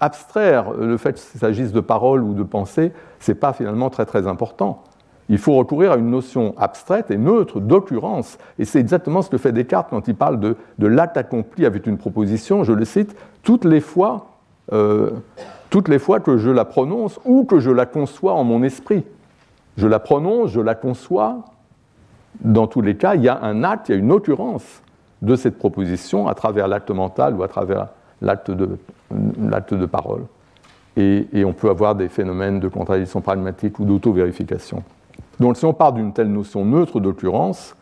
abstraire 0.00 0.72
le 0.72 0.96
fait 0.96 1.14
qu'il 1.14 1.40
s'agisse 1.40 1.72
de 1.72 1.80
parole 1.80 2.22
ou 2.22 2.34
de 2.34 2.42
pensée, 2.42 2.92
ce 3.20 3.30
n'est 3.30 3.36
pas 3.36 3.52
finalement 3.52 3.90
très 3.90 4.06
très 4.06 4.26
important. 4.26 4.82
Il 5.28 5.38
faut 5.38 5.54
recourir 5.54 5.92
à 5.92 5.96
une 5.96 6.10
notion 6.10 6.54
abstraite 6.56 7.10
et 7.10 7.18
neutre 7.18 7.60
d'occurrence. 7.60 8.38
Et 8.58 8.64
c'est 8.64 8.80
exactement 8.80 9.20
ce 9.20 9.28
que 9.28 9.36
fait 9.36 9.52
Descartes 9.52 9.88
quand 9.90 10.08
il 10.08 10.14
parle 10.14 10.40
de, 10.40 10.56
de 10.78 10.86
l'acte 10.86 11.18
accompli 11.18 11.66
avec 11.66 11.86
une 11.86 11.98
proposition. 11.98 12.64
Je 12.64 12.72
le 12.72 12.86
cite, 12.86 13.14
toutes 13.42 13.66
les 13.66 13.80
fois 13.80 14.27
euh, 14.72 15.10
toutes 15.70 15.88
les 15.88 15.98
fois 15.98 16.20
que 16.20 16.36
je 16.36 16.50
la 16.50 16.64
prononce 16.64 17.18
ou 17.24 17.44
que 17.44 17.60
je 17.60 17.70
la 17.70 17.86
conçois 17.86 18.34
en 18.34 18.44
mon 18.44 18.62
esprit. 18.62 19.04
Je 19.76 19.86
la 19.86 19.98
prononce, 19.98 20.50
je 20.50 20.60
la 20.60 20.74
conçois. 20.74 21.44
Dans 22.40 22.66
tous 22.66 22.80
les 22.80 22.96
cas, 22.96 23.14
il 23.14 23.22
y 23.22 23.28
a 23.28 23.40
un 23.42 23.64
acte, 23.64 23.88
il 23.88 23.92
y 23.92 23.94
a 23.94 23.98
une 23.98 24.12
occurrence 24.12 24.82
de 25.22 25.36
cette 25.36 25.58
proposition 25.58 26.28
à 26.28 26.34
travers 26.34 26.68
l'acte 26.68 26.90
mental 26.90 27.34
ou 27.34 27.42
à 27.42 27.48
travers 27.48 27.88
l'acte 28.22 28.50
de, 28.50 29.86
parole. 29.86 30.22
Et, 30.96 31.26
et, 31.32 31.44
on 31.44 31.52
peut 31.52 31.70
avoir 31.70 31.94
des 31.94 32.08
phénomènes 32.08 32.60
de 32.60 32.68
contradiction 32.68 33.20
pragmatique 33.20 33.78
ou 33.78 33.84
d'auto-vérification. 33.84 34.82
Donc 35.40 35.56
si 35.56 35.64
on 35.64 35.72
part 35.72 35.92
d'une 35.92 36.12
telle 36.12 36.28
notion 36.32 36.64
neutre 36.64 37.00
d'occurrence, 37.00 37.76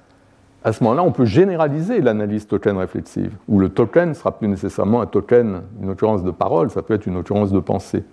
à 0.65 0.73
ce 0.73 0.83
moment-là, 0.83 1.03
on 1.05 1.13
peut 1.13 1.25
généraliser 1.25 2.01
l'analyse 2.01 2.47
token 2.47 2.77
réflexive, 2.77 3.37
où 3.49 3.61
le 3.61 3.69
token 3.69 4.11
ne 4.11 4.15
sera 4.15 4.37
plus 4.37 4.49
nécessairement 4.49 5.01
un 5.01 5.07
token, 5.07 5.63
une 5.81 5.91
occurrence 5.91 6.25
de 6.25 6.31
parole, 6.31 6.71
ça 6.71 6.83
peut 6.83 6.95
être 6.95 7.07
une 7.07 7.17
occurrence 7.17 7.53
de 7.53 7.61
pensée. 7.61 8.05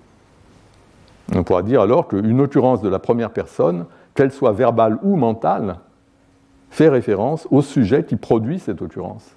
On 1.34 1.44
pourra 1.44 1.64
dire 1.64 1.82
alors 1.82 2.08
qu'une 2.08 2.42
occurrence 2.42 2.82
de 2.82 2.90
la 2.90 3.00
première 3.00 3.32
personne, 3.32 3.86
qu'elle 4.14 4.32
soit 4.32 4.52
verbale 4.52 5.00
ou 5.02 5.16
mentale, 5.16 5.78
fait 6.70 6.90
référence 6.90 7.48
au 7.50 7.62
sujet 7.62 8.04
qui 8.04 8.16
produit 8.16 8.60
cette 8.60 8.82
occurrence. 8.82 9.36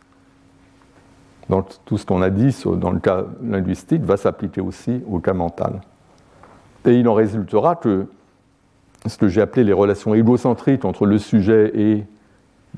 Donc 1.49 1.69
tout 1.85 1.97
ce 1.97 2.05
qu'on 2.05 2.23
a 2.23 2.31
dit 2.31 2.55
dans 2.77 2.91
le 2.91 2.99
cas 2.99 3.25
linguistique 3.43 4.03
va 4.03 4.17
s'appliquer 4.17 4.61
aussi 4.61 5.03
au 5.09 5.21
cas 5.21 5.33
mental. 5.33 5.81
Et 6.85 6.95
il 6.95 7.09
en 7.09 7.15
résultera 7.15 7.77
que 7.77 8.07
ce 9.07 9.17
que 9.17 9.29
j'ai 9.29 9.41
appelé 9.41 9.65
les 9.65 9.73
relations 9.73 10.15
égocentriques 10.15 10.85
entre 10.85 11.07
le 11.07 11.19
sujet 11.19 11.73
et 11.75 12.05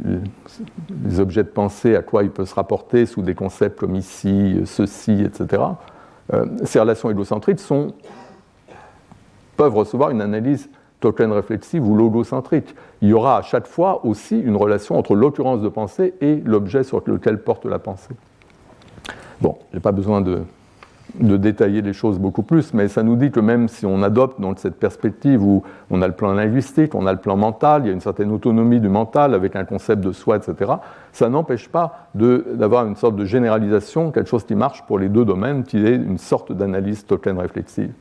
les 0.04 1.20
objets 1.20 1.42
de 1.42 1.48
pensée, 1.48 1.96
à 1.96 2.02
quoi 2.02 2.22
il 2.22 2.30
peut 2.30 2.44
se 2.44 2.54
rapporter 2.54 3.06
sous 3.06 3.22
des 3.22 3.34
concepts 3.34 3.78
comme 3.78 3.96
ici, 3.96 4.60
ceci, 4.64 5.22
etc. 5.22 5.62
Euh, 6.32 6.46
ces 6.64 6.78
relations 6.78 7.10
égocentriques 7.10 7.60
peuvent 9.56 9.74
recevoir 9.74 10.10
une 10.10 10.20
analyse 10.20 10.68
token 11.00 11.32
réflexive 11.32 11.86
ou 11.86 11.96
logocentrique. 11.96 12.74
Il 13.02 13.08
y 13.08 13.12
aura 13.12 13.38
à 13.38 13.42
chaque 13.42 13.66
fois 13.66 14.04
aussi 14.04 14.38
une 14.38 14.56
relation 14.56 14.98
entre 14.98 15.14
l'occurrence 15.14 15.60
de 15.60 15.68
pensée 15.68 16.14
et 16.20 16.36
l'objet 16.36 16.82
sur 16.82 17.02
lequel 17.06 17.42
porte 17.42 17.64
la 17.66 17.78
pensée. 17.78 18.14
Bon, 19.40 19.56
je 19.70 19.76
n'ai 19.76 19.80
pas 19.80 19.92
besoin 19.92 20.20
de 20.20 20.42
de 21.14 21.36
détailler 21.36 21.82
les 21.82 21.92
choses 21.92 22.18
beaucoup 22.18 22.42
plus, 22.42 22.74
mais 22.74 22.88
ça 22.88 23.02
nous 23.02 23.16
dit 23.16 23.30
que 23.30 23.40
même 23.40 23.68
si 23.68 23.86
on 23.86 24.02
adopte 24.02 24.40
dans 24.40 24.54
cette 24.56 24.76
perspective 24.76 25.42
où 25.42 25.62
on 25.90 26.02
a 26.02 26.06
le 26.06 26.12
plan 26.12 26.32
linguistique, 26.32 26.94
on 26.94 27.06
a 27.06 27.12
le 27.12 27.18
plan 27.18 27.36
mental, 27.36 27.82
il 27.84 27.86
y 27.88 27.90
a 27.90 27.92
une 27.92 28.00
certaine 28.00 28.30
autonomie 28.30 28.80
du 28.80 28.88
mental 28.88 29.34
avec 29.34 29.56
un 29.56 29.64
concept 29.64 30.02
de 30.02 30.12
soi, 30.12 30.36
etc., 30.36 30.72
ça 31.12 31.28
n'empêche 31.28 31.68
pas 31.68 32.10
d'avoir 32.14 32.86
une 32.86 32.94
sorte 32.94 33.16
de 33.16 33.24
généralisation, 33.24 34.12
quelque 34.12 34.28
chose 34.28 34.44
qui 34.44 34.54
marche 34.54 34.82
pour 34.86 34.98
les 34.98 35.08
deux 35.08 35.24
domaines, 35.24 35.64
qui 35.64 35.84
est 35.84 35.96
une 35.96 36.18
sorte 36.18 36.52
d'analyse 36.52 37.04
token 37.06 37.38
réflexive, 37.38 37.92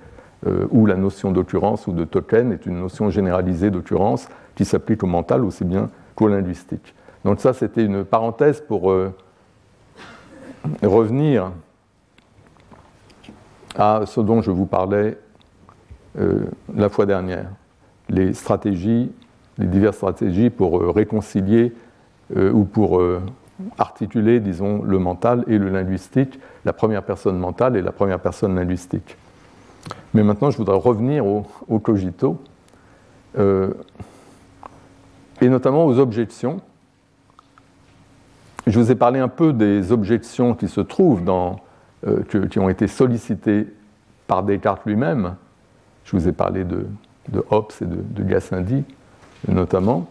euh, 0.46 0.68
où 0.70 0.86
la 0.86 0.96
notion 0.96 1.32
d'occurrence 1.32 1.88
ou 1.88 1.94
de 1.94 2.04
token 2.04 2.52
est 2.52 2.66
une 2.66 2.80
notion 2.80 3.10
généralisée 3.10 3.72
d'occurrence 3.72 4.28
qui 4.56 4.66
s'applique 4.66 5.04
au 5.04 5.08
mental 5.08 5.44
aussi 5.44 5.64
bien 5.64 5.90
qu'au 6.14 6.28
linguistique. 6.28 6.94
Donc 7.26 7.40
ça, 7.40 7.54
c'était 7.54 7.84
une 7.84 8.04
parenthèse 8.04 8.62
pour 8.62 8.92
euh, 8.92 9.14
revenir 10.84 11.52
à 13.78 14.02
ce 14.06 14.20
dont 14.20 14.42
je 14.42 14.52
vous 14.52 14.66
parlais 14.66 15.18
euh, 16.20 16.46
la 16.76 16.90
fois 16.90 17.06
dernière, 17.06 17.50
les 18.10 18.34
stratégies, 18.34 19.12
les 19.58 19.68
diverses 19.68 19.98
stratégies 19.98 20.50
pour 20.50 20.80
euh, 20.80 20.90
réconcilier 20.90 21.74
euh, 22.36 22.52
ou 22.52 22.66
pour 22.66 23.02
articuler, 23.78 24.40
disons, 24.40 24.82
le 24.84 25.00
mental 25.00 25.44
et 25.48 25.58
le 25.58 25.70
linguistique, 25.70 26.40
la 26.66 26.74
première 26.74 27.04
personne 27.04 27.38
mentale 27.38 27.78
et 27.78 27.82
la 27.82 27.92
première 27.92 28.20
personne 28.20 28.56
linguistique. 28.56 29.18
Mais 30.14 30.24
maintenant, 30.24 30.52
je 30.52 30.58
voudrais 30.58 30.78
revenir 30.78 31.26
au, 31.26 31.46
au 31.68 31.80
cogito, 31.80 32.42
et 33.38 35.50
notamment 35.50 35.86
aux 35.86 36.00
objections. 36.00 36.60
Je 38.66 38.80
vous 38.80 38.92
ai 38.92 38.96
parlé 38.96 39.20
un 39.20 39.28
peu 39.28 39.54
des 39.54 39.92
objections 39.92 40.56
qui 40.56 40.68
se 40.68 40.82
trouvent 40.82 41.24
dans 41.24 41.60
euh, 42.06 42.22
qui 42.48 42.60
ont 42.60 42.70
été 42.70 42.88
sollicités 42.88 43.66
par 44.28 44.44
Descartes 44.44 44.86
lui-même. 44.86 45.36
Je 46.06 46.16
vous 46.16 46.28
ai 46.28 46.32
parlé 46.32 46.64
de, 46.64 46.86
Hobbes 47.50 47.72
et 47.82 47.86
de, 47.86 48.24
Gassendi 48.24 48.84
notamment. 49.48 50.08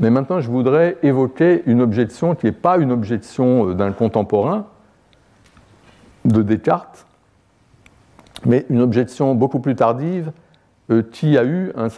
Mais 0.00 0.10
maintenant, 0.10 0.40
je 0.40 0.50
voudrais 0.50 0.96
évoquer 1.04 1.62
une 1.66 1.82
objection 1.82 2.34
qui 2.34 2.46
n'est 2.46 2.52
pas 2.52 2.78
une 2.78 2.90
objection 2.90 3.68
euh, 3.68 3.74
d'un 3.74 3.92
contemporain 3.92 4.66
de 6.24 6.42
Descartes, 6.42 7.06
mais 8.44 8.66
une 8.68 8.80
objection 8.80 9.36
beaucoup 9.36 9.60
plus 9.60 9.76
tardive 9.76 10.32
euh, 10.90 11.04
qui 11.12 11.38
a 11.38 11.44
eu 11.44 11.72
une 11.76 11.90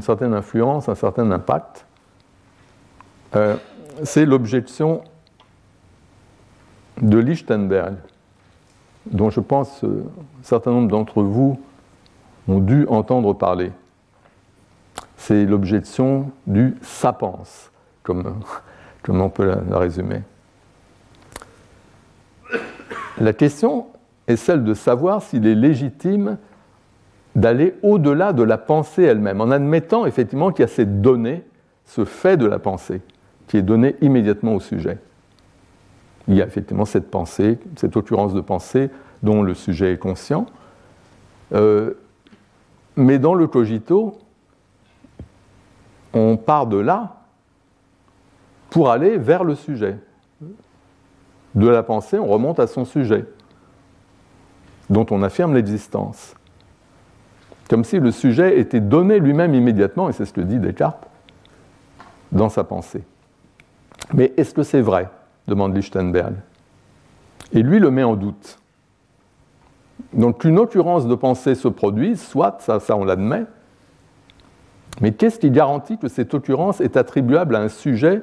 certaine 0.00 0.34
influence, 0.34 0.88
un 0.88 0.94
certain 0.94 1.28
impact. 1.32 1.86
C'est 4.04 4.26
l'objection 4.26 5.02
de 7.00 7.18
Lichtenberg 7.18 7.96
dont 9.06 9.30
je 9.30 9.40
pense 9.40 9.84
euh, 9.84 10.04
un 10.40 10.44
certain 10.44 10.70
nombre 10.70 10.88
d'entre 10.88 11.22
vous 11.22 11.58
ont 12.48 12.60
dû 12.60 12.86
entendre 12.88 13.32
parler. 13.34 13.72
C'est 15.16 15.44
l'objection 15.44 16.30
du 16.46 16.76
sapence, 16.82 17.70
comme, 18.02 18.40
comme 19.02 19.20
on 19.20 19.30
peut 19.30 19.54
la, 19.68 19.78
résumer. 19.78 20.22
La 23.18 23.32
question 23.32 23.86
est 24.26 24.36
celle 24.36 24.64
de 24.64 24.74
savoir 24.74 25.22
s'il 25.22 25.46
est 25.46 25.54
légitime 25.54 26.38
d'aller 27.34 27.74
au-delà 27.82 28.32
de 28.32 28.42
la 28.42 28.58
pensée 28.58 29.02
elle-même, 29.02 29.40
en 29.40 29.50
admettant 29.50 30.06
effectivement 30.06 30.50
qu'il 30.50 30.62
y 30.62 30.64
a 30.64 30.68
cette 30.68 31.00
donnée, 31.00 31.44
ce 31.86 32.04
fait 32.04 32.36
de 32.36 32.46
la 32.46 32.58
pensée, 32.58 33.00
qui 33.46 33.56
est 33.56 33.62
donné 33.62 33.96
immédiatement 34.00 34.54
au 34.54 34.60
sujet 34.60 34.98
il 36.28 36.34
y 36.34 36.42
a 36.42 36.46
effectivement 36.46 36.84
cette 36.84 37.10
pensée, 37.10 37.58
cette 37.76 37.96
occurrence 37.96 38.34
de 38.34 38.40
pensée 38.40 38.90
dont 39.22 39.42
le 39.42 39.54
sujet 39.54 39.92
est 39.92 39.98
conscient. 39.98 40.46
Euh, 41.52 41.94
mais 42.96 43.18
dans 43.18 43.34
le 43.34 43.46
cogito, 43.46 44.18
on 46.12 46.36
part 46.36 46.66
de 46.66 46.78
là 46.78 47.22
pour 48.70 48.90
aller 48.90 49.18
vers 49.18 49.44
le 49.44 49.54
sujet. 49.54 49.98
De 51.54 51.68
la 51.68 51.82
pensée, 51.82 52.18
on 52.18 52.26
remonte 52.26 52.60
à 52.60 52.66
son 52.66 52.84
sujet, 52.84 53.26
dont 54.88 55.06
on 55.10 55.22
affirme 55.22 55.54
l'existence. 55.54 56.34
Comme 57.68 57.84
si 57.84 57.98
le 57.98 58.10
sujet 58.10 58.58
était 58.58 58.80
donné 58.80 59.18
lui-même 59.18 59.54
immédiatement, 59.54 60.08
et 60.08 60.12
c'est 60.12 60.24
ce 60.24 60.32
que 60.32 60.40
dit 60.40 60.58
Descartes, 60.58 61.06
dans 62.30 62.48
sa 62.48 62.64
pensée. 62.64 63.04
Mais 64.14 64.32
est-ce 64.36 64.54
que 64.54 64.62
c'est 64.62 64.80
vrai? 64.80 65.08
Demande 65.48 65.74
Lichtenberg. 65.74 66.34
Et 67.52 67.62
lui 67.62 67.78
le 67.78 67.90
met 67.90 68.02
en 68.02 68.16
doute. 68.16 68.58
Donc 70.12 70.40
qu'une 70.40 70.58
occurrence 70.58 71.06
de 71.06 71.14
pensée 71.14 71.54
se 71.54 71.68
produise, 71.68 72.20
soit, 72.20 72.58
ça, 72.60 72.80
ça 72.80 72.96
on 72.96 73.04
l'admet, 73.04 73.44
mais 75.00 75.12
qu'est-ce 75.12 75.38
qui 75.38 75.50
garantit 75.50 75.98
que 75.98 76.08
cette 76.08 76.34
occurrence 76.34 76.80
est 76.80 76.96
attribuable 76.96 77.56
à 77.56 77.60
un 77.60 77.68
sujet, 77.68 78.22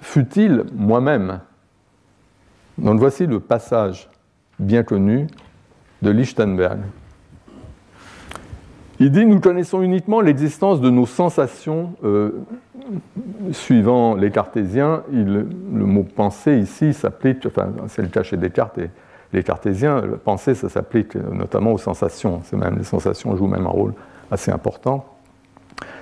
fut-il 0.00 0.64
moi-même? 0.74 1.40
Donc 2.78 2.98
voici 2.98 3.26
le 3.26 3.38
passage 3.40 4.10
bien 4.58 4.82
connu 4.82 5.26
de 6.02 6.10
Lichtenberg. 6.10 6.80
Il 9.02 9.10
dit 9.10 9.26
Nous 9.26 9.40
connaissons 9.40 9.82
uniquement 9.82 10.20
l'existence 10.20 10.80
de 10.80 10.88
nos 10.88 11.06
sensations 11.06 11.94
euh, 12.04 12.44
suivant 13.50 14.14
les 14.14 14.30
cartésiens, 14.30 15.02
le 15.10 15.44
mot 15.84 16.04
pensée 16.04 16.58
ici 16.58 16.94
s'applique, 16.94 17.44
enfin 17.44 17.72
c'est 17.88 18.02
le 18.02 18.06
cas 18.06 18.22
chez 18.22 18.36
Descartes 18.36 18.78
et 18.78 18.90
les 19.32 19.42
cartésiens, 19.42 20.00
pensée 20.24 20.54
ça 20.54 20.68
s'applique 20.68 21.16
notamment 21.16 21.72
aux 21.72 21.78
sensations, 21.78 22.42
c'est 22.44 22.56
même 22.56 22.78
les 22.78 22.84
sensations 22.84 23.36
jouent 23.36 23.48
même 23.48 23.66
un 23.66 23.70
rôle 23.70 23.92
assez 24.30 24.52
important. 24.52 25.04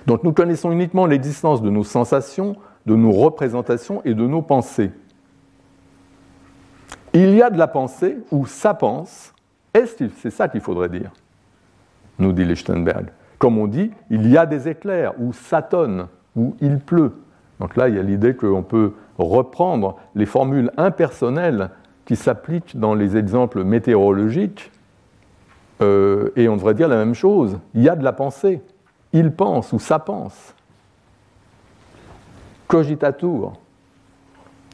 Donc 0.07 0.23
nous 0.23 0.35
connaissons 0.35 0.71
uniquement 0.71 1.07
l'existence 1.07 1.63
de 1.63 1.71
nos 1.71 1.85
sensations, 1.85 2.55
de 2.85 2.97
nos 2.97 3.13
représentations 3.13 4.03
et 4.05 4.13
de 4.13 4.27
nos 4.27 4.43
pensées. 4.43 4.91
Il 7.15 7.35
y 7.35 7.41
a 7.41 7.49
de 7.49 7.57
la 7.57 7.67
pensée 7.67 8.19
ou 8.31 8.45
ça 8.45 8.75
pense, 8.75 9.33
c'est 10.19 10.31
ça 10.31 10.49
qu'il 10.49 10.61
faudrait 10.61 10.91
dire, 10.91 11.11
nous 12.21 12.33
dit 12.33 12.45
Lichtenberg. 12.45 13.07
Comme 13.39 13.59
on 13.59 13.67
dit, 13.67 13.91
il 14.11 14.29
y 14.31 14.37
a 14.37 14.47
des 14.47 14.69
éclairs 14.69 15.15
ou 15.19 15.33
ça 15.33 15.63
tonne 15.63 16.07
ou 16.37 16.55
il 16.61 16.79
pleut. 16.79 17.13
Donc 17.59 17.77
là, 17.77 17.89
il 17.89 17.97
y 17.97 17.99
a 17.99 18.03
l'idée 18.03 18.35
qu'on 18.35 18.63
peut 18.63 18.93
reprendre 19.19 19.97
les 20.15 20.27
formules 20.27 20.71
impersonnelles 20.77 21.71
qui 22.05 22.17
s'appliquent 22.17 22.79
dans 22.79 22.95
les 22.95 23.17
exemples 23.17 23.65
météorologiques 23.65 24.71
euh, 25.81 26.31
et 26.37 26.49
on 26.49 26.57
devrait 26.57 26.75
dire 26.75 26.89
la 26.89 26.97
même 26.97 27.15
chose. 27.15 27.59
Il 27.75 27.83
y 27.83 27.89
a 27.89 27.97
de 27.97 28.05
la 28.05 28.13
pensée. 28.13 28.63
Il 29.13 29.33
pense 29.33 29.73
ou 29.73 29.79
ça 29.79 29.99
pense. 29.99 30.55
Cogitatur. 32.67 33.53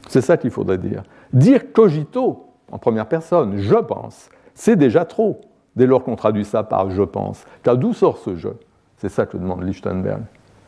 C'est 0.07 0.21
ça 0.21 0.37
qu'il 0.37 0.51
faudrait 0.51 0.77
dire. 0.77 1.03
Dire 1.33 1.73
cogito 1.73 2.45
en 2.71 2.77
première 2.77 3.07
personne, 3.07 3.57
je 3.57 3.75
pense, 3.75 4.29
c'est 4.53 4.75
déjà 4.75 5.05
trop 5.05 5.41
dès 5.77 5.85
lors 5.85 6.03
qu'on 6.03 6.15
traduit 6.15 6.43
ça 6.43 6.63
par 6.63 6.89
je 6.89 7.03
pense. 7.03 7.45
Car 7.63 7.77
d'où 7.77 7.93
sort 7.93 8.17
ce 8.17 8.35
je? 8.35 8.49
C'est 8.97 9.09
ça 9.09 9.25
que 9.25 9.37
demande 9.37 9.63
Lichtenberg. 9.63 10.23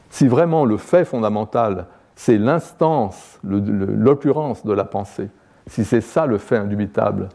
Si 0.09 0.27
vraiment 0.27 0.65
le 0.65 0.77
fait 0.77 1.03
fondamental, 1.03 1.87
c'est 2.15 2.37
l'instance, 2.37 3.39
l'occurrence 3.43 4.65
de 4.65 4.73
la 4.73 4.85
pensée, 4.85 5.29
si 5.67 5.83
c'est 5.83 6.01
ça 6.01 6.25
le 6.25 6.37
fait 6.37 6.57
indubitable, 6.57 7.29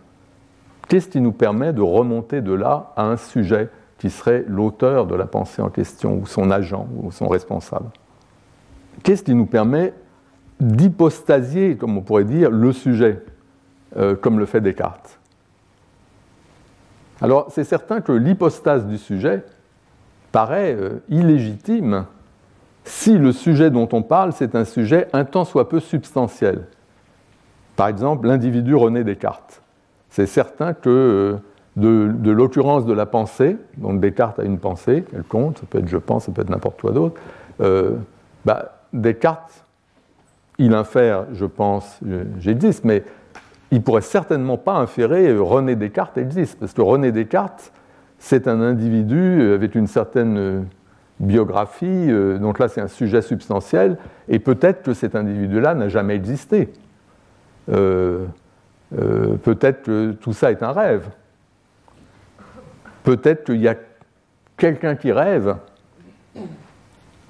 qu'est-ce 0.89 1.09
qui 1.09 1.21
nous 1.21 1.33
permet 1.33 1.73
de 1.73 1.83
remonter 1.83 2.41
de 2.41 2.53
là 2.53 2.93
à 2.97 3.05
un 3.07 3.17
sujet 3.17 3.69
qui 3.99 4.11
serait 4.11 4.45
l'auteur 4.47 5.07
de 5.07 5.15
la 5.15 5.27
pensée 5.27 5.63
en 5.63 5.69
question, 5.69 6.19
ou 6.19 6.27
son 6.27 6.51
agent, 6.51 6.87
ou 7.03 7.11
son 7.11 7.29
responsable? 7.29 7.87
Qu'est-ce 9.03 9.23
qui 9.23 9.35
nous 9.35 9.47
permet 9.47 9.95
d'hypostasier, 10.61 11.77
comme 11.77 11.97
on 11.97 12.03
pourrait 12.03 12.25
dire, 12.25 12.51
le 12.51 12.73
sujet, 12.73 13.25
euh, 13.97 14.15
comme 14.15 14.39
le 14.39 14.47
fait 14.47 14.61
Descartes? 14.61 15.19
Alors, 17.25 17.47
c'est 17.49 17.65
certain 17.65 18.03
que 18.03 18.13
l'hypostase 18.13 18.85
du 18.85 18.99
sujet 18.99 19.45
paraît 20.31 20.77
euh, 20.79 21.03
illégitime 21.09 22.05
si 22.85 23.17
le 23.17 23.33
sujet 23.33 23.71
dont 23.71 23.89
on 23.93 24.03
parle, 24.03 24.35
c'est 24.35 24.55
un 24.55 24.67
sujet 24.67 25.09
un 25.15 25.25
tant 25.25 25.47
soit 25.47 25.71
peu 25.71 25.81
substantiel. 25.81 26.67
Par 27.77 27.89
exemple, 27.89 28.27
l'individu 28.27 28.75
René 28.75 29.05
Descartes. 29.05 29.63
C'est 30.11 30.27
certain 30.27 30.75
que 30.75 30.91
euh, 30.91 31.37
de, 31.77 32.31
l'occurrence 32.31 32.85
de 32.85 32.93
la 32.93 33.07
pensée, 33.07 33.57
donc 33.79 34.01
Descartes 34.01 34.39
a 34.39 34.45
une 34.45 34.59
pensée, 34.59 35.07
elle 35.15 35.23
compte, 35.25 35.61
ça 35.61 35.65
peut 35.71 35.79
être 35.79 35.89
je 35.89 35.97
pense, 35.97 36.27
ça 36.27 36.33
peut 36.33 36.43
être 36.43 36.51
n'importe 36.51 36.83
quoi 36.83 36.93
d'autre, 36.93 37.19
euh, 37.63 37.93
bah, 38.45 38.83
Descartes, 38.93 39.65
il 40.59 40.75
infère, 40.75 41.25
je 41.33 41.47
pense, 41.47 42.01
j'existe, 42.39 42.85
mais 42.85 43.03
il 43.71 43.83
pourrait 43.83 44.03
certainement 44.03 44.57
pas 44.57 44.75
inférer 44.75 45.29
euh, 45.29 45.43
René 45.43 45.77
Descartes 45.77 46.19
existe, 46.19 46.59
parce 46.59 46.73
que 46.73 46.83
René 46.83 47.13
Descartes, 47.13 47.73
c'est 48.19 48.49
un 48.49 48.61
individu 48.61 49.53
avec 49.53 49.75
une 49.75 49.87
certaine 49.87 50.65
biographie, 51.21 52.09
donc 52.41 52.59
là 52.59 52.69
c'est 52.69 52.81
un 52.81 52.89
sujet 52.89 53.21
substantiel, 53.21 53.99
et 54.29 54.39
peut-être 54.39 54.83
que 54.83 54.95
cet 54.95 55.15
individu-là 55.15 55.75
n'a 55.75 55.89
jamais 55.89 56.15
existé. 56.15 56.73
Euh, 57.71 58.27
euh, 58.99 59.37
peut-être 59.37 59.83
que 59.83 60.13
tout 60.13 60.33
ça 60.33 60.51
est 60.51 60.63
un 60.63 60.73
rêve. 60.73 61.09
Peut-être 63.03 63.45
qu'il 63.45 63.61
y 63.61 63.69
a 63.69 63.75
quelqu'un 64.57 64.97
qui 64.97 65.13
rêve, 65.13 65.57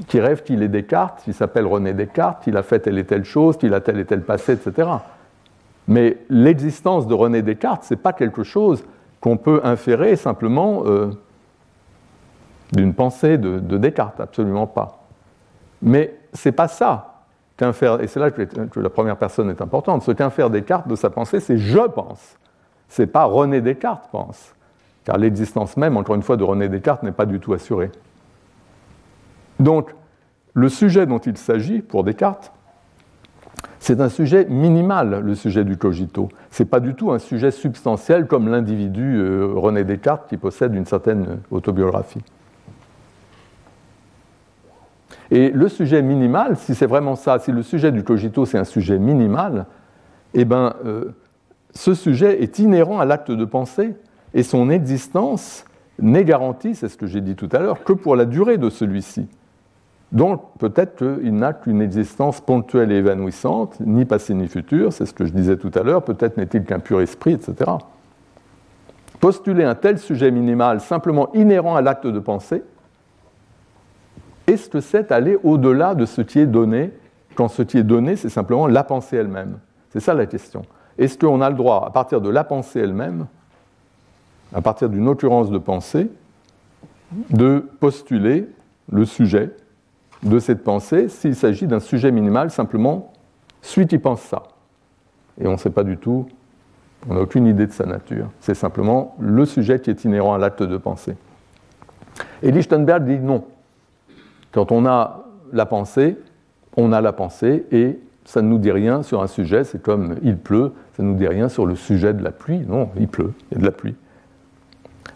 qui 0.06 0.20
rêve 0.20 0.42
qu'il 0.42 0.62
est 0.62 0.68
Descartes, 0.68 1.22
qui 1.24 1.32
s'appelle 1.32 1.66
René 1.66 1.92
Descartes, 1.92 2.44
qu'il 2.44 2.56
a 2.56 2.62
fait 2.62 2.80
telle 2.80 2.98
et 2.98 3.04
telle 3.04 3.24
chose, 3.24 3.56
qu'il 3.56 3.74
a 3.74 3.80
tel 3.80 3.98
et 3.98 4.04
tel 4.04 4.22
passé, 4.22 4.52
etc. 4.52 4.88
Mais 5.86 6.18
l'existence 6.28 7.06
de 7.06 7.14
René 7.14 7.42
Descartes, 7.42 7.84
ce 7.84 7.94
n'est 7.94 8.00
pas 8.00 8.12
quelque 8.12 8.42
chose 8.42 8.84
qu'on 9.20 9.36
peut 9.36 9.60
inférer 9.64 10.16
simplement 10.16 10.82
euh, 10.86 11.10
d'une 12.72 12.94
pensée 12.94 13.38
de, 13.38 13.58
de, 13.58 13.76
Descartes, 13.78 14.20
absolument 14.20 14.66
pas. 14.66 15.04
Mais 15.82 16.16
ce 16.32 16.48
n'est 16.48 16.52
pas 16.52 16.68
ça 16.68 17.14
et 17.60 18.06
c'est 18.08 18.18
là 18.18 18.30
que, 18.32 18.80
la 18.80 18.90
première 18.90 19.16
personne 19.16 19.48
est 19.48 19.62
importante, 19.62 20.02
ce 20.02 20.10
qu'infère 20.10 20.50
Descartes 20.50 20.88
de 20.88 20.96
sa 20.96 21.10
pensée, 21.10 21.38
c'est 21.38 21.56
je 21.56 21.86
pense. 21.86 22.36
Ce 22.88 23.02
n'est 23.02 23.06
pas 23.06 23.24
René 23.24 23.60
Descartes 23.60 24.08
pense. 24.10 24.54
Car 25.04 25.18
l'existence 25.18 25.76
même, 25.76 25.96
encore 25.96 26.16
une 26.16 26.22
fois, 26.22 26.36
de 26.36 26.42
René 26.42 26.68
Descartes 26.68 27.02
n'est 27.04 27.12
pas 27.12 27.26
du 27.26 27.38
tout 27.38 27.52
assurée. 27.52 27.92
Donc, 29.60 29.94
le 30.52 30.68
sujet 30.68 31.06
dont 31.06 31.18
il 31.18 31.36
s'agit 31.36 31.80
pour 31.80 32.02
Descartes, 32.02 32.52
c'est 33.84 34.00
un 34.00 34.08
sujet 34.08 34.46
minimal, 34.46 35.20
le 35.22 35.34
sujet 35.34 35.62
du 35.62 35.76
cogito. 35.76 36.30
Ce 36.50 36.62
n'est 36.62 36.68
pas 36.70 36.80
du 36.80 36.94
tout 36.94 37.12
un 37.12 37.18
sujet 37.18 37.50
substantiel 37.50 38.26
comme 38.26 38.48
l'individu 38.48 39.18
euh, 39.18 39.52
René 39.54 39.84
Descartes 39.84 40.26
qui 40.26 40.38
possède 40.38 40.74
une 40.74 40.86
certaine 40.86 41.40
autobiographie. 41.50 42.22
Et 45.30 45.50
le 45.50 45.68
sujet 45.68 46.00
minimal, 46.00 46.56
si 46.56 46.74
c'est 46.74 46.86
vraiment 46.86 47.14
ça, 47.14 47.38
si 47.38 47.52
le 47.52 47.62
sujet 47.62 47.92
du 47.92 48.04
cogito 48.04 48.46
c'est 48.46 48.56
un 48.56 48.64
sujet 48.64 48.98
minimal, 48.98 49.66
eh 50.32 50.46
ben, 50.46 50.76
euh, 50.86 51.14
ce 51.74 51.92
sujet 51.92 52.42
est 52.42 52.58
inhérent 52.58 53.00
à 53.00 53.04
l'acte 53.04 53.32
de 53.32 53.44
pensée 53.44 53.94
et 54.32 54.44
son 54.44 54.70
existence 54.70 55.66
n'est 55.98 56.24
garantie, 56.24 56.74
c'est 56.74 56.88
ce 56.88 56.96
que 56.96 57.06
j'ai 57.06 57.20
dit 57.20 57.36
tout 57.36 57.50
à 57.52 57.58
l'heure, 57.58 57.84
que 57.84 57.92
pour 57.92 58.16
la 58.16 58.24
durée 58.24 58.56
de 58.56 58.70
celui-ci. 58.70 59.28
Donc 60.14 60.42
peut-être 60.58 60.96
qu'il 60.96 61.34
n'a 61.34 61.52
qu'une 61.52 61.82
existence 61.82 62.40
ponctuelle 62.40 62.92
et 62.92 62.96
évanouissante, 62.96 63.80
ni 63.80 64.04
passé 64.04 64.32
ni 64.32 64.46
futur, 64.46 64.92
c'est 64.92 65.06
ce 65.06 65.12
que 65.12 65.26
je 65.26 65.32
disais 65.32 65.56
tout 65.56 65.72
à 65.74 65.82
l'heure, 65.82 66.04
peut-être 66.04 66.36
n'est-il 66.36 66.64
qu'un 66.64 66.78
pur 66.78 67.00
esprit, 67.00 67.32
etc. 67.32 67.72
Postuler 69.18 69.64
un 69.64 69.74
tel 69.74 69.98
sujet 69.98 70.30
minimal 70.30 70.80
simplement 70.80 71.32
inhérent 71.34 71.74
à 71.74 71.82
l'acte 71.82 72.06
de 72.06 72.20
pensée, 72.20 72.62
est-ce 74.46 74.68
que 74.68 74.80
c'est 74.80 75.10
aller 75.10 75.36
au-delà 75.42 75.96
de 75.96 76.06
ce 76.06 76.20
qui 76.20 76.38
est 76.38 76.46
donné 76.46 76.92
quand 77.34 77.48
ce 77.48 77.62
qui 77.62 77.78
est 77.78 77.82
donné, 77.82 78.14
c'est 78.14 78.28
simplement 78.28 78.68
la 78.68 78.84
pensée 78.84 79.16
elle-même? 79.16 79.58
C'est 79.90 79.98
ça 79.98 80.14
la 80.14 80.26
question. 80.26 80.62
Est-ce 80.96 81.18
qu'on 81.18 81.40
a 81.40 81.50
le 81.50 81.56
droit, 81.56 81.84
à 81.88 81.90
partir 81.90 82.20
de 82.20 82.30
la 82.30 82.44
pensée 82.44 82.78
elle-même, 82.78 83.26
à 84.54 84.60
partir 84.60 84.88
d'une 84.88 85.08
occurrence 85.08 85.50
de 85.50 85.58
pensée, 85.58 86.08
de 87.30 87.66
postuler 87.80 88.48
le 88.92 89.04
sujet 89.04 89.50
de 90.24 90.38
cette 90.38 90.64
pensée 90.64 91.08
s'il 91.08 91.36
s'agit 91.36 91.66
d'un 91.66 91.80
sujet 91.80 92.10
minimal, 92.10 92.50
simplement 92.50 93.12
celui 93.62 93.86
qui 93.86 93.98
pense 93.98 94.20
ça 94.20 94.42
Et 95.40 95.46
on 95.46 95.52
ne 95.52 95.56
sait 95.56 95.70
pas 95.70 95.84
du 95.84 95.96
tout, 95.96 96.26
on 97.08 97.14
n'a 97.14 97.20
aucune 97.20 97.46
idée 97.46 97.66
de 97.66 97.72
sa 97.72 97.86
nature. 97.86 98.30
C'est 98.40 98.54
simplement 98.54 99.16
le 99.20 99.44
sujet 99.44 99.80
qui 99.80 99.90
est 99.90 100.04
inhérent 100.04 100.34
à 100.34 100.38
l'acte 100.38 100.62
de 100.62 100.76
pensée. 100.76 101.16
Et 102.42 102.50
Lichtenberg 102.50 103.04
dit 103.04 103.18
non. 103.18 103.44
Quand 104.52 104.72
on 104.72 104.86
a 104.86 105.24
la 105.52 105.66
pensée, 105.66 106.18
on 106.76 106.92
a 106.92 107.00
la 107.00 107.12
pensée 107.12 107.66
et 107.72 107.98
ça 108.24 108.40
ne 108.40 108.48
nous 108.48 108.58
dit 108.58 108.70
rien 108.70 109.02
sur 109.02 109.22
un 109.22 109.26
sujet, 109.26 109.64
c'est 109.64 109.82
comme 109.82 110.16
il 110.22 110.38
pleut, 110.38 110.72
ça 110.96 111.02
ne 111.02 111.08
nous 111.08 111.16
dit 111.16 111.28
rien 111.28 111.48
sur 111.48 111.66
le 111.66 111.74
sujet 111.74 112.14
de 112.14 112.22
la 112.22 112.32
pluie. 112.32 112.60
Non, 112.60 112.88
il 112.96 113.08
pleut, 113.08 113.32
il 113.50 113.54
y 113.54 113.56
a 113.58 113.60
de 113.60 113.64
la 113.64 113.72
pluie. 113.72 113.96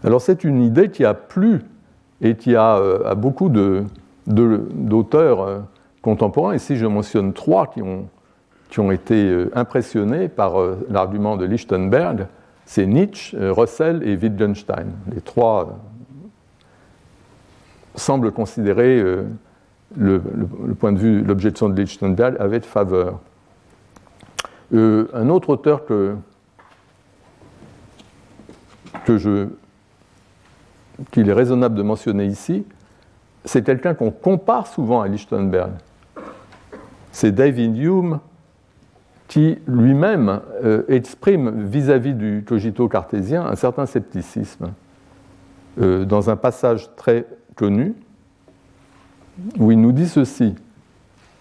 Alors 0.03 0.21
c'est 0.21 0.43
une 0.43 0.61
idée 0.61 0.89
qui 0.89 1.05
a 1.05 1.13
plu 1.13 1.61
et 2.21 2.35
qui 2.35 2.55
a 2.55 2.77
euh, 2.77 3.15
beaucoup 3.15 3.49
d'auteurs 4.29 5.41
euh, 5.41 5.59
contemporains. 6.01 6.55
Ici, 6.55 6.77
je 6.77 6.85
mentionne 6.85 7.33
trois 7.33 7.67
qui 7.67 7.81
ont, 7.81 8.07
qui 8.69 8.79
ont 8.79 8.91
été 8.91 9.29
euh, 9.29 9.51
impressionnés 9.55 10.29
par 10.29 10.53
l'argument 10.89 11.35
de 11.35 11.45
Lichtenberg. 11.45 12.27
C'est 12.65 12.85
Nietzsche, 12.85 13.35
Russell 13.37 14.07
et 14.07 14.15
Wittgenstein. 14.15 14.91
Les 15.13 15.21
trois 15.21 15.79
semble 17.99 18.31
considérer 18.31 18.99
euh, 18.99 19.23
le, 19.95 20.21
point 20.79 20.91
de 20.91 20.97
vue, 20.97 21.21
l'objection 21.21 21.69
de 21.69 21.79
Lichtenberg 21.79 22.35
avec 22.39 22.63
faveur. 22.63 23.19
Euh, 24.73 25.07
un 25.13 25.29
autre 25.29 25.49
auteur 25.49 25.85
que, 25.85 26.15
que 29.05 29.17
je, 29.17 29.47
qu'il 31.11 31.29
est 31.29 31.33
raisonnable 31.33 31.75
de 31.75 31.83
mentionner 31.83 32.25
ici, 32.25 32.65
c'est 33.45 33.63
quelqu'un 33.63 33.93
qu'on 33.93 34.11
compare 34.11 34.67
souvent 34.67 35.01
à 35.01 35.07
Lichtenberg. 35.07 35.71
C'est 37.11 37.31
David 37.31 37.77
Hume 37.77 38.19
qui 39.27 39.59
lui-même 39.67 40.41
euh, 40.63 40.83
exprime 40.87 41.65
vis-à-vis 41.65 42.13
du 42.13 42.43
cogito 42.47 42.87
cartésien 42.87 43.45
un 43.45 43.55
certain 43.55 43.85
scepticisme. 43.85 44.71
dans 45.77 46.29
un 46.29 46.35
passage 46.35 46.89
très 46.97 47.25
connu, 47.55 47.95
où 49.57 49.71
il 49.71 49.79
nous 49.79 49.91
dit 49.91 50.07
ceci. 50.07 50.55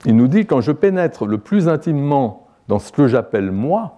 Il 0.05 0.17
nous 0.17 0.29
dit, 0.29 0.47
quand 0.47 0.61
je 0.61 0.73
pénètre 0.73 1.27
le 1.27 1.39
plus 1.39 1.69
intimement 1.69 2.47
dans 2.69 2.79
ce 2.79 2.93
que 2.93 3.07
j'appelle 3.07 3.51
moi, 3.51 3.97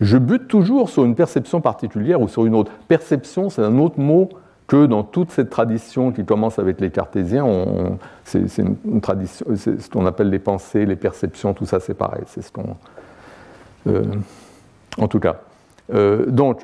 je 0.00 0.16
bute 0.16 0.46
toujours 0.46 0.90
sur 0.90 1.04
une 1.04 1.14
perception 1.14 1.60
particulière 1.60 2.20
ou 2.20 2.28
sur 2.28 2.46
une 2.46 2.54
autre. 2.54 2.70
Perception, 2.86 3.50
c'est 3.50 3.62
un 3.62 3.78
autre 3.78 3.98
mot 3.98 4.28
que 4.68 4.86
dans 4.86 5.02
toute 5.02 5.30
cette 5.30 5.50
tradition 5.50 6.12
qui 6.12 6.24
commence 6.24 6.58
avec 6.58 6.80
les 6.80 6.90
cartésiens, 6.90 7.46
c'est 8.24 8.58
une, 8.58 9.00
tradition, 9.00 9.46
c'est 9.56 9.80
ce 9.80 9.90
qu'on 9.90 10.06
appelle 10.06 10.28
les 10.28 10.38
pensées, 10.38 10.84
les 10.84 10.94
perceptions, 10.94 11.54
tout 11.54 11.66
ça 11.66 11.80
c'est 11.80 11.94
pareil. 11.94 12.22
C'est 12.26 12.42
ce 12.42 12.52
qu'on, 12.52 12.76
euh, 13.88 14.04
en 14.98 15.08
tout 15.08 15.20
cas. 15.20 15.40
Euh, 15.94 16.26
donc, 16.26 16.60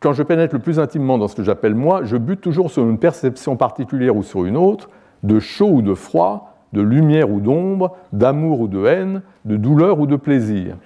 quand 0.00 0.12
je 0.12 0.24
pénètre 0.24 0.52
le 0.52 0.60
plus 0.60 0.80
intimement 0.80 1.16
dans 1.16 1.28
ce 1.28 1.36
que 1.36 1.44
j'appelle 1.44 1.76
moi, 1.76 2.02
je 2.02 2.16
bute 2.16 2.40
toujours 2.40 2.72
sur 2.72 2.82
une 2.82 2.98
perception 2.98 3.56
particulière 3.56 4.16
ou 4.16 4.24
sur 4.24 4.44
une 4.44 4.56
autre, 4.56 4.90
de 5.22 5.38
chaud 5.38 5.70
ou 5.70 5.82
de 5.82 5.94
froid, 5.94 6.56
de 6.72 6.82
lumière 6.82 7.30
ou 7.30 7.40
d'ombre, 7.40 7.96
d'amour 8.12 8.60
ou 8.60 8.68
de 8.68 8.84
haine, 8.84 9.22
de 9.44 9.56
douleur 9.56 10.00
ou 10.00 10.06
de 10.06 10.16
plaisir. 10.16 10.76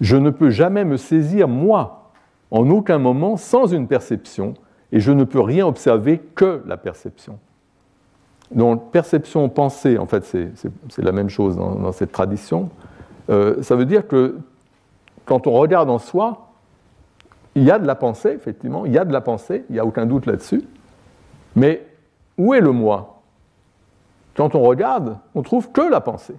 Je 0.00 0.16
ne 0.16 0.30
peux 0.30 0.50
jamais 0.50 0.84
me 0.84 0.96
saisir 0.96 1.48
moi, 1.48 2.12
en 2.52 2.70
aucun 2.70 2.98
moment, 2.98 3.36
sans 3.36 3.66
une 3.66 3.88
perception, 3.88 4.54
et 4.92 5.00
je 5.00 5.12
ne 5.12 5.24
peux 5.24 5.40
rien 5.40 5.66
observer 5.66 6.18
que 6.18 6.62
la 6.66 6.76
perception. 6.76 7.38
Donc, 8.50 8.90
perception, 8.90 9.48
pensée, 9.48 9.98
en 9.98 10.06
fait, 10.06 10.24
c'est 10.24 11.02
la 11.02 11.12
même 11.12 11.28
chose 11.28 11.56
dans, 11.56 11.92
cette 11.92 12.12
tradition. 12.12 12.70
Euh, 13.28 13.62
ça 13.62 13.76
veut 13.76 13.84
dire 13.84 14.08
que 14.08 14.38
quand 15.26 15.46
on 15.46 15.52
regarde 15.52 15.90
en 15.90 15.98
soi, 15.98 16.48
il 17.54 17.64
y 17.64 17.70
a 17.70 17.78
de 17.78 17.86
la 17.86 17.94
pensée, 17.94 18.30
effectivement, 18.30 18.86
il 18.86 18.92
y 18.92 18.98
a 18.98 19.04
de 19.04 19.12
la 19.12 19.20
pensée, 19.20 19.64
il 19.68 19.74
n'y 19.74 19.78
a 19.78 19.84
aucun 19.84 20.06
doute 20.06 20.24
là-dessus. 20.24 20.64
Mais 21.56 21.86
où 22.38 22.54
est 22.54 22.60
le 22.60 22.72
moi? 22.72 23.20
Quand 24.34 24.54
on 24.54 24.62
regarde, 24.62 25.18
on 25.34 25.42
trouve 25.42 25.70
que 25.70 25.82
la 25.82 26.00
pensée. 26.00 26.36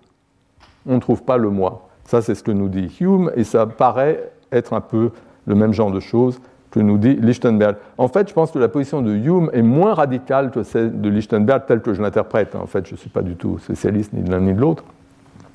On 0.87 0.95
ne 0.95 0.99
trouve 0.99 1.23
pas 1.23 1.37
le 1.37 1.49
moi. 1.49 1.89
Ça, 2.05 2.21
c'est 2.23 2.33
ce 2.33 2.41
que 2.41 2.51
nous 2.51 2.69
dit 2.69 2.95
Hume, 2.99 3.31
et 3.35 3.43
ça 3.43 3.67
paraît 3.67 4.31
être 4.51 4.73
un 4.73 4.81
peu 4.81 5.11
le 5.45 5.55
même 5.55 5.73
genre 5.73 5.91
de 5.91 5.99
choses 5.99 6.39
que 6.71 6.79
nous 6.79 6.97
dit 6.97 7.15
Lichtenberg. 7.15 7.75
En 7.97 8.07
fait, 8.07 8.29
je 8.29 8.33
pense 8.33 8.51
que 8.51 8.59
la 8.59 8.69
position 8.69 9.01
de 9.01 9.11
Hume 9.13 9.49
est 9.53 9.61
moins 9.61 9.93
radicale 9.93 10.51
que 10.51 10.63
celle 10.63 11.01
de 11.01 11.09
Lichtenberg, 11.09 11.63
telle 11.65 11.81
que 11.81 11.93
je 11.93 12.01
l'interprète. 12.01 12.55
En 12.55 12.67
fait, 12.67 12.85
je 12.85 12.93
ne 12.93 12.97
suis 12.97 13.09
pas 13.09 13.21
du 13.21 13.35
tout 13.35 13.57
spécialiste 13.59 14.13
ni 14.13 14.21
de 14.21 14.31
l'un 14.31 14.39
ni 14.39 14.53
de 14.53 14.61
l'autre. 14.61 14.83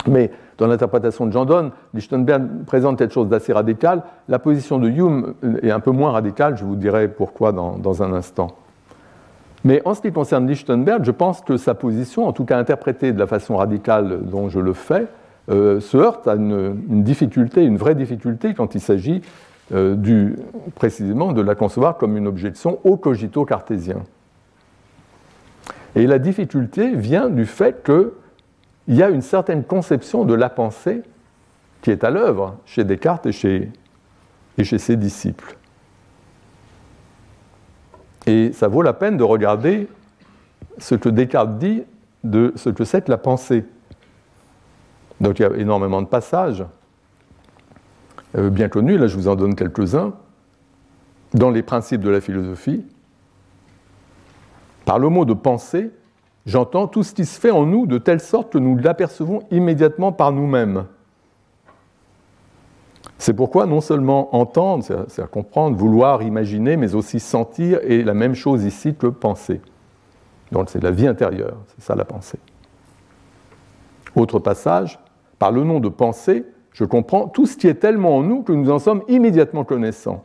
Mais 0.06 0.30
dans 0.58 0.66
l'interprétation 0.66 1.26
de 1.26 1.32
Jean 1.32 1.44
Donne, 1.44 1.70
Lichtenberg 1.94 2.64
présente 2.66 2.98
quelque 2.98 3.14
chose 3.14 3.28
d'assez 3.28 3.52
radical. 3.52 4.02
La 4.28 4.38
position 4.38 4.78
de 4.78 4.88
Hume 4.88 5.34
est 5.62 5.70
un 5.70 5.80
peu 5.80 5.90
moins 5.90 6.12
radicale, 6.12 6.56
je 6.56 6.64
vous 6.64 6.76
dirai 6.76 7.08
pourquoi 7.08 7.52
dans, 7.52 8.02
un 8.02 8.12
instant. 8.12 8.48
Mais 9.64 9.80
en 9.84 9.94
ce 9.94 10.02
qui 10.02 10.12
concerne 10.12 10.46
Lichtenberg, 10.46 11.04
je 11.04 11.10
pense 11.10 11.40
que 11.40 11.56
sa 11.56 11.74
position, 11.74 12.26
en 12.26 12.32
tout 12.32 12.44
cas 12.44 12.58
interprétée 12.58 13.12
de 13.12 13.18
la 13.18 13.26
façon 13.26 13.56
radicale 13.56 14.20
dont 14.24 14.48
je 14.48 14.60
le 14.60 14.74
fais, 14.74 15.06
euh, 15.50 15.80
se 15.80 15.96
heurte 15.96 16.28
à 16.28 16.34
une, 16.34 17.02
difficulté, 17.02 17.64
une 17.64 17.76
vraie 17.76 17.94
difficulté 17.94 18.54
quand 18.54 18.74
il 18.74 18.80
s'agit 18.80 19.22
euh, 19.72 20.30
précisément 20.74 21.32
de 21.32 21.40
la 21.40 21.54
concevoir 21.54 21.96
comme 21.96 22.16
une 22.16 22.26
objection 22.26 22.80
au 22.84 22.96
cogito 22.96 23.44
cartésien. 23.44 24.02
Et 25.96 26.06
la 26.06 26.18
difficulté 26.18 26.94
vient 26.94 27.30
du 27.30 27.46
fait 27.46 27.82
qu'il 27.84 28.10
y 28.88 29.02
a 29.02 29.08
une 29.08 29.22
certaine 29.22 29.64
conception 29.64 30.24
de 30.24 30.34
la 30.34 30.50
pensée 30.50 31.02
qui 31.82 31.90
est 31.90 32.04
à 32.04 32.10
l'œuvre 32.10 32.56
chez 32.66 32.84
Descartes 32.84 33.26
et 33.26 33.32
chez, 33.32 33.70
et 34.58 34.64
chez 34.64 34.78
ses 34.78 34.96
disciples. 34.96 35.56
Et 38.26 38.52
ça 38.52 38.68
vaut 38.68 38.82
la 38.82 38.92
peine 38.92 39.16
de 39.16 39.22
regarder 39.22 39.88
ce 40.78 40.94
que 40.94 41.08
Descartes 41.08 41.58
dit 41.58 41.84
de 42.22 42.52
ce 42.56 42.70
que 42.70 42.84
c'est 42.84 43.04
que 43.04 43.10
la 43.10 43.18
pensée. 43.18 43.64
Donc 45.20 45.38
il 45.38 45.42
y 45.42 45.44
a 45.44 45.56
énormément 45.56 46.02
de 46.02 46.06
passages 46.06 46.64
bien 48.36 48.68
connus, 48.68 48.98
là 48.98 49.06
je 49.06 49.16
vous 49.16 49.28
en 49.28 49.36
donne 49.36 49.54
quelques-uns, 49.54 50.12
dans 51.34 51.50
les 51.50 51.62
principes 51.62 52.00
de 52.00 52.10
la 52.10 52.20
philosophie. 52.20 52.84
Par 54.84 54.98
le 54.98 55.08
mot 55.08 55.24
de 55.24 55.34
pensée, 55.34 55.90
j'entends 56.46 56.86
tout 56.86 57.02
ce 57.02 57.14
qui 57.14 57.24
se 57.24 57.38
fait 57.40 57.50
en 57.50 57.66
nous 57.66 57.86
de 57.86 57.98
telle 57.98 58.20
sorte 58.20 58.52
que 58.52 58.58
nous 58.58 58.76
l'apercevons 58.76 59.42
immédiatement 59.50 60.12
par 60.12 60.32
nous-mêmes. 60.32 60.84
C'est 63.18 63.34
pourquoi 63.34 63.66
non 63.66 63.80
seulement 63.80 64.34
entendre, 64.36 64.84
c'est-à-dire 64.84 65.30
comprendre, 65.30 65.76
vouloir, 65.76 66.22
imaginer, 66.22 66.76
mais 66.76 66.94
aussi 66.94 67.20
sentir 67.20 67.78
est 67.82 68.02
la 68.02 68.14
même 68.14 68.34
chose 68.34 68.64
ici 68.64 68.94
que 68.94 69.06
penser. 69.06 69.60
Donc 70.52 70.68
c'est 70.68 70.82
la 70.82 70.90
vie 70.90 71.06
intérieure, 71.06 71.56
c'est 71.68 71.84
ça 71.84 71.94
la 71.94 72.04
pensée. 72.04 72.38
Autre 74.14 74.38
passage, 74.38 74.98
par 75.38 75.52
le 75.52 75.64
nom 75.64 75.80
de 75.80 75.88
pensée, 75.88 76.44
je 76.74 76.84
comprends 76.84 77.28
tout 77.28 77.46
ce 77.46 77.56
qui 77.56 77.68
est 77.68 77.74
tellement 77.74 78.18
en 78.18 78.22
nous 78.22 78.42
que 78.42 78.52
nous 78.52 78.70
en 78.70 78.78
sommes 78.78 79.02
immédiatement 79.08 79.64
connaissants. 79.64 80.22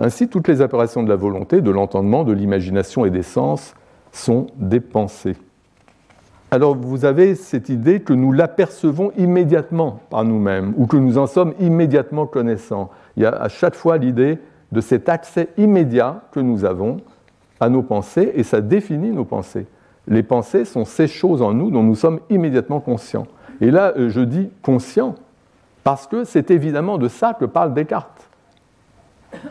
Ainsi, 0.00 0.28
toutes 0.28 0.48
les 0.48 0.60
apparitions 0.60 1.02
de 1.02 1.08
la 1.08 1.16
volonté, 1.16 1.60
de 1.60 1.70
l'entendement, 1.70 2.24
de 2.24 2.32
l'imagination 2.32 3.04
et 3.04 3.10
des 3.10 3.22
sens 3.22 3.74
sont 4.12 4.48
des 4.56 4.80
pensées. 4.80 5.36
Alors 6.50 6.74
vous 6.76 7.04
avez 7.04 7.34
cette 7.34 7.68
idée 7.68 8.00
que 8.00 8.12
nous 8.12 8.32
l'apercevons 8.32 9.12
immédiatement 9.18 10.00
par 10.08 10.24
nous-mêmes 10.24 10.72
ou 10.76 10.86
que 10.86 10.96
nous 10.96 11.18
en 11.18 11.26
sommes 11.26 11.52
immédiatement 11.60 12.26
connaissants. 12.26 12.90
Il 13.16 13.22
y 13.22 13.26
a 13.26 13.30
à 13.30 13.48
chaque 13.48 13.74
fois 13.74 13.98
l'idée 13.98 14.38
de 14.72 14.80
cet 14.80 15.08
accès 15.08 15.50
immédiat 15.58 16.22
que 16.32 16.40
nous 16.40 16.64
avons 16.64 16.98
à 17.60 17.68
nos 17.68 17.82
pensées 17.82 18.32
et 18.34 18.42
ça 18.44 18.60
définit 18.60 19.10
nos 19.10 19.24
pensées. 19.24 19.66
Les 20.06 20.22
pensées 20.22 20.64
sont 20.64 20.86
ces 20.86 21.06
choses 21.06 21.42
en 21.42 21.52
nous 21.52 21.70
dont 21.70 21.82
nous 21.82 21.94
sommes 21.94 22.20
immédiatement 22.30 22.80
conscients. 22.80 23.26
Et 23.60 23.70
là, 23.70 23.92
euh, 23.98 24.08
je 24.08 24.20
dis 24.20 24.48
conscient 24.62 25.16
parce 25.88 26.06
que 26.06 26.24
c'est 26.24 26.50
évidemment 26.50 26.98
de 26.98 27.08
ça 27.08 27.32
que 27.32 27.46
parle 27.46 27.72
Descartes. 27.72 28.28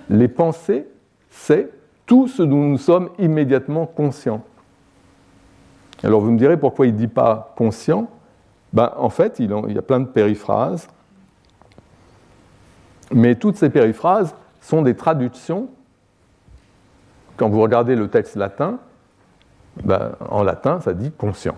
Les 0.07 0.27
pensées, 0.27 0.85
c'est 1.31 1.71
tout 2.05 2.27
ce 2.27 2.43
dont 2.43 2.63
nous 2.63 2.77
sommes 2.77 3.09
immédiatement 3.17 3.87
conscients. 3.87 4.43
Alors 6.03 6.21
vous 6.21 6.29
me 6.29 6.37
direz 6.37 6.55
pourquoi 6.55 6.85
il 6.85 6.93
ne 6.93 6.97
dit 6.99 7.07
pas 7.07 7.55
conscient 7.57 8.07
ben, 8.71 8.93
En 8.97 9.09
fait, 9.09 9.39
il, 9.39 9.49
y 9.49 9.77
a 9.79 9.81
plein 9.81 9.99
de 9.99 10.05
périphrases, 10.05 10.87
mais 13.11 13.33
toutes 13.33 13.57
ces 13.57 13.71
périphrases 13.71 14.35
sont 14.61 14.83
des 14.83 14.95
traductions. 14.95 15.69
Quand 17.35 17.49
vous 17.49 17.61
regardez 17.61 17.95
le 17.95 18.09
texte 18.09 18.35
latin, 18.35 18.77
ben, 19.83 20.11
en 20.29 20.43
latin, 20.43 20.81
ça 20.81 20.93
dit 20.93 21.09
conscient. 21.09 21.55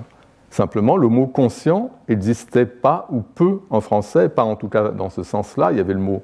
Simplement, 0.50 0.98
le 0.98 1.08
mot 1.08 1.28
conscient 1.28 1.92
n'existait 2.08 2.66
pas 2.66 3.08
ou 3.12 3.22
peu 3.22 3.60
en 3.70 3.82
français, 3.82 4.30
pas 4.30 4.44
en 4.44 4.56
tout 4.56 4.68
cas 4.68 4.90
dans 4.90 5.10
ce 5.10 5.24
sens-là. 5.24 5.72
Il 5.72 5.78
y 5.78 5.82
avait 5.82 5.94
le 5.94 6.00
mot 6.00 6.24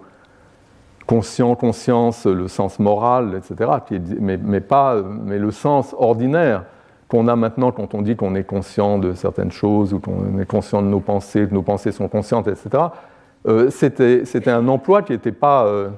conscient, 1.05 1.55
conscience, 1.55 2.25
le 2.25 2.47
sens 2.47 2.79
moral, 2.79 3.35
etc., 3.37 3.71
mais, 4.19 4.61
pas, 4.61 5.01
mais 5.01 5.37
le 5.37 5.51
sens 5.51 5.95
ordinaire 5.97 6.63
qu'on 7.07 7.27
a 7.27 7.35
maintenant 7.35 7.71
quand 7.71 7.93
on 7.93 8.01
dit 8.01 8.15
qu'on 8.15 8.33
est 8.33 8.43
conscient 8.43 8.97
de 8.97 9.13
certaines 9.13 9.51
choses 9.51 9.93
ou 9.93 9.99
qu'on 9.99 10.39
est 10.39 10.47
conscient 10.47 10.81
de 10.81 10.87
nos 10.87 10.99
pensées, 10.99 11.47
que 11.47 11.53
nos 11.53 11.61
pensées 11.61 11.91
sont 11.91 12.07
conscientes, 12.07 12.47
etc. 12.47 12.85
Euh, 13.47 13.69
c'était 13.69 14.49
un 14.49 14.67
emploi 14.67 15.03
euh, 15.11 15.89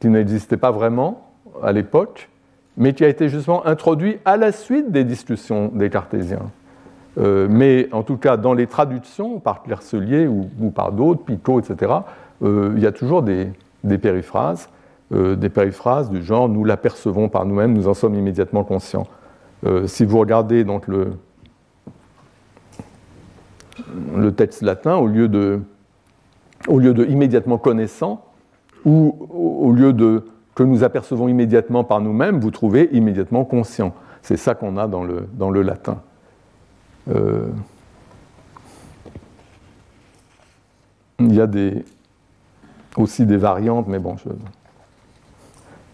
qui 0.00 0.08
n'existait 0.08 0.56
pas 0.56 0.72
vraiment 0.72 1.30
à 1.62 1.70
l'époque, 1.70 2.28
mais 2.76 2.92
qui 2.92 3.04
a 3.04 3.08
été 3.08 3.28
justement 3.28 3.64
introduit 3.64 4.18
à 4.24 4.36
la 4.36 4.50
suite 4.50 4.90
des 4.90 5.04
discussions 5.04 5.70
des 5.72 5.90
cartésiens. 5.90 6.50
Euh, 7.18 7.46
mais 7.50 7.88
en 7.92 8.02
tout 8.02 8.16
cas, 8.16 8.36
dans 8.36 8.52
les 8.52 8.66
traductions, 8.66 9.40
par 9.40 9.62
Clercelier 9.62 10.26
ou, 10.26 10.70
par 10.70 10.92
d'autres, 10.92 11.22
Picot, 11.24 11.60
etc., 11.60 11.92
euh, 12.42 12.74
il 12.76 12.82
y 12.82 12.86
a 12.86 12.92
toujours 12.92 13.22
des, 13.22 13.52
périphrases, 13.98 14.68
euh, 15.14 15.36
des 15.36 15.48
périphrases 15.48 16.10
du 16.10 16.22
genre 16.22 16.48
nous 16.48 16.64
l'apercevons 16.64 17.28
par 17.28 17.46
nous-mêmes, 17.46 17.72
nous 17.72 17.88
en 17.88 17.94
sommes 17.94 18.14
immédiatement 18.14 18.64
conscients. 18.64 19.06
si 19.86 20.04
vous 20.04 20.18
regardez 20.18 20.64
donc 20.64 20.86
le, 20.86 21.12
texte 24.32 24.62
latin, 24.62 24.96
au 24.96 25.06
lieu 25.06 25.28
de, 25.28 25.60
immédiatement 27.08 27.56
connaissant, 27.56 28.24
ou 28.84 29.16
au 29.32 29.72
lieu 29.72 29.92
de 29.92 30.26
que 30.54 30.62
nous 30.62 30.84
apercevons 30.84 31.28
immédiatement 31.28 31.84
par 31.84 32.00
nous-mêmes, 32.00 32.40
vous 32.40 32.50
trouvez 32.50 32.88
immédiatement 32.92 33.44
conscient. 33.44 33.94
C'est 34.22 34.36
ça 34.36 34.54
qu'on 34.54 34.76
a 34.76 34.86
dans 34.86 35.02
le 35.04 35.62
latin. 35.62 36.00
Euh, 37.08 37.48
il 41.18 41.34
y 41.34 41.40
a 41.40 41.48
aussi 42.96 43.26
des 43.26 43.36
variantes, 43.36 43.86
mais 43.88 43.98
bon. 43.98 44.16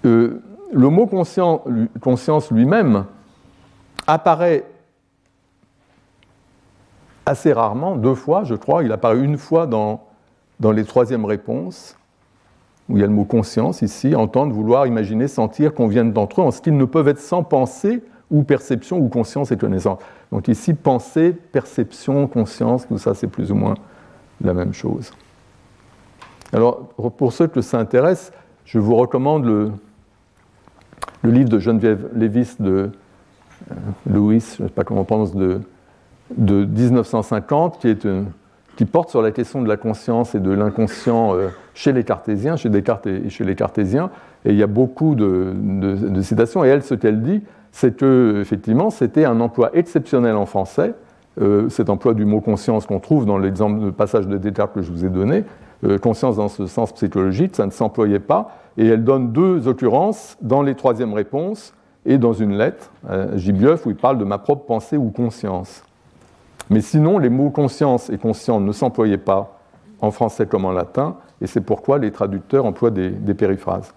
Euh, 0.05 0.43
le 0.73 0.89
mot 0.89 1.07
conscience 1.07 2.51
lui-même 2.51 3.05
apparaît 4.07 4.65
assez 7.27 7.53
rarement, 7.53 7.97
deux 7.97 8.15
fois, 8.15 8.45
je 8.45 8.55
crois. 8.55 8.83
Il 8.83 8.93
apparaît 8.93 9.21
une 9.21 9.39
fois 9.39 9.67
dans, 9.67 10.03
les 10.73 10.85
troisièmes 10.85 11.25
réponses, 11.25 11.97
où 12.89 12.97
il 12.97 13.01
y 13.01 13.05
a 13.05 13.07
le 13.07 13.13
mot 13.13 13.25
conscience 13.25 13.83
ici, 13.83 14.15
entendre, 14.15 14.53
vouloir, 14.53 14.87
imaginer, 14.87 15.29
sentir, 15.29 15.75
conviennent 15.75 16.13
d'entre 16.13 16.41
eux, 16.41 16.45
en 16.45 16.51
ce 16.51 16.61
qu'ils 16.61 16.77
ne 16.77 16.85
peuvent 16.85 17.09
être 17.09 17.21
sans 17.21 17.45
pensée 17.45 18.03
ou 18.33 18.43
perception 18.43 18.99
ou 18.99 19.09
conscience 19.09 19.53
et 19.53 19.57
connaissance. 19.57 20.01
Donc 20.33 20.49
ici, 20.49 20.75
pensée, 20.75 21.33
perception, 21.33 22.27
conscience, 22.27 22.89
tout 22.89 22.99
ça 22.99 23.15
c'est 23.15 23.29
plus 23.29 23.53
ou 23.53 23.55
moins 23.55 23.75
la 24.43 24.55
même 24.55 24.73
chose. 24.73 25.13
Alors 26.53 26.89
pour 27.17 27.33
ceux 27.33 27.47
que 27.47 27.61
ça 27.61 27.79
intéresse, 27.79 28.33
je 28.65 28.79
vous 28.79 28.97
recommande 28.97 29.45
le, 29.45 29.71
livre 31.25 31.51
de 31.51 31.59
Geneviève 31.59 32.09
Lévis 32.15 32.57
de 32.59 32.91
euh, 33.71 33.75
Louis, 34.11 34.41
je 34.57 34.63
ne 34.63 34.69
sais 34.69 34.75
pas 34.75 34.83
comment 34.83 35.03
on 35.03 35.05
prononce, 35.05 35.35
de, 35.35 35.61
de 36.37 36.65
1950, 36.65 37.79
qui, 37.79 37.89
est 37.89 38.07
qui, 38.77 38.85
porte 38.87 39.11
sur 39.11 39.23
la 39.23 39.31
question 39.31 39.63
de 39.63 39.69
la 39.69 39.77
conscience 39.77 40.35
et 40.35 40.41
de 40.41 40.51
l'inconscient 40.51 41.35
euh, 41.35 41.49
chez 41.75 41.93
les 41.93 42.03
cartésiens, 42.03 42.57
chez 42.57 42.71
Descartes 42.71 43.07
et 43.07 43.29
chez 43.29 43.45
les 43.45 43.55
cartésiens. 43.55 44.11
Et 44.45 44.51
il 44.51 44.57
y 44.57 44.63
a 44.63 44.67
beaucoup 44.67 45.15
de 45.15 45.55
citations. 46.23 46.65
Et 46.65 46.69
elle, 46.69 46.83
ce 46.83 46.95
qu'elle 46.95 47.23
dit, 47.23 47.43
c'est 47.73 47.97
que, 47.97 48.39
effectivement, 48.41 48.91
c'était 48.91 49.25
un 49.25 49.41
emploi 49.41 49.71
exceptionnel 49.75 50.37
en 50.37 50.47
français, 50.47 50.95
euh, 51.41 51.69
cet 51.69 51.91
emploi 51.91 52.15
du 52.15 52.25
mot 52.25 52.41
conscience 52.41 52.87
qu'on 52.87 53.01
trouve 53.01 53.27
dans 53.27 53.39
l'exemple 53.39 53.85
de 53.85 53.91
passage 53.91 54.29
de 54.29 54.39
Descartes 54.39 54.75
que 54.75 54.83
je 54.83 54.93
vous 54.93 55.05
ai 55.05 55.11
donné. 55.11 55.45
conscience 56.01 56.37
dans 56.37 56.49
ce 56.49 56.67
sens 56.67 56.93
psychologique, 56.93 57.57
ça 57.57 57.67
ne 57.67 57.73
s'employait 57.73 58.21
pas. 58.21 58.57
Et 58.77 58.87
elle 58.87 59.03
donne 59.03 59.33
deux 59.33 59.67
occurrences 59.67 60.37
dans 60.41 60.63
les 60.63 60.77
troisièmes 60.77 61.13
réponses 61.13 61.75
et 62.07 62.19
dans 62.19 62.33
une 62.33 62.57
lettre 62.57 62.93
à 63.09 63.37
Gibieuf 63.37 63.85
où 63.87 63.91
il 63.91 63.97
parle 63.97 64.19
de 64.19 64.25
ma 64.25 64.39
propre 64.39 64.65
pensée 64.65 64.97
ou 64.97 65.11
conscience. 65.11 65.83
Mais 66.71 66.81
sinon, 66.81 67.19
les 67.19 67.29
mots 67.29 67.51
conscience 67.51 68.11
et 68.11 68.19
conscient 68.19 68.61
ne 68.61 68.73
s'employaient 68.73 69.19
pas 69.19 69.59
en 70.01 70.11
français 70.11 70.47
comme 70.47 70.65
en 70.65 70.73
latin, 70.73 71.17
et 71.41 71.47
c'est 71.47 71.61
pourquoi 71.61 71.99
les 71.99 72.11
traducteurs 72.11 72.65
emploient 72.65 72.91
des, 72.91 73.35
périphrases. 73.35 73.95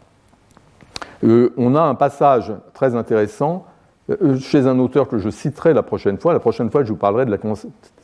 Euh, 1.24 1.54
on 1.58 1.76
a 1.76 1.82
un 1.82 1.96
passage 1.96 2.54
très 2.74 2.96
intéressant 2.96 3.66
euh, 4.10 4.38
chez 4.38 4.68
un 4.68 4.78
auteur 4.80 5.08
que 5.08 5.18
je 5.18 5.30
citerai 5.30 5.74
la 5.74 5.84
prochaine 5.84 6.18
fois. 6.18 6.34
La 6.34 6.40
prochaine 6.40 6.70
fois, 6.70 6.84
je 6.84 6.90
vous 6.90 6.98
parlerai 6.98 7.26
de 7.26 7.32
la 7.32 7.38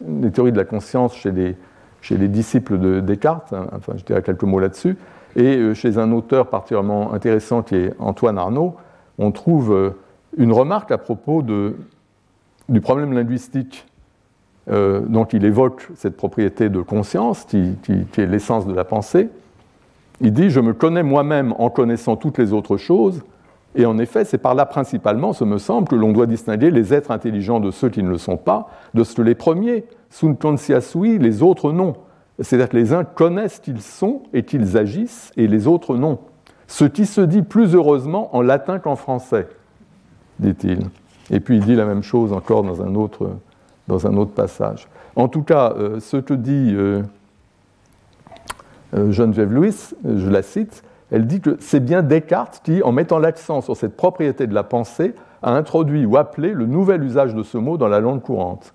des 0.02 0.32
théories 0.32 0.52
de 0.52 0.58
la 0.58 0.66
conscience 0.66 1.16
chez 1.16 1.32
les, 1.32 2.28
disciples 2.28 2.80
de 2.80 3.00
Descartes. 3.00 3.54
Hein, 3.54 3.68
enfin, 3.76 3.94
je 3.98 4.04
dirai 4.04 4.22
quelques 4.22 4.44
mots 4.44 4.60
là-dessus. 4.60 4.98
Et 5.36 5.58
euh, 5.58 5.74
chez 5.74 5.98
un 5.98 6.12
auteur 6.12 6.48
particulièrement 6.48 7.14
intéressant 7.14 7.62
qui 7.62 7.76
est 7.76 7.94
Antoine 8.00 8.38
Arnaud, 8.38 8.76
on 9.18 9.32
trouve 9.32 9.94
une 10.38 10.52
remarque 10.52 10.92
à 10.92 10.98
propos 10.98 11.44
du 11.44 12.82
problème 12.82 13.14
linguistique 13.14 13.86
dont 14.68 15.26
il 15.26 15.44
évoque 15.46 15.90
cette 15.96 16.16
propriété 16.16 16.70
de 16.70 16.82
conscience, 16.82 17.44
qui, 17.46 17.76
est 18.18 18.26
l'essence 18.26 18.66
de 18.66 18.74
la 18.74 18.86
pensée. 18.86 19.30
Il 20.22 20.34
dit 20.34 20.50
Je 20.50 20.60
me 20.60 20.74
connais 20.74 21.04
moi-même 21.04 21.54
en 21.58 21.70
connaissant 21.70 22.16
toutes 22.16 22.38
les 22.38 22.54
autres 22.54 22.78
choses, 22.78 23.22
et 23.76 23.86
en 23.86 23.98
effet, 23.98 24.26
c'est 24.26 24.38
par 24.38 24.54
là 24.54 24.66
principalement, 24.66 25.34
ce 25.34 25.44
me 25.44 25.58
semble, 25.58 25.88
que 25.88 25.96
l'on 25.96 26.12
doit 26.12 26.26
distinguer 26.26 26.72
les 26.72 26.94
êtres 26.94 27.12
intelligents 27.12 27.60
de 27.60 27.72
ceux 27.72 27.90
qui 27.90 28.04
ne 28.04 28.10
le 28.10 28.18
sont 28.18 28.38
pas, 28.38 28.70
de 28.94 29.04
ce 29.04 29.16
que 29.16 29.22
les 29.22 29.36
premiers, 29.36 29.86
conscia 30.40 30.82
sui, 30.82 31.18
les 31.18 31.42
autres 31.42 31.72
non. 31.72 31.96
C'est-à-dire 32.40 32.70
que 32.70 32.78
les 32.78 32.94
uns 32.94 33.04
connaissent 33.04 33.60
qu'ils 33.60 33.82
sont 33.82 34.24
et 34.34 34.44
qu'ils 34.44 34.78
agissent, 34.78 35.32
et 35.38 35.48
les 35.48 35.68
autres 35.68 35.96
non. 35.96 36.20
Ce 36.68 36.86
qui 36.86 37.06
se 37.06 37.22
dit 37.22 37.42
plus 37.44 37.76
heureusement 37.76 38.36
en 38.36 38.42
latin 38.42 38.80
qu'en 38.80 38.96
français, 38.96 39.48
dit-il. 40.40 40.80
Et 41.30 41.40
puis 41.40 41.58
il 41.58 41.66
dit 41.66 41.76
la 41.76 41.86
même 41.86 42.04
chose 42.04 42.34
encore 42.34 42.64
dans 42.64 42.82
un 42.82 42.96
autre, 42.96 43.32
dans 43.88 44.06
un 44.06 44.18
autre 44.18 44.32
passage. 44.32 44.88
En 45.16 45.28
tout 45.28 45.44
cas, 45.44 45.74
euh, 45.78 46.00
ce 46.00 46.18
que 46.18 46.34
dit 46.34 46.74
euh, 46.74 47.04
Geneviève 48.94 49.54
Louis, 49.54 49.76
je 50.04 50.30
la 50.30 50.42
cite, 50.42 50.84
elle 51.12 51.28
dit 51.28 51.42
que 51.42 51.58
c'est 51.60 51.82
bien 51.82 52.02
Descartes 52.02 52.62
qui, 52.64 52.82
en 52.84 52.92
mettant 52.92 53.20
l'accent 53.20 53.62
sur 53.62 53.76
cette 53.76 53.96
propriété 53.98 54.48
de 54.48 54.54
la 54.54 54.64
pensée, 54.64 55.14
a 55.44 55.54
introduit 55.56 56.06
ou 56.06 56.18
appelé 56.18 56.54
le 56.54 56.66
nouvel 56.66 57.04
usage 57.04 57.36
de 57.36 57.44
ce 57.44 57.58
mot 57.58 57.78
dans 57.78 57.90
la 57.90 58.00
langue 58.00 58.22
courante. 58.22 58.74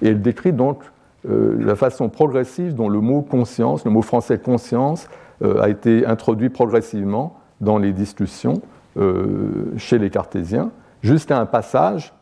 Et 0.00 0.08
elle 0.08 0.22
décrit 0.22 0.52
donc 0.52 0.82
euh, 1.28 1.56
la 1.58 1.74
façon 1.74 2.08
progressive 2.08 2.74
dont 2.74 2.88
le 2.88 3.00
mot 3.00 3.22
conscience, 3.22 3.84
le 3.84 3.90
mot 3.90 4.02
français 4.02 4.38
conscience, 4.38 5.08
euh, 5.42 5.60
a 5.60 5.68
été 5.68 6.06
introduit 6.06 6.48
progressivement 6.48 7.36
dans 7.60 7.78
les 7.78 7.92
discussions 7.92 8.62
euh, 8.96 9.72
chez 9.76 9.98
les 9.98 10.10
cartésiens, 10.10 10.70
jusqu'à 11.02 11.40
un 11.40 11.46
passage 11.46 12.12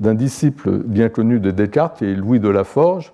d'un 0.00 0.14
disciple 0.14 0.78
bien 0.78 1.10
connu 1.10 1.40
de 1.40 1.50
Descartes, 1.50 1.98
qui 1.98 2.06
est 2.06 2.14
Louis 2.14 2.40
de 2.40 2.48
la 2.48 2.64
Forge, 2.64 3.12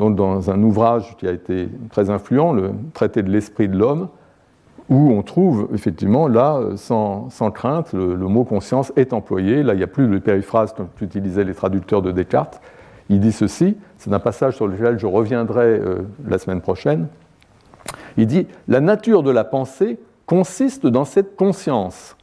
donc 0.00 0.16
dans 0.16 0.50
un 0.50 0.62
ouvrage 0.62 1.14
qui 1.18 1.28
a 1.28 1.30
été 1.30 1.68
très 1.90 2.08
influent, 2.08 2.54
le 2.54 2.72
Traité 2.94 3.22
de 3.22 3.30
l'esprit 3.30 3.68
de 3.68 3.76
l'homme, 3.76 4.08
où 4.88 5.12
on 5.12 5.22
trouve 5.22 5.68
effectivement 5.74 6.26
là, 6.26 6.58
sans, 6.76 7.28
crainte, 7.52 7.92
le, 7.92 8.16
mot 8.16 8.44
conscience 8.44 8.94
est 8.96 9.12
employé. 9.12 9.62
Là, 9.62 9.74
il 9.74 9.76
n'y 9.76 9.82
a 9.82 9.86
plus 9.86 10.08
de 10.08 10.18
périphrase 10.18 10.74
qu'utilisaient 10.96 11.44
les 11.44 11.54
traducteurs 11.54 12.00
de 12.00 12.12
Descartes, 12.12 12.62
il 13.10 13.20
dit 13.20 13.32
ceci, 13.32 13.76
c'est 13.98 14.12
un 14.12 14.20
passage 14.20 14.56
sur 14.56 14.66
lequel 14.66 14.98
je 14.98 15.06
reviendrai 15.06 15.66
euh, 15.66 15.98
la 16.26 16.38
semaine 16.38 16.62
prochaine. 16.62 17.08
Il 18.16 18.26
dit 18.26 18.46
La 18.68 18.80
nature 18.80 19.22
de 19.22 19.30
la 19.30 19.44
pensée 19.44 19.98
consiste 20.24 20.86
dans 20.86 21.04
cette 21.04 21.36
conscience, 21.36 22.16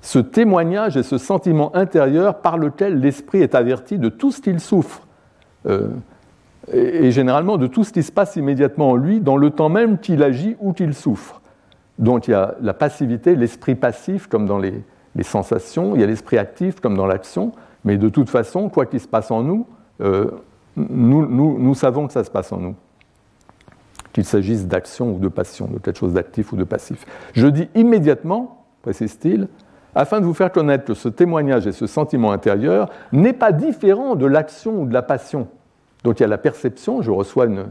ce 0.00 0.18
témoignage 0.18 0.96
et 0.96 1.04
ce 1.04 1.18
sentiment 1.18 1.76
intérieur 1.76 2.38
par 2.40 2.58
lequel 2.58 2.98
l'esprit 2.98 3.40
est 3.42 3.54
averti 3.54 3.98
de 3.98 4.08
tout 4.08 4.32
ce 4.32 4.40
qu'il 4.40 4.58
souffre, 4.58 5.06
euh, 5.66 5.88
et, 6.72 7.10
généralement 7.10 7.56
de 7.56 7.66
tout 7.66 7.84
ce 7.84 7.92
qui 7.92 8.02
se 8.02 8.12
passe 8.12 8.36
immédiatement 8.36 8.90
en 8.90 8.96
lui, 8.96 9.20
dans 9.20 9.36
le 9.36 9.50
temps 9.50 9.68
même 9.68 9.98
qu'il 9.98 10.22
agit 10.22 10.56
ou 10.60 10.72
qu'il 10.72 10.94
souffre. 10.94 11.40
Donc 11.98 12.28
il 12.28 12.32
y 12.32 12.34
a 12.34 12.54
la 12.60 12.74
passivité, 12.74 13.36
l'esprit 13.36 13.74
passif 13.74 14.26
comme 14.26 14.46
dans 14.46 14.58
les, 14.58 14.82
sensations, 15.22 15.94
il 15.94 16.00
y 16.00 16.04
a 16.04 16.06
l'esprit 16.06 16.38
actif 16.38 16.80
comme 16.80 16.96
dans 16.96 17.06
l'action, 17.06 17.52
mais 17.84 17.96
de 17.98 18.08
toute 18.08 18.30
façon, 18.30 18.68
quoi 18.68 18.86
qu'il 18.86 19.00
se 19.00 19.06
passe 19.06 19.30
en 19.30 19.42
nous, 19.42 19.66
euh, 20.00 20.30
nous, 20.76 21.74
savons 21.74 22.08
que 22.08 22.12
ça 22.12 22.24
se 22.24 22.30
passe 22.30 22.50
en 22.50 22.58
nous, 22.58 22.74
qu'il 24.12 24.24
s'agisse 24.24 24.66
d'action 24.66 25.12
ou 25.12 25.18
de 25.18 25.28
passion, 25.28 25.68
de 25.68 25.78
quelque 25.78 25.98
chose 25.98 26.14
d'actif 26.14 26.52
ou 26.52 26.56
de 26.56 26.64
passif. 26.64 27.04
Je 27.32 27.46
dis 27.46 27.68
immédiatement, 27.76 28.64
précise-t-il, 28.82 29.46
afin 29.94 30.20
de 30.20 30.26
vous 30.26 30.34
faire 30.34 30.50
connaître 30.50 30.84
que 30.84 30.94
ce 30.94 31.08
témoignage 31.08 31.68
et 31.68 31.72
ce 31.72 31.86
sentiment 31.86 32.32
intérieur 32.32 32.90
n'est 33.12 33.32
pas 33.32 33.52
différent 33.52 34.16
de 34.16 34.26
l'action 34.26 34.82
ou 34.82 34.86
de 34.86 34.92
la 34.92 35.02
passion. 35.02 35.46
Donc 36.04 36.20
il 36.20 36.22
y 36.22 36.26
a 36.26 36.28
la 36.28 36.38
perception, 36.38 37.02
je 37.02 37.10
reçois 37.10 37.46
une 37.46 37.66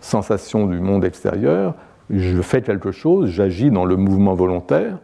sensation 0.00 0.66
du 0.66 0.80
monde 0.80 1.04
extérieur, 1.04 1.74
je 2.10 2.42
fais 2.42 2.62
quelque 2.62 2.90
chose, 2.90 3.30
j'agis 3.30 3.70
dans 3.70 3.84
le 3.84 3.96
mouvement 3.96 4.34
volontaire, 4.34 4.98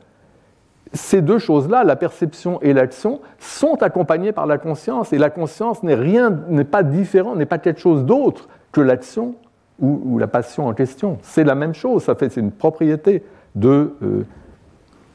ces 0.92 1.22
deux 1.22 1.38
choses-là, 1.38 1.84
la 1.84 1.96
perception 1.96 2.60
et 2.62 2.72
l'action, 2.72 3.20
sont 3.38 3.82
accompagnées 3.82 4.32
par 4.32 4.46
la 4.46 4.58
conscience. 4.58 5.12
Et 5.12 5.18
la 5.18 5.30
conscience 5.30 5.82
n'est 5.82 5.94
rien, 5.94 6.30
n'est 6.48 6.64
pas 6.64 6.82
différent, 6.82 7.36
n'est 7.36 7.46
pas 7.46 7.58
quelque 7.58 7.80
chose 7.80 8.04
d'autre 8.04 8.48
que 8.72 8.80
l'action 8.80 9.36
ou, 9.78 10.18
la 10.18 10.26
passion 10.26 10.66
en 10.66 10.74
question. 10.74 11.18
C'est 11.22 11.44
la 11.44 11.54
même 11.54 11.74
chose. 11.74 12.02
Ça 12.02 12.14
fait, 12.14 12.28
c'est 12.28 12.40
une 12.40 12.50
propriété 12.50 13.22
de, 13.54 13.94
euh, 14.02 14.26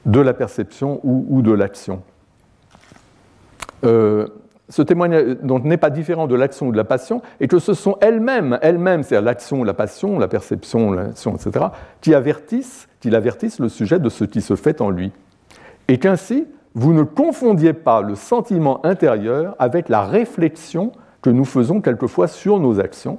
de 0.06 0.20
la 0.20 0.34
perception 0.34 1.00
ou, 1.04 1.42
de 1.42 1.52
l'action. 1.52 2.02
Euh, 3.84 4.28
ce 4.70 4.82
témoignage 4.82 5.38
donc, 5.44 5.64
n'est 5.64 5.78
pas 5.78 5.90
différent 5.90 6.28
de 6.28 6.36
l'action 6.36 6.68
ou 6.68 6.72
de 6.72 6.78
la 6.78 6.84
passion, 6.84 7.22
et 7.40 7.48
que 7.48 7.60
ce 7.60 7.74
sont 7.74 7.98
elles-mêmes, 8.02 8.58
elles-mêmes, 8.62 9.04
c'est-à-dire 9.04 9.26
l'action, 9.26 9.64
la 9.64 9.74
passion, 9.74 10.18
la 10.18 10.28
perception, 10.28 10.92
l'action, 10.92 11.36
etc., 11.36 11.68
qui 12.02 12.16
avertissent, 12.16 12.88
qui 13.00 13.16
avertissent 13.16 13.60
le 13.60 13.70
sujet 13.70 14.00
de 14.00 14.10
ce 14.10 14.24
qui 14.24 14.42
se 14.42 14.56
fait 14.56 14.82
en 14.82 14.90
lui 14.90 15.12
et 15.88 16.00
qu'ainsi 16.00 16.46
vous 16.74 16.94
ne 16.94 17.04
confondiez 17.04 17.74
pas 17.74 18.02
le 18.02 18.16
sentiment 18.16 18.86
intérieur 18.86 19.56
avec 19.60 19.88
la 19.88 20.04
réflexion 20.04 20.92
que 21.22 21.30
nous 21.30 21.46
faisons 21.46 21.80
quelquefois 21.80 22.28
sur 22.28 22.60
nos 22.60 22.82
actions, 22.82 23.18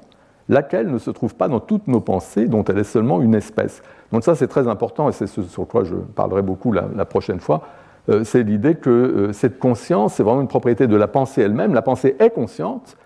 laquelle 0.50 0.90
ne 0.90 0.98
se 0.98 1.10
trouve 1.10 1.34
pas 1.34 1.48
dans 1.48 1.58
toutes 1.58 1.88
nos 1.88 2.00
pensées, 2.00 2.48
dont 2.48 2.64
elle 2.64 2.78
est 2.78 2.84
seulement 2.84 3.22
une 3.22 3.34
espèce. 3.34 3.82
Donc 4.12 4.24
ça 4.24 4.34
c'est 4.34 4.46
très 4.46 4.68
important 4.68 5.08
et 5.08 5.12
c'est 5.12 5.26
ce 5.26 5.42
sur 5.42 5.66
quoi 5.66 5.84
je 5.84 5.94
parlerai 5.94 6.42
beaucoup 6.42 6.70
la, 6.70 7.04
prochaine 7.06 7.40
fois. 7.40 7.62
Euh, 8.08 8.24
c'est 8.24 8.42
l'idée 8.42 8.76
que 8.76 8.90
euh, 8.90 9.32
cette 9.32 9.58
conscience, 9.58 10.14
c'est 10.14 10.22
vraiment 10.22 10.40
une 10.40 10.48
propriété 10.48 10.86
de 10.86 10.96
la 10.96 11.08
pensée 11.08 11.42
elle-même. 11.42 11.74
La 11.74 11.82
pensée 11.82 12.16
est 12.18 12.30
consciente. 12.30 12.96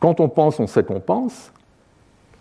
Quand 0.00 0.20
on 0.20 0.28
pense, 0.28 0.58
on 0.60 0.66
sait 0.66 0.84
qu'on 0.84 1.00
pense. 1.00 1.52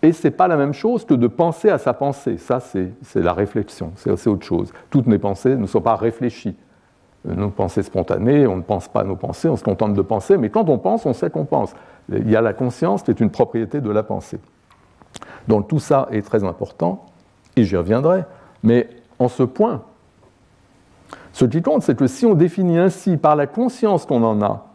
Et 0.01 0.11
ce 0.11 0.27
n'est 0.27 0.31
pas 0.31 0.47
la 0.47 0.57
même 0.57 0.73
chose 0.73 1.05
que 1.05 1.13
de 1.13 1.27
penser 1.27 1.69
à 1.69 1.77
sa 1.77 1.93
pensée. 1.93 2.37
Ça, 2.37 2.59
c'est 2.59 2.91
la 3.15 3.33
réflexion, 3.33 3.91
c'est 3.95 4.27
autre 4.27 4.45
chose. 4.45 4.71
Toutes 4.91 5.07
mes 5.07 5.17
pensées 5.17 5.55
ne 5.55 5.65
sont 5.65 5.81
pas 5.81 5.95
réfléchies 5.95 6.55
nos 7.35 7.49
pensées 7.49 7.83
spontanées, 7.83 8.47
on 8.47 8.57
ne 8.57 8.61
pense 8.61 8.87
pas 8.87 9.03
nos 9.03 9.15
pensées, 9.15 9.49
on 9.49 9.57
se 9.57 9.63
contente 9.63 9.93
de 9.93 10.01
penser, 10.01 10.37
mais 10.37 10.49
quand 10.49 10.69
on 10.69 10.77
pense, 10.77 11.05
on 11.05 11.13
sait 11.13 11.29
qu'on 11.29 11.45
pense. 11.45 11.73
Il 12.09 12.29
y 12.29 12.35
a 12.35 12.41
la 12.41 12.53
conscience 12.53 13.03
qui 13.03 13.11
est 13.11 13.19
une 13.19 13.31
propriété 13.31 13.81
de 13.81 13.89
la 13.89 14.03
pensée. 14.03 14.39
Donc 15.47 15.67
tout 15.67 15.79
ça 15.79 16.07
est 16.11 16.21
très 16.21 16.43
important, 16.43 17.05
et 17.55 17.63
j'y 17.63 17.75
reviendrai, 17.75 18.23
mais 18.63 18.89
en 19.19 19.27
ce 19.27 19.43
point, 19.43 19.83
ce 21.37 21.45
qui 21.45 21.61
compte, 21.61 21.83
c'est 21.83 21.95
que 21.95 22.07
si 22.07 22.25
on 22.25 22.33
définit 22.33 22.79
ainsi 22.79 23.15
par 23.15 23.35
la 23.35 23.45
conscience 23.45 24.07
qu'on 24.07 24.23
en 24.23 24.41
a 24.41 24.65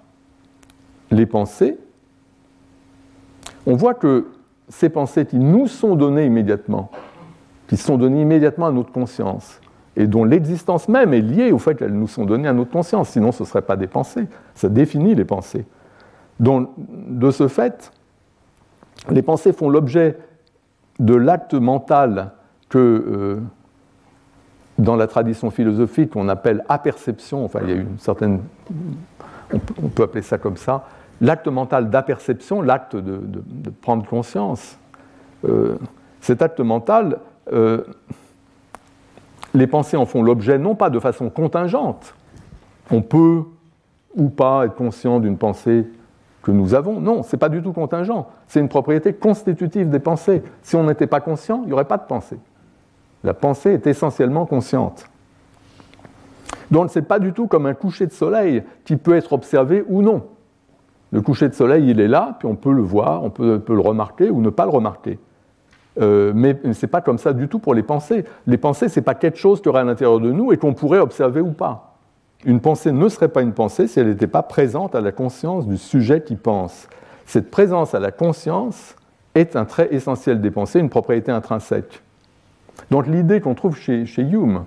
les 1.11 1.27
pensées, 1.27 1.77
on 3.67 3.75
voit 3.75 3.95
que 3.95 4.29
ces 4.69 4.89
pensées 4.89 5.27
qui 5.27 5.41
nous 5.41 5.67
sont 5.67 5.97
données 5.97 6.25
immédiatement, 6.25 6.93
qui 7.67 7.77
sont 7.77 7.99
données 7.99 8.23
immédiatement 8.23 8.67
à 8.67 8.71
notre 8.71 8.93
conscience, 8.93 9.61
et 9.97 10.07
dont 10.07 10.23
l'existence 10.23 10.89
même 10.89 11.13
est 11.13 11.21
liée 11.21 11.51
au 11.51 11.59
fait 11.59 11.75
qu'elles 11.75 11.99
nous 11.99 12.07
sont 12.07 12.25
données 12.25 12.47
à 12.47 12.53
notre 12.53 12.71
conscience, 12.71 13.09
sinon 13.09 13.33
ce 13.33 13.43
ne 13.43 13.49
seraient 13.49 13.63
pas 13.63 13.75
des 13.75 13.89
pensées. 13.89 14.29
Ça 14.55 14.69
définit 14.69 15.17
les 15.17 15.25
pensées. 15.25 15.67
Donc, 16.39 16.71
de 16.79 17.33
ce 17.33 17.49
fait, 17.49 17.91
les 19.11 19.23
pensées 19.23 19.53
font 19.53 19.69
l'objet 19.69 20.17
de 21.01 21.17
l'acte 21.17 21.55
mental 21.55 22.31
que, 22.69 22.79
euh, 22.79 23.41
dans 24.79 24.97
la 24.97 25.07
tradition 25.07 25.51
philosophique, 25.51 26.17
on 26.17 26.29
appelle 26.29 26.65
aperception, 26.69 27.45
enfin, 27.45 27.61
il 27.63 27.69
y 27.69 27.73
a 27.73 27.77
une 27.77 27.99
certaine. 27.99 28.41
On 29.83 29.89
peut 29.89 30.05
appeler 30.05 30.23
ça 30.23 30.39
comme 30.39 30.57
ça. 30.57 30.87
L'acte 31.21 31.47
mental 31.47 31.91
d'aperception, 31.91 32.63
l'acte 32.63 32.97
de, 32.97 33.71
prendre 33.83 34.05
conscience. 34.07 34.79
Euh, 35.47 35.77
cet 36.21 36.41
acte 36.41 36.61
mental, 36.61 37.19
euh, 37.53 37.83
les 39.55 39.67
pensées 39.67 39.97
en 39.97 40.07
font 40.07 40.23
l'objet 40.23 40.59
non 40.59 40.75
pas 40.75 40.89
de 40.89 40.99
façon 40.99 41.29
contingente, 41.31 42.15
on 42.91 43.03
peut 43.03 43.43
ou 44.15 44.29
pas 44.29 44.65
être 44.67 44.75
conscient 44.75 45.21
d'une 45.21 45.37
pensée 45.37 45.87
que 46.43 46.51
nous 46.51 46.75
avons. 46.75 47.01
Non, 47.01 47.23
ce 47.23 47.35
n'est 47.35 47.39
pas 47.39 47.49
du 47.49 47.63
tout 47.63 47.73
contingent. 47.73 48.29
C'est 48.47 48.61
une 48.61 48.69
propriété 48.69 49.13
constitutive 49.13 49.91
des 49.91 50.01
pensées. 50.01 50.43
Si 50.63 50.77
on 50.77 50.85
n'était 50.85 51.07
pas 51.07 51.21
conscient, 51.21 51.61
il 51.63 51.69
n'y 51.69 51.73
aurait 51.73 51.85
pas 51.85 51.99
de 51.99 52.07
pensée. 52.07 52.39
La 53.25 53.35
pensée 53.35 53.71
est 53.71 53.87
essentiellement 53.87 54.47
consciente. 54.47 55.07
Donc 56.71 56.91
ce 56.91 56.99
n'est 56.99 57.05
pas 57.05 57.19
du 57.19 57.33
tout 57.33 57.47
comme 57.47 57.67
un 57.67 57.75
coucher 57.75 58.07
de 58.07 58.13
soleil 58.13 58.63
qui 58.85 58.97
peut 58.97 59.15
être 59.15 59.33
observé 59.33 59.85
ou 59.89 60.03
non. 60.03 60.25
Le 61.13 61.21
coucher 61.21 61.49
de 61.49 61.55
soleil, 61.55 61.91
il 61.91 62.01
est 62.01 62.09
là, 62.09 62.37
puis 62.39 62.49
on 62.49 62.57
peut 62.57 62.73
le 62.73 62.81
voir, 62.81 63.23
on 63.23 63.31
peut, 63.31 63.63
le 63.69 63.81
remarquer 63.81 64.31
ou 64.31 64.41
ne 64.41 64.49
pas 64.49 64.65
le 64.65 64.71
remarquer. 64.71 65.19
Euh, 66.01 66.33
mais 66.35 66.59
ce 66.73 66.87
n'est 66.87 66.91
pas 66.91 67.03
comme 67.03 67.19
ça 67.19 67.35
du 67.35 67.49
tout 67.49 67.59
pour 67.59 67.75
les 67.75 67.83
pensées. 67.83 68.25
Les 68.47 68.57
pensées, 68.57 68.89
ce 68.89 68.99
n'est 68.99 69.05
pas 69.05 69.15
quelque 69.15 69.37
chose 69.37 69.61
qui 69.61 69.69
aurait 69.69 69.83
à 69.83 69.85
l'intérieur 69.85 70.21
de 70.21 70.33
nous 70.33 70.53
et 70.53 70.57
qu'on 70.57 70.73
pourrait 70.73 71.01
observer 71.01 71.43
ou 71.43 71.53
pas. 71.53 71.99
Une 72.47 72.61
pensée 72.61 72.91
ne 72.91 73.09
serait 73.11 73.29
pas 73.29 73.43
une 73.43 73.53
pensée 73.53 73.87
si 73.87 74.01
elle 74.01 74.09
n'était 74.09 74.27
pas 74.27 74.43
présente 74.43 74.95
à 74.95 75.03
la 75.03 75.13
conscience 75.13 75.67
du 75.67 75.77
sujet 75.77 76.23
qui 76.23 76.35
pense. 76.35 76.89
Cette 77.27 77.51
présence 77.51 77.95
à 77.95 78.01
la 78.01 78.11
conscience 78.11 78.97
est 79.35 79.55
un 79.55 79.67
trait 79.67 79.89
essentiel 79.91 80.41
des 80.41 80.51
pensées, 80.51 80.81
une 80.81 80.91
propriété 80.91 81.31
intrinsèque. 81.31 82.03
Donc 82.91 83.07
l'idée 83.07 83.41
qu'on 83.41 83.55
trouve 83.55 83.77
chez, 83.77 84.05
Hume, 84.19 84.65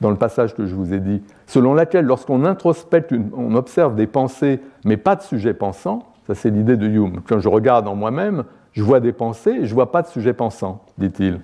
dans 0.00 0.10
le 0.10 0.16
passage 0.16 0.54
que 0.54 0.66
je 0.66 0.74
vous 0.74 0.92
ai 0.92 1.00
dit, 1.00 1.22
selon 1.46 1.74
laquelle 1.74 2.04
lorsqu'on 2.04 2.44
introspecte, 2.44 3.12
on 3.36 3.54
observe 3.54 3.94
des 3.94 4.06
pensées, 4.06 4.60
mais 4.84 4.96
pas 4.96 5.16
de 5.16 5.22
sujet 5.22 5.54
pensant, 5.54 6.06
ça 6.26 6.34
c'est 6.34 6.50
l'idée 6.50 6.76
de 6.76 6.86
Hume. 6.86 7.20
Quand 7.26 7.40
je 7.40 7.48
regarde 7.48 7.88
en 7.88 7.94
moi-même, 7.94 8.44
je 8.72 8.82
vois 8.82 9.00
des 9.00 9.12
pensées 9.12 9.50
et 9.50 9.64
je 9.64 9.70
ne 9.70 9.74
vois 9.74 9.90
pas 9.90 10.02
de 10.02 10.08
sujet 10.08 10.32
pensant, 10.32 10.84
dit-il. 10.98 11.40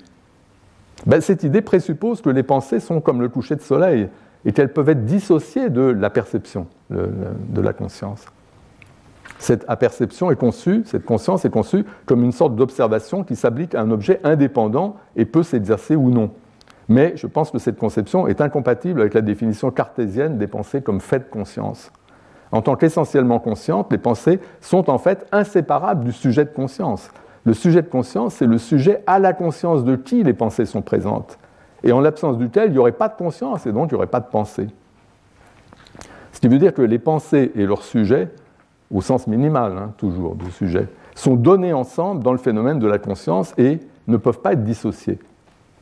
Ben, 1.07 1.21
cette 1.21 1.43
idée 1.43 1.63
présuppose 1.63 2.21
que 2.21 2.31
les 2.31 2.43
pensées 2.43 2.81
sont 2.81 3.01
comme 3.01 3.21
le 3.21 3.29
coucher 3.29 3.57
de 3.57 3.61
soleil 3.61 4.09
et 4.45 4.53
qu'elles 4.53 4.73
peuvent 4.73 4.89
être 4.89 5.05
dissociées 5.05 5.71
de 5.71 5.83
la 5.83 6.11
perception, 6.11 6.67
de 6.91 7.61
la 7.61 7.73
conscience. 7.73 8.25
Cette 9.39 9.65
aperception 9.69 10.31
est 10.31 10.37
conçue, 10.37 10.83
cette 10.87 11.05
conscience 11.05 11.45
est 11.45 11.51
conçue 11.51 11.85
comme 12.07 12.25
une 12.25 12.33
sorte 12.33 12.57
d'observation 12.57 13.25
qui 13.25 13.37
s'applique 13.37 13.75
à 13.75 13.81
un 13.81 13.91
objet 13.91 14.21
indépendant 14.25 14.97
et 15.17 15.25
peut 15.25 15.43
s'exercer 15.43 15.97
ou 15.97 16.11
non. 16.11 16.31
Mais 16.89 17.13
je 17.17 17.27
pense 17.27 17.51
que 17.51 17.59
cette 17.59 17.79
conception 17.79 18.27
est 18.27 18.41
incompatible 18.41 19.01
avec 19.01 19.15
la 19.15 19.23
définition 19.23 19.71
cartésienne 19.71 20.39
des 20.39 20.47
pensées 20.47 20.83
comme 20.83 21.01
fait 21.01 21.21
de 21.21 21.31
conscience. 21.31 21.91
En 22.53 22.63
tant 22.63 22.77
qu'essentiellement 22.77 23.39
conscientes, 23.39 23.91
les 23.91 23.99
pensées 23.99 24.39
sont 24.61 24.89
en 24.89 24.99
fait 24.99 25.27
inséparables 25.33 26.05
du 26.05 26.13
sujet 26.13 26.45
de 26.45 26.51
conscience. 26.51 27.11
Le 27.45 27.53
sujet 27.53 27.83
de 27.83 27.89
conscience, 27.89 28.35
c'est 28.37 28.47
le 28.47 28.59
sujet 28.59 29.03
à 29.07 29.19
la 29.19 29.33
conscience 29.33 29.85
de 29.85 29.97
qui 29.97 30.23
les 30.23 30.35
pensées 30.35 30.67
sont 30.67 30.83
présentes 30.83 31.39
et 31.83 31.93
en 31.93 32.01
l'absence 32.01 32.39
duquel 32.39 32.71
il 32.71 32.73
n'y 32.73 32.79
aurait 32.79 32.93
pas 32.93 33.09
de 33.09 33.15
conscience 33.15 33.67
et 33.67 33.73
donc 33.73 33.91
il 33.91 33.95
n'y 33.95 33.99
aurait 33.99 34.07
pas 34.07 34.21
de 34.21 34.29
pensée. 34.29 34.69
Ce 36.33 36.41
qui 36.41 36.49
veut 36.49 36.59
dire 36.59 36.75
que 36.75 36.83
les 36.83 36.99
pensées 36.99 37.53
et 37.55 37.67
leurs 37.67 37.83
sujets, 37.83 38.31
au 38.91 39.01
sens 39.01 39.27
minimal 39.27 39.77
hein, 39.79 39.93
toujours 39.97 40.35
du 40.35 40.51
sujet, 40.51 40.89
sont 41.15 41.35
donnés 41.35 41.73
ensemble 41.73 42.23
dans 42.23 42.33
le 42.33 42.39
phénomène 42.39 42.79
de 42.79 42.87
la 42.87 42.99
conscience 42.99 43.55
et 43.59 43.81
ne 44.07 44.17
peuvent 44.17 44.41
pas 44.41 44.53
être 44.53 44.65
dissociés. 44.65 45.19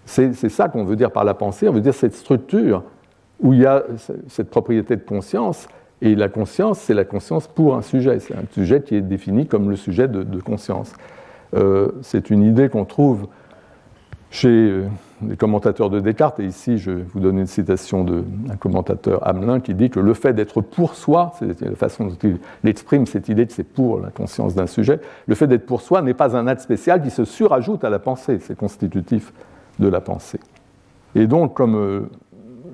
C'est 0.04 0.32
ça 0.48 0.68
qu'on 0.68 0.84
veut 0.84 0.96
dire 0.96 1.12
par 1.12 1.24
la 1.24 1.34
pensée, 1.34 1.68
on 1.68 1.72
veut 1.72 1.80
dire 1.80 1.94
cette 1.94 2.14
structure 2.14 2.82
où 3.40 3.52
il 3.52 3.60
y 3.60 3.66
a 3.66 3.84
cette 4.28 4.50
propriété 4.50 4.96
de 4.96 5.02
conscience, 5.02 5.68
et 6.00 6.16
la 6.16 6.28
conscience, 6.28 6.80
c'est 6.80 6.94
la 6.94 7.04
conscience 7.04 7.46
pour 7.46 7.76
un 7.76 7.82
sujet, 7.82 8.18
c'est 8.18 8.34
un 8.34 8.42
sujet 8.50 8.82
qui 8.82 8.96
est 8.96 9.00
défini 9.00 9.46
comme 9.46 9.70
le 9.70 9.76
sujet 9.76 10.08
de, 10.08 10.40
conscience. 10.40 10.92
Euh, 11.54 11.92
c'est 12.02 12.30
une 12.30 12.42
idée 12.42 12.68
qu'on 12.68 12.84
trouve 12.84 13.28
chez 14.30 14.82
les 15.28 15.36
commentateurs 15.36 15.90
de 15.90 16.00
Descartes, 16.00 16.40
et 16.40 16.44
ici 16.44 16.78
je 16.78 16.90
vous 16.90 17.20
donne 17.20 17.38
une 17.38 17.46
citation 17.46 18.04
d'un 18.04 18.56
commentateur 18.58 19.26
Hamelin 19.26 19.60
qui 19.60 19.74
dit 19.74 19.90
que 19.90 20.00
le 20.00 20.14
fait 20.14 20.32
d'être 20.32 20.60
pour 20.60 20.94
soi, 20.94 21.32
c'est 21.38 21.60
la 21.60 21.76
façon 21.76 22.06
dont 22.06 22.16
il 22.22 22.38
exprime 22.68 23.06
cette 23.06 23.28
idée 23.28 23.46
que 23.46 23.52
c'est 23.52 23.64
pour 23.64 24.00
la 24.00 24.10
conscience 24.10 24.54
d'un 24.54 24.66
sujet, 24.66 25.00
le 25.26 25.34
fait 25.34 25.46
d'être 25.46 25.66
pour 25.66 25.80
soi 25.80 26.02
n'est 26.02 26.14
pas 26.14 26.36
un 26.36 26.46
acte 26.46 26.62
spécial 26.62 27.02
qui 27.02 27.10
se 27.10 27.24
surajoute 27.24 27.84
à 27.84 27.90
la 27.90 27.98
pensée, 27.98 28.38
c'est 28.40 28.56
constitutif 28.56 29.32
de 29.78 29.88
la 29.88 30.00
pensée. 30.00 30.40
Et 31.14 31.26
donc, 31.26 31.54
comme 31.54 31.76
euh, 31.76 32.00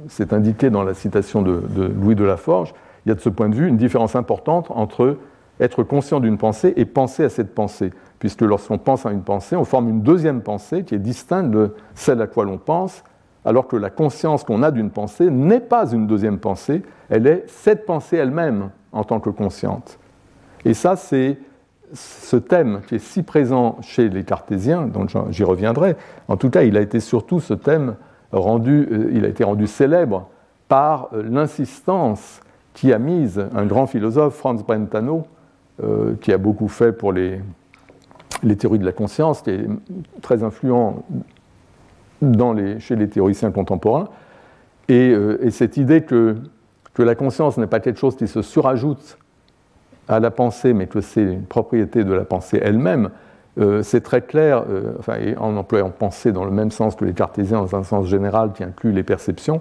c'est 0.09 0.33
indiqué 0.33 0.71
dans 0.71 0.85
la 0.85 0.95
citation 0.95 1.43
de, 1.43 1.63
de 1.77 1.85
Louis 1.85 2.15
de 2.15 2.25
Laforge, 2.25 2.75
il 3.05 3.11
y 3.11 3.13
a 3.13 3.15
de 3.15 3.21
ce 3.21 3.29
point 3.29 3.49
de 3.49 3.55
vue 3.55 3.69
une 3.69 3.77
différence 3.77 4.17
importante 4.17 4.71
entre 4.71 5.17
être 5.61 5.83
conscient 5.83 6.21
d'une 6.21 6.39
pensée 6.39 6.73
et 6.77 6.85
penser 6.85 7.25
à 7.25 7.29
cette 7.29 7.55
pensée 7.55 7.91
puisque 8.19 8.43
lorsqu'on 8.43 8.79
pense 8.79 9.07
à 9.07 9.13
une 9.13 9.23
pensée, 9.23 9.57
on 9.57 9.65
forme 9.65 9.89
une 9.89 10.03
deuxième 10.03 10.43
pensée 10.43 10.85
qui 10.85 10.95
est 10.95 10.99
distincte 10.99 11.51
de 11.51 11.75
celle 11.95 12.21
à 12.21 12.27
quoi 12.27 12.45
l'on 12.45 12.59
pense, 12.59 13.05
alors 13.45 13.69
que 13.69 13.77
la 13.77 13.91
conscience 13.91 14.45
qu'on 14.45 14.63
a 14.63 14.71
d'une 14.71 14.91
pensée 14.91 15.31
n'est 15.31 15.61
pas 15.61 15.93
une 15.93 16.07
deuxième 16.07 16.39
pensée, 16.39 16.83
elle 17.09 17.27
est 17.27 17.45
cette 17.47 17.87
pensée 17.87 18.17
elle-même 18.17 18.71
en 18.93 19.05
tant 19.05 19.21
que 19.21 19.31
consciente. 19.31 19.99
Et 20.65 20.75
ça, 20.75 20.97
c'est 20.97 21.39
ce 21.93 22.37
thème 22.37 22.81
qui 22.87 22.97
est 22.97 22.99
si 22.99 23.23
présent 23.23 23.77
chez 23.81 24.09
les 24.09 24.25
cartésiens, 24.25 24.87
dont 24.87 25.07
j'y 25.31 25.45
reviendrai. 25.45 25.97
En 26.27 26.37
tout 26.37 26.51
cas, 26.51 26.63
il 26.63 26.77
a 26.77 26.81
été 26.81 27.01
surtout 27.01 27.41
ce 27.41 27.55
thème 27.55 27.95
rendu, 28.33 28.89
euh, 28.91 29.11
il 29.13 29.25
a 29.25 29.29
été 29.29 29.45
rendu 29.45 29.67
célèbre 29.67 30.29
par 30.67 31.09
euh, 31.15 31.23
l'insistance 31.23 32.41
qui 32.75 32.93
a 32.93 32.99
mise 32.99 33.43
un 33.55 33.65
grand 33.65 33.87
philosophe, 33.87 34.35
Franz 34.35 34.63
Brentano, 34.63 35.27
qui 36.21 36.33
a 36.33 36.39
beaucoup 36.39 36.69
fait 36.69 36.93
pour 36.93 37.13
les, 37.13 37.41
théories 38.59 38.79
de 38.79 38.85
la 38.85 38.93
conscience, 38.93 39.43
qui 39.43 39.51
est 39.51 39.67
très 40.23 40.43
influent 40.43 41.05
chez 42.79 42.97
les 42.97 43.09
théoriciens 43.09 43.51
contemporains. 43.51 44.09
Euh, 44.91 45.39
et, 45.43 45.51
cette 45.51 45.77
idée 45.77 46.03
que, 46.03 46.37
la 46.99 47.15
conscience 47.15 47.57
n'est 47.59 47.69
pas 47.69 47.79
quelque 47.79 48.01
chose 48.01 48.17
qui 48.17 48.27
se 48.27 48.43
surajoute 48.43 49.19
à 50.09 50.19
la 50.19 50.33
pensée, 50.33 50.73
mais 50.73 50.89
que 50.89 51.01
c'est 51.01 51.23
une 51.23 51.45
propriété 51.45 52.03
de 52.03 52.13
la 52.13 52.25
pensée 52.25 52.59
elle-même, 52.61 53.11
euh, 53.61 53.85
c'est 53.85 54.01
très 54.01 54.21
clair, 54.21 54.65
euh, 54.69 54.95
en 55.39 55.57
employant 55.57 55.91
pensée 55.91 56.33
dans 56.33 56.45
le 56.45 56.51
même 56.51 56.73
sens 56.73 56.97
que 56.97 57.05
les 57.05 57.13
cartésiens, 57.13 57.59
dans 57.61 57.77
un 57.77 57.85
sens 57.85 58.07
général 58.07 58.53
qui 58.53 58.65
inclut 58.65 58.91
les 58.91 59.05
perceptions, 59.05 59.61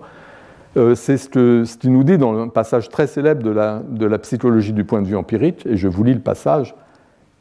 c'est 0.95 1.17
ce, 1.17 1.29
que, 1.29 1.63
ce 1.65 1.77
qui 1.77 1.89
nous 1.89 2.03
dit 2.03 2.17
dans 2.17 2.37
un 2.39 2.47
passage 2.49 2.89
très 2.89 3.07
célèbre 3.07 3.43
de 3.43 3.49
la, 3.49 3.81
de 3.89 4.05
la 4.05 4.19
psychologie 4.19 4.73
du 4.73 4.83
point 4.83 5.01
de 5.01 5.07
vue 5.07 5.15
empirique, 5.15 5.65
et 5.65 5.77
je 5.77 5.87
vous 5.87 6.03
lis 6.03 6.13
le 6.13 6.19
passage, 6.19 6.75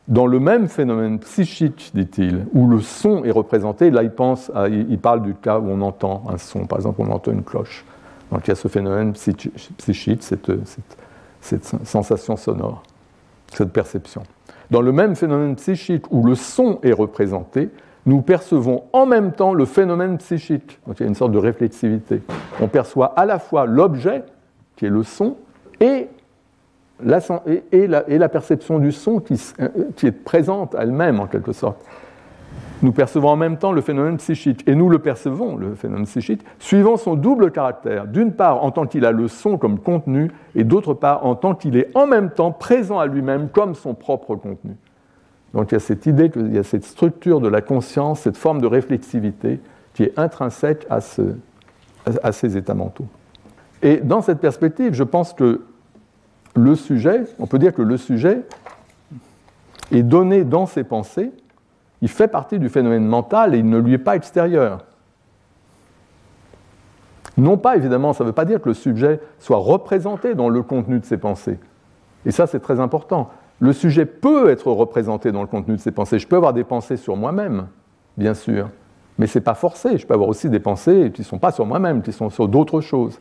dans 0.09 0.27
le 0.27 0.39
même 0.39 0.69
phénomène 0.69 1.19
psychique, 1.19 1.91
dit-il, 1.95 2.47
où 2.53 2.69
le 2.69 2.81
son 2.81 3.25
est 3.25 3.31
représenté, 3.31 3.91
là 3.91 4.03
il, 4.03 4.11
pense 4.11 4.53
il 4.71 4.99
parle 4.99 5.23
du 5.23 5.35
cas 5.35 5.59
où 5.59 5.69
on 5.69 5.81
entend 5.81 6.23
un 6.29 6.39
son, 6.39 6.67
par 6.67 6.79
exemple 6.79 7.03
on 7.03 7.11
entend 7.11 7.33
une 7.33 7.43
cloche. 7.43 7.85
Donc 8.31 8.47
il 8.47 8.49
y 8.49 8.53
a 8.53 8.57
ce 8.57 8.69
phénomène 8.69 9.13
psychique, 9.13 10.23
cette, 10.23 10.53
cette 11.41 11.65
sensation 11.85 12.37
sonore, 12.37 12.83
cette 13.53 13.73
perception. 13.73 14.23
Dans 14.71 14.81
le 14.81 14.93
même 14.93 15.17
phénomène 15.17 15.57
psychique 15.57 16.11
où 16.11 16.25
le 16.25 16.35
son 16.35 16.79
est 16.83 16.93
représenté, 16.93 17.71
nous 18.07 18.23
percevons 18.23 18.85
en 18.93 19.05
même 19.05 19.33
temps 19.33 19.53
le 19.53 19.65
phénomène 19.65 20.17
psychique. 20.19 20.79
Donc 20.87 20.99
il 20.99 21.03
y 21.03 21.07
a 21.07 21.09
une 21.09 21.17
sorte 21.17 21.33
de 21.33 21.39
réflexivité. 21.39 22.23
On 22.61 22.69
perçoit 22.69 23.13
à 23.17 23.27
la 23.27 23.41
fois 23.41 23.67
l'objet, 23.67 24.23
qui 24.77 24.87
est 24.87 24.91
le 24.91 25.03
son, 25.03 25.37
et 25.81 26.09
la, 27.01 28.29
perception 28.29 28.79
du 28.79 28.93
son 28.93 29.23
euh, 29.61 29.69
qui, 29.97 30.07
est 30.07 30.13
présente 30.13 30.75
elle-même 30.79 31.21
en 31.21 31.27
quelque 31.27 31.53
sorte. 31.53 31.85
Nous 32.83 32.93
percevons 32.93 33.31
en 33.31 33.37
même 33.37 33.57
temps 33.57 33.73
le 33.73 33.81
phénomène 33.81 34.19
psychique, 34.19 34.63
et 34.69 34.75
nous 34.75 34.89
le 34.89 34.99
percevons, 34.99 35.57
le 35.57 35.75
phénomène 35.75 36.05
psychique, 36.05 36.43
suivant 36.59 36.97
son 36.97 37.15
double 37.15 37.51
caractère, 37.51 38.07
d'une 38.07 38.33
part 38.33 38.63
en 38.63 38.71
tant 38.71 38.87
qu'il 38.87 39.05
a 39.05 39.13
le 39.13 39.29
son 39.29 39.57
comme 39.57 39.79
contenu, 39.79 40.31
et 40.55 40.63
d'autre 40.63 40.95
part 40.95 41.25
en 41.27 41.35
tant 41.35 41.55
qu'il 41.55 41.77
est 41.77 41.91
en 41.95 42.07
même 42.07 42.31
temps 42.31 42.53
présent 42.53 42.99
à 42.99 43.07
lui-même 43.07 43.49
comme 43.49 43.75
son 43.75 43.95
propre 43.95 44.37
contenu. 44.37 44.77
Donc 45.57 45.73
il 45.73 45.75
y 45.75 45.77
a 45.77 45.81
cette 45.81 46.05
idée 46.05 46.29
qu'il 46.31 46.55
y 46.55 46.59
a 46.59 46.63
cette 46.63 46.85
structure 46.85 47.41
de 47.41 47.49
la 47.49 47.63
conscience, 47.63 48.21
cette 48.21 48.37
forme 48.37 48.61
de 48.61 48.67
réflexivité 48.67 49.59
qui 49.95 50.03
est 50.03 50.19
intrinsèque 50.19 50.87
à, 50.91 50.99
à 52.23 52.33
ces 52.33 52.59
états 52.59 52.75
mentaux. 52.75 53.07
Et 53.81 53.97
dans 53.97 54.21
cette 54.21 54.39
perspective, 54.39 54.93
je 54.93 55.03
pense 55.03 55.33
que 55.33 55.63
le 56.55 56.75
sujet, 56.75 57.25
on 57.39 57.47
peut 57.47 57.59
dire 57.59 57.73
que 57.73 57.81
le 57.81 57.97
sujet 57.97 58.43
est 59.93 60.03
donné 60.03 60.45
dans 60.45 60.67
ses 60.67 60.85
pensées, 60.85 61.33
il 62.03 62.09
fait 62.09 62.29
partie 62.29 62.59
du 62.59 62.69
phénomène 62.69 63.07
mental 63.07 63.55
et 63.55 63.59
il 63.59 63.69
ne 63.69 63.79
lui 63.79 63.95
est 63.95 63.99
pas 63.99 64.17
extérieur. 64.17 64.85
Non 67.39 67.57
pas, 67.57 67.77
évidemment, 67.77 68.13
ça 68.13 68.25
ne 68.25 68.29
veut 68.29 68.35
pas 68.35 68.45
dire 68.45 68.61
que 68.61 68.69
le 68.69 68.75
sujet 68.75 69.21
soit 69.39 69.57
représenté 69.57 70.35
dans 70.35 70.51
le 70.51 70.63
contenu 70.63 71.01
de 71.01 71.07
ses 71.07 71.17
pensées. 71.17 71.59
Et 72.27 72.31
ça, 72.31 72.47
c'est 72.47 72.61
très 72.61 72.79
important. 72.79 73.31
Le 73.61 73.73
sujet 73.73 74.05
peut 74.05 74.51
être 74.51 74.71
représenté 74.71 75.33
dans 75.33 75.41
le 75.41 75.47
contenu 75.47 75.77
de 75.77 75.81
ses 75.81 75.93
pensées. 75.93 76.19
Je 76.19 76.29
peux 76.29 76.37
avoir 76.37 76.53
des 76.53 76.65
pensées 76.65 76.97
sur 76.97 77.17
moi-même, 77.17 77.69
bien 78.17 78.35
sûr, 78.35 78.69
mais 79.19 79.27
ce 79.27 79.39
n'est 79.39 79.45
pas 79.45 79.55
forcé. 79.55 79.97
Je 79.97 80.07
peux 80.07 80.15
avoir 80.15 80.29
aussi 80.29 80.51
des 80.51 80.61
pensées 80.61 81.11
qui 81.15 81.23
ne 81.23 81.27
sont 81.27 81.39
pas 81.39 81.53
sur 81.53 81.65
moi-même, 81.65 82.03
qui 82.03 82.13
sont 82.13 82.29
sur 82.29 82.49
d'autres 82.49 82.81
choses. 82.81 83.19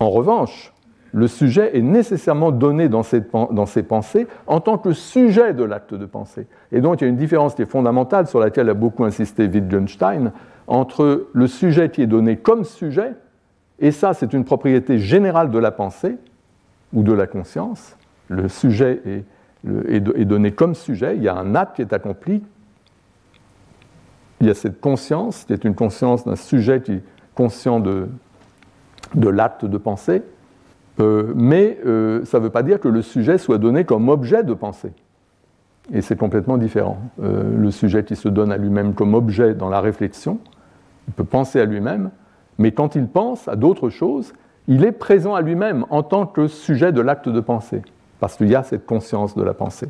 En 0.00 0.10
revanche, 0.10 0.72
le 1.12 1.26
sujet 1.26 1.76
est 1.76 1.82
nécessairement 1.82 2.50
donné 2.50 2.88
dans 2.88 3.02
ses, 3.02 3.20
dans 3.20 3.66
ses, 3.66 3.82
pensées 3.82 4.26
en 4.46 4.60
tant 4.60 4.78
que 4.78 4.92
sujet 4.92 5.54
de 5.54 5.64
l'acte 5.64 5.94
de 5.94 6.06
pensée. 6.06 6.46
Et 6.70 6.80
donc 6.80 7.00
il 7.00 7.04
y 7.04 7.06
a 7.06 7.10
une 7.10 7.16
différence 7.16 7.54
qui 7.54 7.62
est 7.62 7.66
fondamentale 7.66 8.26
sur 8.26 8.40
laquelle 8.40 8.68
a 8.68 8.74
beaucoup 8.74 9.04
insisté 9.04 9.46
Wittgenstein 9.46 10.32
entre 10.66 11.28
le 11.32 11.46
sujet 11.46 11.90
qui 11.90 12.02
est 12.02 12.06
donné 12.06 12.36
comme 12.36 12.64
sujet, 12.64 13.12
et 13.78 13.90
ça 13.90 14.12
c'est 14.12 14.32
une 14.34 14.44
propriété 14.44 14.98
générale 14.98 15.50
de 15.50 15.58
la 15.58 15.70
pensée 15.70 16.16
ou 16.92 17.02
de 17.02 17.12
la 17.12 17.26
conscience, 17.26 17.96
le 18.28 18.48
sujet 18.48 19.02
est, 19.64 20.00
donné 20.24 20.52
comme 20.52 20.74
sujet, 20.74 21.16
il 21.16 21.22
y 21.22 21.28
a 21.28 21.36
un 21.36 21.54
acte 21.54 21.76
qui 21.76 21.82
est 21.82 21.92
accompli, 21.92 22.42
il 24.40 24.46
y 24.46 24.50
a 24.50 24.54
cette 24.54 24.80
conscience 24.80 25.44
qui 25.44 25.52
est 25.52 25.64
une 25.64 25.74
conscience 25.74 26.24
d'un 26.24 26.36
sujet 26.36 26.80
qui 26.80 26.92
est 26.92 27.02
conscient 27.34 27.80
de, 27.80 28.08
de 29.14 29.28
l'acte 29.28 29.64
de 29.64 29.78
pensée, 29.78 30.22
euh, 31.00 31.32
mais 31.34 31.78
euh, 31.86 32.24
ça 32.24 32.38
ne 32.38 32.44
veut 32.44 32.50
pas 32.50 32.62
dire 32.62 32.80
que 32.80 32.88
le 32.88 33.02
sujet 33.02 33.38
soit 33.38 33.58
donné 33.58 33.84
comme 33.84 34.08
objet 34.08 34.42
de 34.42 34.54
pensée. 34.54 34.92
Et 35.92 36.02
c'est 36.02 36.16
complètement 36.16 36.58
différent. 36.58 36.98
Euh, 37.22 37.56
le 37.56 37.70
sujet 37.70 38.04
qui 38.04 38.16
se 38.16 38.28
donne 38.28 38.52
à 38.52 38.56
lui-même 38.56 38.94
comme 38.94 39.14
objet 39.14 39.54
dans 39.54 39.70
la 39.70 39.80
réflexion, 39.80 40.38
il 41.06 41.14
peut 41.14 41.24
penser 41.24 41.60
à 41.60 41.64
lui-même, 41.64 42.10
mais 42.58 42.72
quand 42.72 42.94
il 42.94 43.06
pense 43.06 43.48
à 43.48 43.56
d'autres 43.56 43.88
choses, 43.88 44.34
il 44.66 44.84
est 44.84 44.92
présent 44.92 45.34
à 45.34 45.40
lui-même 45.40 45.86
en 45.88 46.02
tant 46.02 46.26
que 46.26 46.46
sujet 46.46 46.92
de 46.92 47.00
l'acte 47.00 47.28
de 47.28 47.40
pensée, 47.40 47.82
parce 48.20 48.36
qu'il 48.36 48.48
y 48.48 48.54
a 48.54 48.62
cette 48.62 48.86
conscience 48.86 49.34
de 49.34 49.42
la 49.42 49.54
pensée. 49.54 49.88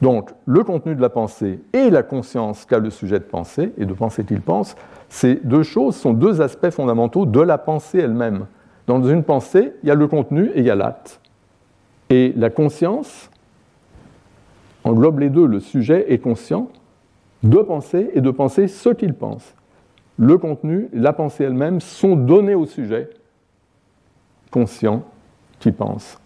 Donc, 0.00 0.30
le 0.46 0.64
contenu 0.64 0.94
de 0.94 1.00
la 1.02 1.10
pensée 1.10 1.60
et 1.72 1.90
la 1.90 2.02
conscience 2.02 2.64
qu'a 2.64 2.78
le 2.78 2.90
sujet 2.90 3.18
de 3.18 3.24
pensée, 3.24 3.72
et 3.76 3.84
de 3.84 3.92
penser 3.92 4.24
qu'il 4.24 4.40
pense, 4.40 4.74
ces 5.10 5.34
deux 5.36 5.62
choses 5.62 5.96
sont 5.96 6.14
deux 6.14 6.40
aspects 6.40 6.70
fondamentaux 6.70 7.26
de 7.26 7.40
la 7.40 7.58
pensée 7.58 7.98
elle-même. 7.98 8.46
Dans 8.86 9.02
une 9.02 9.24
pensée, 9.24 9.74
il 9.82 9.88
y 9.88 9.92
a 9.92 9.94
le 9.94 10.08
contenu 10.08 10.50
et 10.54 10.60
il 10.60 10.64
y 10.64 10.70
a 10.70 10.74
l'acte. 10.74 11.20
Et 12.08 12.32
la 12.36 12.48
conscience 12.48 13.30
englobe 14.84 15.18
les 15.18 15.28
deux. 15.28 15.46
Le 15.46 15.60
sujet 15.60 16.12
est 16.12 16.18
conscient 16.18 16.68
de 17.42 17.58
penser 17.58 18.10
et 18.14 18.20
de 18.20 18.30
penser 18.30 18.68
ce 18.68 18.88
qu'il 18.88 19.14
pense. 19.14 19.54
Le 20.18 20.38
contenu, 20.38 20.88
la 20.92 21.12
pensée 21.12 21.44
elle-même 21.44 21.80
sont 21.80 22.16
donnés 22.16 22.54
au 22.54 22.66
sujet 22.66 23.10
conscient 24.50 25.04
qui 25.60 25.70
pense. 25.72 26.18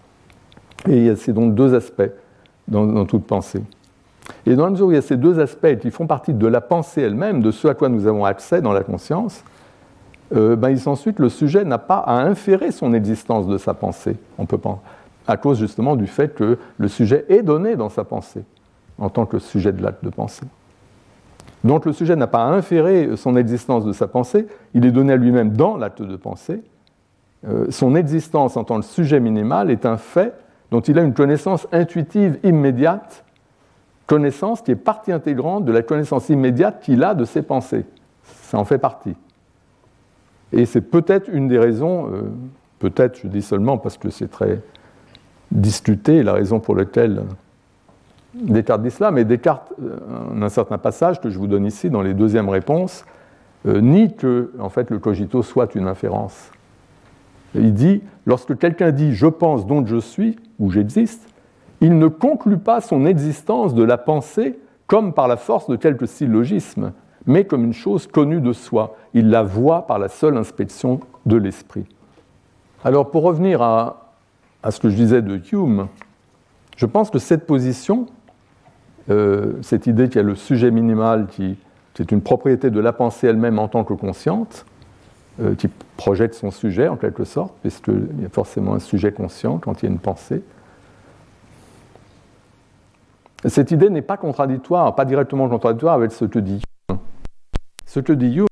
Et 0.89 1.15
c'est 1.17 1.33
donc 1.33 1.55
deux 1.55 1.75
aspects 1.75 2.11
dans, 2.69 3.05
toute 3.05 3.27
pensée. 3.27 3.63
Et 4.47 4.55
dans 4.55 4.65
la 4.65 4.71
mesure 4.71 4.87
où 4.87 4.93
il 4.93 4.95
y 4.95 4.99
a 4.99 5.03
ces 5.03 5.17
deux 5.17 5.39
aspects 5.39 5.79
qui 5.81 5.91
font 5.91 6.07
partie 6.07 6.33
de 6.33 6.47
la 6.47 6.61
pensée 6.61 7.03
elle-même, 7.03 7.43
de 7.43 7.51
ce 7.51 7.69
à 7.69 7.75
quoi 7.75 7.89
nous 7.89 8.07
avons 8.07 8.25
accès 8.25 8.63
dans 8.63 8.73
la 8.73 8.83
conscience, 8.83 9.45
euh, 10.35 10.57
ben, 10.57 10.71
il 10.71 10.81
s'ensuit 10.81 11.13
que 11.13 11.23
le 11.23 11.29
sujet 11.29 11.65
n'a 11.65 11.79
pas 11.79 11.99
à 11.99 12.23
inférer 12.23 12.71
son 12.71 12.95
existence 12.95 13.47
de 13.47 13.59
sa 13.59 13.75
pensée. 13.75 14.17
On 14.39 14.47
peut 14.47 14.59
pas, 14.59 14.81
à 15.27 15.37
cause 15.37 15.59
justement 15.59 15.97
du 15.97 16.07
fait 16.07 16.35
que 16.35 16.59
le 16.79 16.89
sujet 16.89 17.27
est 17.29 17.43
donné 17.43 17.77
dans 17.77 17.91
sa 17.91 18.05
pensée, 18.05 18.45
en 18.99 19.11
tant 19.11 19.27
que 19.27 19.39
sujet 19.39 19.73
de 19.73 19.83
l'acte 19.83 20.05
de 20.05 20.11
pensée. 20.11 20.47
Donc 21.63 21.87
le 21.87 21.93
sujet 21.93 22.17
n'a 22.17 22.27
pas 22.27 22.45
à 22.45 22.49
inférer 22.49 23.17
son 23.17 23.37
existence 23.37 23.85
de 23.85 23.93
sa 23.93 24.07
pensée, 24.07 24.47
il 24.75 24.85
est 24.85 24.91
donné 24.91 25.15
à 25.15 25.17
lui-même 25.17 25.51
dans 25.51 25.77
l'acte 25.77 26.03
de 26.03 26.17
pensée. 26.17 26.63
Euh, 27.47 27.67
son 27.71 27.95
existence 27.95 28.57
en 28.57 28.65
tant 28.65 28.81
que 28.81 28.87
sujet 28.87 29.21
minimal 29.21 29.71
est 29.71 29.87
un 29.87 29.97
fait 29.97 30.35
dont 30.71 30.81
il 30.81 30.99
a 30.99 31.03
une 31.03 31.15
connaissance 31.15 31.67
intuitive 31.73 32.39
immédiate 32.43 33.25
connaissance 34.07 34.61
qui 34.61 34.71
est 34.71 34.77
partie 34.77 35.13
intégrante 35.13 35.65
de 35.65 35.73
la 35.73 35.83
connaissance 35.83 36.29
immédiate 36.29 36.81
qu'il 36.83 37.03
a 37.05 37.15
de 37.15 37.25
ses 37.25 37.43
pensées. 37.43 37.85
Ça 38.23 38.59
en 38.59 38.65
fait 38.65 38.79
partie. 38.79 39.15
Et 40.53 40.67
c'est 40.67 40.83
peut-être 40.83 41.29
une 41.33 41.49
des 41.49 41.59
raisons, 41.59 42.11
euh, 42.13 42.23
peut-être 42.79 43.21
je 43.23 43.29
dis 43.29 43.43
seulement 43.43 43.79
parce 43.79 43.99
que 43.99 44.11
c'est 44.11 44.29
très 44.29 44.61
discuté, 45.51 46.23
la 46.23 46.35
raison 46.35 46.61
pour 46.61 46.75
laquelle 46.75 47.23
Descartes 48.35 48.83
dit 48.83 48.91
cela, 48.91 49.11
mais 49.11 49.25
Descartes, 49.25 49.73
euh, 49.83 49.97
en 50.33 50.43
un 50.43 50.49
certain 50.49 50.79
passage 50.79 51.21
que 51.21 51.31
je 51.31 51.39
vous 51.39 51.47
donne 51.47 51.67
ici 51.67 51.91
dans 51.91 52.03
les 52.03 52.15
deuxièmes 52.15 52.49
réponses, 52.49 53.05
euh, 53.67 53.81
nie 53.81 54.15
que 54.15 54.53
en 54.59 54.69
fait, 54.69 54.91
le 54.91 54.99
cogito 54.99 55.43
soit 55.43 55.75
une 55.75 55.87
inférence. 55.87 56.51
Il 57.55 57.73
dit, 57.75 58.03
lorsque 58.27 58.57
quelqu'un 58.59 58.91
dit 58.91 59.15
je 59.15 59.27
pense 59.27 59.67
donc 59.67 59.87
je 59.87 59.97
suis 59.97 60.37
ou 60.59 60.71
j'existe, 60.71 61.29
il 61.81 61.99
ne 61.99 62.09
conclut 62.09 62.59
pas 62.59 62.81
son 62.81 63.07
existence 63.07 63.75
de 63.75 63.83
la 63.83 63.99
pensée 63.99 64.59
comme 64.87 65.13
par 65.13 65.29
la 65.29 65.37
force 65.37 65.69
de 65.69 65.77
quelques 65.77 66.09
syllogismes, 66.09 66.93
mais 67.27 67.45
comme 67.45 67.65
une 67.65 67.73
chose 67.73 68.07
connue 68.07 68.41
de 68.41 68.53
soi. 68.53 68.97
Il 69.15 69.31
la 69.31 69.43
voit 69.43 69.87
par 69.87 69.99
la 69.99 70.09
seule 70.09 70.37
inspection 70.37 71.01
de 71.27 71.37
l'esprit. 71.37 71.87
Alors 72.85 73.11
pour 73.11 73.23
revenir 73.23 73.63
à, 73.63 74.11
ce 74.69 74.79
que 74.79 74.89
je 74.89 74.97
disais 74.97 75.23
de 75.23 75.41
Hume, 75.53 75.89
je 76.77 76.87
pense 76.87 77.11
que 77.11 77.19
cette 77.19 77.47
position, 77.47 78.07
euh, 79.11 79.55
cette 79.63 79.87
idée 79.87 80.09
qu'il 80.09 80.17
y 80.17 80.21
a 80.21 80.23
le 80.23 80.35
sujet 80.35 80.71
minimal 80.71 81.27
qui, 81.29 81.57
est 81.99 82.11
une 82.11 82.23
propriété 82.23 82.71
de 82.71 82.81
la 82.81 82.93
pensée 82.93 83.29
elle-même 83.29 83.59
en 83.59 83.69
tant 83.69 83.85
que 83.85 83.95
consciente, 83.95 84.67
euh, 85.41 85.55
qui 85.55 85.69
projette 85.97 86.35
son 86.35 86.51
sujet 86.51 86.89
en 86.89 86.97
quelque 86.97 87.25
sorte, 87.25 87.55
puisqu'il 87.61 88.23
y 88.23 88.25
a 88.25 88.29
forcément 88.29 88.75
un 88.75 88.79
sujet 88.79 89.13
conscient 89.13 89.59
quand 89.59 89.83
il 89.83 89.87
y 89.87 89.89
a 89.89 89.93
une 89.93 89.99
pensée, 89.99 90.43
cette 93.47 93.71
idée 93.73 93.91
n'est 93.91 94.03
pas 94.03 94.17
contradictoire, 94.17 94.95
pas 94.95 95.05
directement 95.05 95.49
contradictoire 95.49 95.95
avec 95.95 96.13
ce 96.13 96.25
que 96.25 96.39
dit 96.39 96.63
Hume. 96.89 96.99
Ce 97.85 98.01
que 98.01 98.13
dit 98.13 98.37
Hume, 98.37 98.47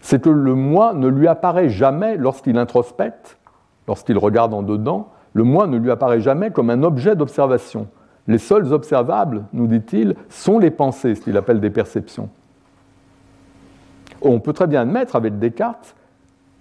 c'est 0.00 0.20
que 0.20 0.28
le 0.28 0.54
moi 0.54 0.92
ne 0.92 1.06
lui 1.06 1.28
apparaît 1.28 1.68
jamais 1.68 2.16
lorsqu'il 2.16 2.58
introspecte, 2.58 3.38
lorsqu'il 3.86 4.18
regarde 4.18 4.52
en 4.54 4.62
dedans, 4.62 5.12
le 5.34 5.44
moi 5.44 5.68
ne 5.68 5.76
lui 5.76 5.92
apparaît 5.92 6.20
jamais 6.20 6.50
comme 6.50 6.70
un 6.70 6.82
objet 6.82 7.14
d'observation. 7.14 7.86
Les 8.30 8.38
seuls 8.38 8.72
observables, 8.72 9.42
nous 9.52 9.66
dit-il, 9.66 10.14
sont 10.28 10.60
les 10.60 10.70
pensées, 10.70 11.16
ce 11.16 11.20
qu'il 11.22 11.36
appelle 11.36 11.58
des 11.58 11.68
perceptions. 11.68 12.28
On 14.22 14.38
peut 14.38 14.52
très 14.52 14.68
bien 14.68 14.82
admettre 14.82 15.16
avec 15.16 15.40
Descartes 15.40 15.96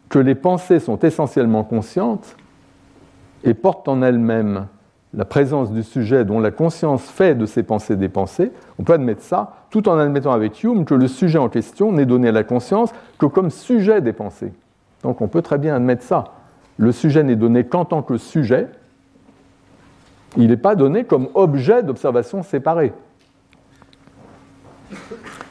que 0.10 0.18
les 0.18 0.34
pensées 0.34 0.80
sont 0.80 0.98
essentiellement 0.98 1.64
conscientes 1.64 2.36
et 3.44 3.54
porte 3.54 3.88
en 3.88 4.02
elle-même 4.02 4.66
la 5.14 5.26
présence 5.26 5.72
du 5.72 5.84
sujet 5.84 6.26
dont 6.26 6.40
la 6.40 6.50
conscience 6.50 7.04
fait 7.04 7.36
de 7.36 7.46
ses 7.46 7.62
pensées 7.62 7.96
des 7.96 8.10
pensées, 8.10 8.52
on 8.80 8.84
peut 8.84 8.94
admettre 8.94 9.22
ça 9.22 9.54
tout 9.70 9.88
en 9.90 10.00
admettant 10.00 10.32
avec 10.32 10.64
Hume 10.64 10.86
que 10.86 10.96
le 10.96 11.08
sujet 11.08 11.38
en 11.38 11.50
question 11.50 11.92
n'est 11.92 12.08
donné 12.08 12.30
à 12.30 12.32
la 12.32 12.44
conscience 12.44 12.90
que 13.20 13.28
comme 13.28 13.52
sujet 13.52 14.02
des 14.02 14.14
pensées. 14.14 14.54
Donc 15.04 15.22
on 15.22 15.28
peut 15.28 15.44
très 15.44 15.60
bien 15.60 15.76
admettre 15.76 16.02
ça. 16.02 16.24
Le 16.78 16.92
sujet 16.92 17.22
n'est 17.24 17.36
donné 17.36 17.64
qu'en 17.64 17.86
tant 17.86 18.02
que 18.02 18.18
sujet, 18.18 18.70
il 20.38 20.48
n'est 20.48 20.58
pas 20.58 20.76
donné 20.76 21.04
comme 21.04 21.30
objet 21.34 21.84
d'observation 21.84 22.44
séparé. 22.44 22.94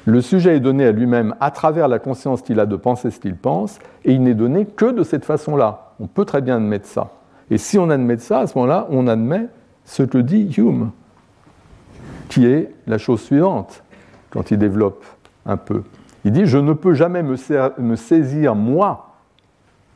Le 0.04 0.20
sujet 0.20 0.56
est 0.56 0.60
donné 0.60 0.86
à 0.86 0.92
lui-même 0.92 1.34
à 1.40 1.50
travers 1.50 1.86
la 1.86 1.98
conscience 1.98 2.42
qu'il 2.42 2.60
a 2.60 2.66
de 2.66 2.76
penser 2.76 3.10
ce 3.10 3.20
qu'il 3.20 3.36
pense, 3.36 3.78
et 4.04 4.12
il 4.12 4.22
n'est 4.22 4.34
donné 4.34 4.64
que 4.64 4.90
de 4.90 5.02
cette 5.02 5.24
façon-là. 5.24 5.92
On 6.00 6.06
peut 6.06 6.24
très 6.24 6.40
bien 6.40 6.56
admettre 6.56 6.86
ça. 6.86 7.12
Et 7.50 7.58
si 7.58 7.78
on 7.78 7.90
admet 7.90 8.16
ça, 8.18 8.40
à 8.40 8.46
ce 8.46 8.56
moment-là, 8.58 8.86
on 8.90 9.06
admet 9.06 9.48
ce 9.84 10.02
que 10.02 10.18
dit 10.18 10.50
Hume, 10.56 10.90
qui 12.28 12.46
est 12.46 12.72
la 12.86 12.98
chose 12.98 13.20
suivante, 13.20 13.82
quand 14.30 14.50
il 14.50 14.58
développe 14.58 15.04
un 15.46 15.56
peu. 15.56 15.82
Il 16.24 16.32
dit, 16.32 16.46
je 16.46 16.58
ne 16.58 16.72
peux 16.72 16.94
jamais 16.94 17.22
me, 17.22 17.96
saisir, 17.96 18.54
moi, 18.54 19.14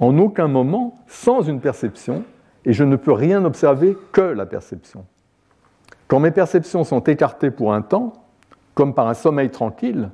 en 0.01 0.17
aucun 0.19 0.49
moment, 0.49 0.99
sans 1.09 1.43
une 1.43 1.61
perception, 1.61 2.23
et 2.65 2.73
je 2.73 2.85
ne 2.85 2.97
peux 2.97 3.13
rien 3.13 3.45
observer 3.45 3.97
que 4.13 4.21
la 4.21 4.47
perception. 4.47 5.05
Quand 6.09 6.21
mes 6.21 6.31
perceptions 6.31 6.85
sont 6.85 7.01
écartées 7.01 7.51
pour 7.51 7.73
un 7.73 7.83
temps, 7.83 8.13
comme 8.75 8.95
par 8.95 9.09
un 9.09 9.15
sommeil 9.15 9.51
tranquille, 9.51 10.11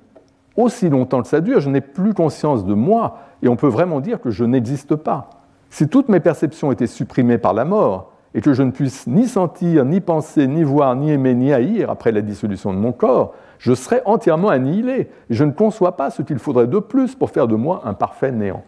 aussi 0.57 0.89
longtemps 0.89 1.23
que 1.23 1.29
ça 1.29 1.41
dure, 1.41 1.61
je 1.61 1.71
n'ai 1.71 1.81
plus 1.81 2.15
conscience 2.15 2.65
de 2.65 2.75
moi, 2.75 3.19
et 3.43 3.49
on 3.49 3.57
peut 3.57 3.69
vraiment 3.69 4.01
dire 4.01 4.21
que 4.21 4.31
je 4.31 4.45
n'existe 4.45 4.97
pas. 4.97 5.31
Si 5.71 5.89
toutes 5.89 6.09
mes 6.09 6.21
perceptions 6.21 6.73
étaient 6.73 6.87
supprimées 6.87 7.39
par 7.39 7.53
la 7.53 7.65
mort, 7.65 8.13
et 8.35 8.41
que 8.41 8.53
je 8.53 8.63
ne 8.63 8.71
puisse 8.71 9.07
ni 9.07 9.27
sentir, 9.27 9.85
ni 9.85 10.01
penser, 10.01 10.47
ni 10.47 10.63
voir, 10.63 10.95
ni 10.97 11.11
aimer, 11.11 11.35
ni 11.35 11.53
haïr 11.53 11.91
après 11.91 12.13
la 12.13 12.21
dissolution 12.21 12.73
de 12.73 12.79
mon 12.79 12.93
corps, 12.93 13.35
je 13.59 13.75
serais 13.75 14.03
entièrement 14.05 14.49
annihilé. 14.49 15.09
Et 15.31 15.35
je 15.35 15.45
ne 15.45 15.53
conçois 15.53 15.97
pas 15.97 16.11
ce 16.11 16.23
qu'il 16.23 16.39
faudrait 16.39 16.67
de 16.67 16.79
plus 16.79 17.15
pour 17.15 17.31
faire 17.31 17.49
de 17.49 17.57
moi 17.57 17.83
un 17.85 17.95
parfait 17.95 18.31
néant. 18.31 18.63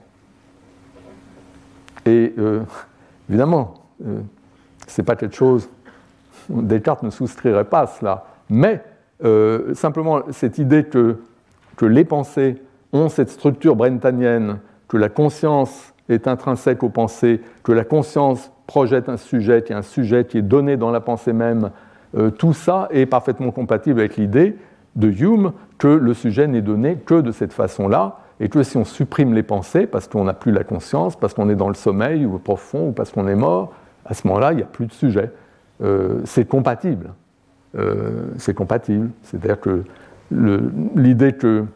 Et 2.06 2.34
euh, 2.38 2.62
évidemment, 3.30 3.74
euh, 4.06 4.20
ce 4.86 5.00
n'est 5.00 5.04
pas 5.06 5.16
quelque 5.16 5.34
chose. 5.34 5.70
Descartes 6.50 7.02
ne 7.02 7.10
souscrirait 7.10 7.64
pas 7.64 7.80
à 7.80 7.86
cela. 7.86 8.24
Mais 8.50 8.82
simplement 9.74 10.22
cette 10.30 10.56
idée 10.56 10.84
que, 10.84 11.18
les 11.82 12.04
pensées 12.04 12.56
ont 12.92 13.08
cette 13.08 13.30
structure 13.30 13.76
brentanienne, 13.76 14.58
que 14.88 14.96
la 14.96 15.08
conscience 15.08 15.94
est 16.08 16.26
intrinsèque 16.26 16.82
aux 16.82 16.88
pensées, 16.88 17.40
que 17.62 17.72
la 17.72 17.84
conscience 17.84 18.50
projette 18.66 19.08
un 19.08 19.16
sujet, 19.16 19.62
qu'il 19.62 19.72
y 19.72 19.74
a 19.74 19.78
un 19.78 19.82
sujet 19.82 20.24
qui 20.24 20.38
est 20.38 20.42
donné 20.42 20.76
dans 20.76 20.92
la 20.92 21.00
pensée 21.00 21.32
même, 21.32 21.70
euh, 22.16 22.30
tout 22.30 22.52
ça 22.52 22.86
est 22.92 23.04
parfaitement 23.04 23.50
compatible 23.50 23.98
avec 23.98 24.16
l'idée 24.16 24.56
de 24.94 25.08
Hume 25.08 25.52
que 25.76 25.88
le 25.88 26.14
sujet 26.14 26.46
n'est 26.46 26.62
donné 26.62 26.96
que 26.96 27.20
de 27.20 27.32
cette 27.32 27.52
façon-là, 27.52 28.19
et 28.40 28.48
que 28.48 28.62
si 28.62 28.78
on 28.78 28.84
supprime 28.84 29.34
les 29.34 29.42
pensées, 29.42 29.86
parce 29.86 30.08
qu'on 30.08 30.24
n'a 30.24 30.32
plus 30.32 30.50
la 30.50 30.64
conscience, 30.64 31.14
parce 31.14 31.34
qu'on 31.34 31.50
est 31.50 31.54
dans 31.54 31.68
le 31.68 31.74
sommeil 31.74 32.24
ou 32.24 32.38
profond, 32.38 32.88
ou 32.88 32.92
parce 32.92 33.12
qu'on 33.12 33.28
est 33.28 33.36
mort, 33.36 33.72
à 34.06 34.14
ce 34.14 34.26
moment-là, 34.26 34.52
il 34.52 34.56
n'y 34.56 34.62
a 34.62 34.66
plus 34.66 34.86
de 34.86 34.92
sujet. 34.92 35.30
Euh, 35.82 36.20
c'est 36.24 36.48
compatible. 36.48 37.10
Euh, 37.76 38.24
c'est 38.38 38.54
compatible. 38.54 39.10
C'est-à-dire 39.22 39.60
que 39.60 39.84
l'idée 40.96 41.34
que 41.34 41.66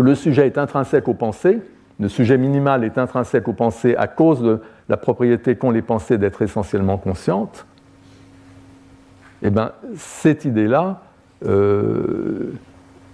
le 0.00 0.14
sujet 0.14 0.46
est 0.46 0.56
intrinsèque 0.56 1.08
aux 1.08 1.14
pensées, 1.14 1.60
le 2.00 2.08
sujet 2.08 2.38
minimal 2.38 2.84
est 2.84 2.98
intrinsèque 2.98 3.48
aux 3.48 3.52
pensées 3.52 3.96
à 3.96 4.06
cause 4.06 4.42
de 4.42 4.60
la 4.88 4.96
propriété 4.96 5.56
qu'ont 5.56 5.70
les 5.70 5.82
pensées 5.82 6.18
d'être 6.18 6.42
essentiellement 6.42 6.98
conscientes, 6.98 7.66
eh 9.42 9.50
bien, 9.50 9.72
cette 9.96 10.44
idée-là 10.44 11.02
euh, 11.46 12.52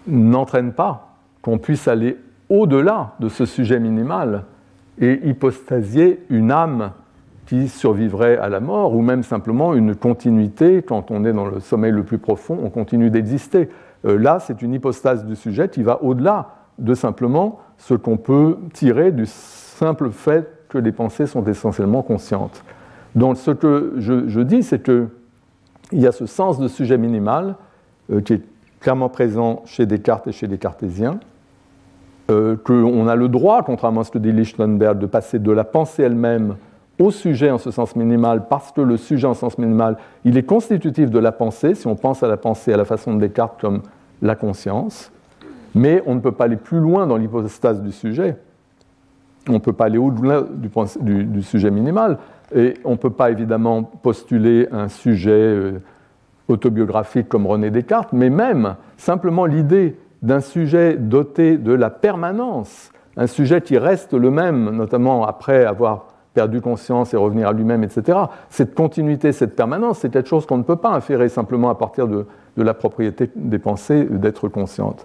n'entraîne 0.06 0.72
pas 0.72 1.16
qu'on 1.42 1.58
puisse 1.58 1.88
aller 1.88 2.18
au-delà 2.52 3.14
de 3.18 3.30
ce 3.30 3.46
sujet 3.46 3.80
minimal 3.80 4.44
et 5.00 5.20
hypostasier 5.24 6.22
une 6.28 6.52
âme 6.52 6.92
qui 7.46 7.66
survivrait 7.68 8.36
à 8.36 8.50
la 8.50 8.60
mort, 8.60 8.94
ou 8.94 9.00
même 9.00 9.22
simplement 9.22 9.74
une 9.74 9.96
continuité, 9.96 10.82
quand 10.82 11.10
on 11.10 11.24
est 11.24 11.32
dans 11.32 11.46
le 11.46 11.60
sommeil 11.60 11.92
le 11.92 12.04
plus 12.04 12.18
profond, 12.18 12.58
on 12.62 12.68
continue 12.68 13.10
d'exister. 13.10 13.70
Euh, 14.04 14.18
là, 14.18 14.38
c'est 14.38 14.60
une 14.60 14.74
hypostase 14.74 15.24
du 15.24 15.34
sujet 15.34 15.70
qui 15.70 15.82
va 15.82 16.02
au-delà 16.02 16.50
de 16.78 16.94
simplement 16.94 17.58
ce 17.78 17.94
qu'on 17.94 18.18
peut 18.18 18.58
tirer 18.74 19.12
du 19.12 19.24
simple 19.26 20.10
fait 20.10 20.66
que 20.68 20.76
les 20.76 20.92
pensées 20.92 21.26
sont 21.26 21.44
essentiellement 21.44 22.02
conscientes. 22.02 22.62
Donc 23.14 23.38
ce 23.38 23.50
que 23.50 23.94
je, 23.96 24.40
dis, 24.40 24.62
c'est 24.62 24.82
qu'il 24.82 25.08
y 25.92 26.06
a 26.06 26.12
ce 26.12 26.26
sens 26.26 26.58
de 26.58 26.68
sujet 26.68 26.98
minimal 26.98 27.56
euh, 28.10 28.20
qui 28.20 28.34
est 28.34 28.42
clairement 28.80 29.08
présent 29.08 29.62
chez 29.64 29.86
Descartes 29.86 30.26
et 30.28 30.32
chez 30.32 30.46
les 30.46 30.58
cartésiens, 30.58 31.18
euh, 32.30 32.56
qu'on 32.56 33.08
a 33.08 33.16
le 33.16 33.28
droit, 33.28 33.62
contrairement 33.62 34.02
à 34.02 34.04
ce 34.04 34.10
que 34.10 34.18
dit 34.18 34.32
Lichtenberg, 34.32 34.98
de 34.98 35.06
passer 35.06 35.38
de 35.38 35.50
la 35.50 35.64
pensée 35.64 36.02
elle-même 36.04 36.56
au 36.98 37.10
sujet 37.10 37.50
en 37.50 37.58
ce 37.58 37.70
sens 37.70 37.96
minimal, 37.96 38.46
parce 38.48 38.70
que 38.70 38.80
le 38.80 38.96
sujet 38.96 39.26
en 39.26 39.34
sens 39.34 39.58
minimal, 39.58 39.96
il 40.24 40.36
est 40.36 40.42
constitutif 40.42 41.10
de 41.10 41.18
la 41.18 41.32
pensée, 41.32 41.74
si 41.74 41.86
on 41.86 41.96
pense 41.96 42.22
à 42.22 42.28
la 42.28 42.36
pensée 42.36 42.72
à 42.72 42.76
la 42.76 42.84
façon 42.84 43.14
de 43.14 43.20
Descartes 43.20 43.60
comme 43.60 43.82
la 44.20 44.36
conscience, 44.36 45.10
mais 45.74 46.02
on 46.06 46.14
ne 46.14 46.20
peut 46.20 46.32
pas 46.32 46.44
aller 46.44 46.56
plus 46.56 46.78
loin 46.78 47.06
dans 47.06 47.16
l'hypostase 47.16 47.82
du 47.82 47.92
sujet. 47.92 48.36
On 49.48 49.54
ne 49.54 49.58
peut 49.58 49.72
pas 49.72 49.86
aller 49.86 49.98
au-delà 49.98 50.42
du, 51.00 51.42
sujet 51.42 51.70
minimal. 51.70 52.18
Et 52.54 52.74
on 52.84 52.92
ne 52.92 52.96
peut 52.96 53.10
pas 53.10 53.30
évidemment 53.30 53.82
postuler 53.82 54.68
un 54.70 54.88
sujet 54.88 55.30
euh, 55.32 55.80
autobiographique 56.48 57.28
comme 57.28 57.46
René 57.46 57.70
Descartes, 57.70 58.12
mais 58.12 58.30
même 58.30 58.76
simplement 58.96 59.46
l'idée 59.46 59.96
d'un 60.22 60.40
sujet 60.40 60.96
doté 60.96 61.58
de 61.58 61.72
la 61.72 61.90
permanence, 61.90 62.90
un 63.16 63.26
sujet 63.26 63.60
qui 63.60 63.76
reste 63.76 64.14
le 64.14 64.30
même, 64.30 64.70
notamment 64.70 65.26
après 65.26 65.64
avoir 65.64 66.06
perdu 66.34 66.60
conscience 66.60 67.12
et 67.12 67.16
revenir 67.16 67.48
à 67.48 67.52
lui-même, 67.52 67.84
etc. 67.84 68.18
Cette 68.48 68.74
continuité, 68.74 69.32
cette 69.32 69.54
permanence, 69.54 69.98
c'est 69.98 70.10
quelque 70.10 70.28
chose 70.28 70.46
qu'on 70.46 70.56
ne 70.56 70.62
peut 70.62 70.76
pas 70.76 70.90
inférer 70.90 71.28
simplement 71.28 71.68
à 71.68 71.74
partir 71.74 72.08
de, 72.08 72.26
la 72.56 72.74
propriété 72.74 73.30
des 73.34 73.58
pensées 73.58 74.04
d'être 74.04 74.48
consciente. 74.48 75.04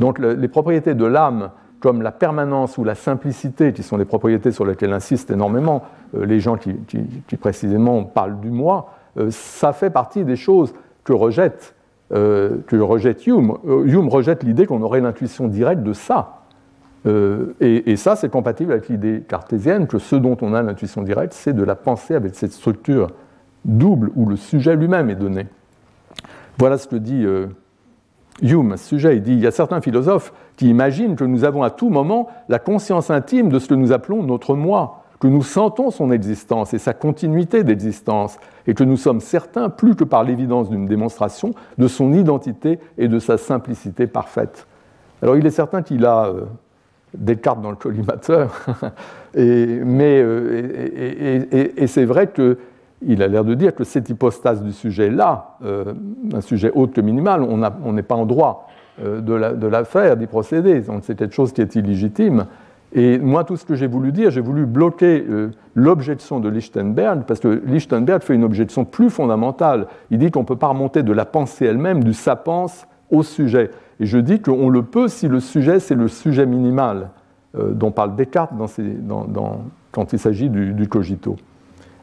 Donc 0.00 0.18
les 0.18 0.48
propriétés 0.48 0.94
de 0.94 1.06
l'âme, 1.06 1.50
comme 1.80 2.02
la 2.02 2.12
permanence 2.12 2.78
ou 2.78 2.84
la 2.84 2.94
simplicité, 2.94 3.72
qui 3.72 3.82
sont 3.82 3.96
des 3.96 4.04
propriétés 4.04 4.50
sur 4.50 4.64
lesquelles 4.64 4.92
insistent 4.92 5.30
énormément 5.30 5.84
euh, 6.14 6.26
les 6.26 6.40
gens 6.40 6.56
qui, 6.56 7.36
précisément 7.36 8.02
parlent 8.02 8.40
du 8.40 8.50
moi, 8.50 8.90
euh, 9.18 9.28
ça 9.30 9.72
fait 9.72 9.90
partie 9.90 10.24
des 10.24 10.36
choses 10.36 10.74
que 11.04 11.12
rejette, 11.12 11.75
euh, 12.12 12.58
que 12.66 12.76
rejette 12.76 13.26
Hume. 13.26 13.54
Hume 13.64 14.08
rejette 14.08 14.42
l'idée 14.42 14.66
qu'on 14.66 14.82
aurait 14.82 15.00
l'intuition 15.00 15.48
directe 15.48 15.82
de 15.82 15.92
ça. 15.92 16.42
Et, 17.60 17.92
et, 17.92 17.94
ça, 17.94 18.16
c'est 18.16 18.28
compatible 18.28 18.72
avec 18.72 18.88
l'idée 18.88 19.22
cartésienne 19.28 19.86
que 19.86 20.00
ce 20.00 20.16
dont 20.16 20.36
on 20.40 20.54
a 20.54 20.62
l'intuition 20.62 21.02
directe, 21.02 21.34
c'est 21.34 21.52
de 21.52 21.62
la 21.62 21.76
pensée 21.76 22.16
avec 22.16 22.34
cette 22.34 22.50
structure 22.50 23.12
double 23.64 24.10
où 24.16 24.26
le 24.26 24.34
sujet 24.34 24.74
lui-même 24.74 25.08
est 25.08 25.14
donné. 25.14 25.46
Voilà 26.58 26.78
ce 26.78 26.88
que 26.88 26.96
dit 26.96 27.24
Hume, 28.42 28.72
à 28.72 28.76
ce 28.76 28.88
sujet, 28.88 29.16
il 29.16 29.22
dit 29.22 29.32
il 29.32 29.40
y 29.40 29.46
a 29.46 29.50
certains 29.50 29.80
philosophes 29.80 30.32
qui 30.56 30.68
imaginent 30.68 31.16
que 31.16 31.24
nous 31.24 31.44
avons 31.44 31.62
à 31.62 31.70
tout 31.70 31.88
moment 31.88 32.28
la 32.48 32.58
conscience 32.58 33.10
intime 33.10 33.48
de 33.48 33.58
ce 33.58 33.68
que 33.68 33.74
nous 33.74 33.92
appelons 33.92 34.22
notre 34.22 34.54
moi, 34.54 35.04
que 35.20 35.26
nous 35.26 35.42
sentons 35.42 35.90
son 35.90 36.10
existence 36.10 36.74
et 36.74 36.78
sa 36.78 36.92
continuité 36.92 37.64
d'existence, 37.64 38.38
et 38.66 38.74
que 38.74 38.84
nous 38.84 38.96
sommes 38.96 39.20
certains, 39.20 39.68
plus 39.68 39.94
que 39.94 40.04
par 40.04 40.24
l'évidence 40.24 40.68
d'une 40.68 40.86
démonstration, 40.86 41.54
de 41.78 41.88
son 41.88 42.12
identité 42.12 42.78
et 42.98 43.08
de 43.08 43.18
sa 43.18 43.38
simplicité 43.38 44.06
parfaite. 44.06 44.66
Alors 45.22 45.36
il 45.36 45.46
est 45.46 45.50
certain 45.50 45.82
qu'il 45.82 46.04
a 46.04 46.26
euh, 46.26 46.42
des 47.16 47.36
cartes 47.36 47.62
dans 47.62 47.70
le 47.70 47.76
collimateur, 47.76 48.66
mais, 49.34 50.20
euh, 50.22 51.72
et 51.76 51.86
c'est 51.86 52.04
vrai 52.04 52.26
que 52.26 52.58
il 53.02 53.22
a 53.22 53.28
l'air 53.28 53.44
de 53.44 53.54
dire 53.54 53.74
que 53.74 53.84
cette 53.84 54.08
hypostase 54.08 54.62
du 54.62 54.72
sujet-là, 54.72 55.56
euh, 55.64 55.92
un 56.32 56.40
sujet 56.40 56.70
autre 56.74 56.94
que 56.94 57.00
minimal, 57.00 57.42
on 57.42 57.92
n'est 57.92 58.02
pas 58.02 58.14
en 58.14 58.26
droit 58.26 58.68
euh, 59.02 59.20
de, 59.20 59.66
la, 59.66 59.84
faire, 59.84 60.16
d'y 60.16 60.26
procéder. 60.26 60.82
C'est 61.02 61.16
quelque 61.16 61.34
chose 61.34 61.52
qui 61.52 61.60
est 61.60 61.74
illégitime. 61.74 62.46
Et 62.96 63.18
moi, 63.18 63.44
tout 63.44 63.56
ce 63.56 63.64
que 63.64 63.76
j'ai 63.76 63.86
voulu 63.86 64.10
dire, 64.10 64.30
j'ai 64.30 64.40
voulu 64.40 64.66
bloquer 64.66 65.24
euh, 65.28 65.50
l'objection 65.76 66.40
de 66.40 66.48
Lichtenberg, 66.48 67.22
parce 67.28 67.38
que 67.38 67.62
Lichtenberg 67.66 68.22
fait 68.22 68.34
une 68.34 68.42
objection 68.42 68.84
plus 68.84 69.10
fondamentale. 69.10 69.86
Il 70.10 70.18
dit 70.18 70.32
qu'on 70.32 70.40
ne 70.40 70.46
peut 70.46 70.56
pas 70.56 70.68
remonter 70.68 71.04
de 71.04 71.12
la 71.12 71.24
pensée 71.24 71.66
elle-même, 71.66 72.02
du 72.02 72.14
sapence, 72.14 72.88
au 73.12 73.22
sujet. 73.22 73.70
Et 74.00 74.06
je 74.06 74.18
dis 74.18 74.40
qu'on 74.40 74.68
le 74.68 74.82
peut 74.82 75.06
si 75.06 75.28
le 75.28 75.38
sujet, 75.38 75.78
c'est 75.78 75.94
le 75.94 76.08
sujet 76.08 76.46
minimal 76.46 77.10
dont 77.54 77.90
parle 77.90 78.16
Descartes 78.16 78.52
quand 79.92 80.12
il 80.12 80.18
s'agit 80.18 80.50
du 80.50 80.88
cogito. 80.88 81.36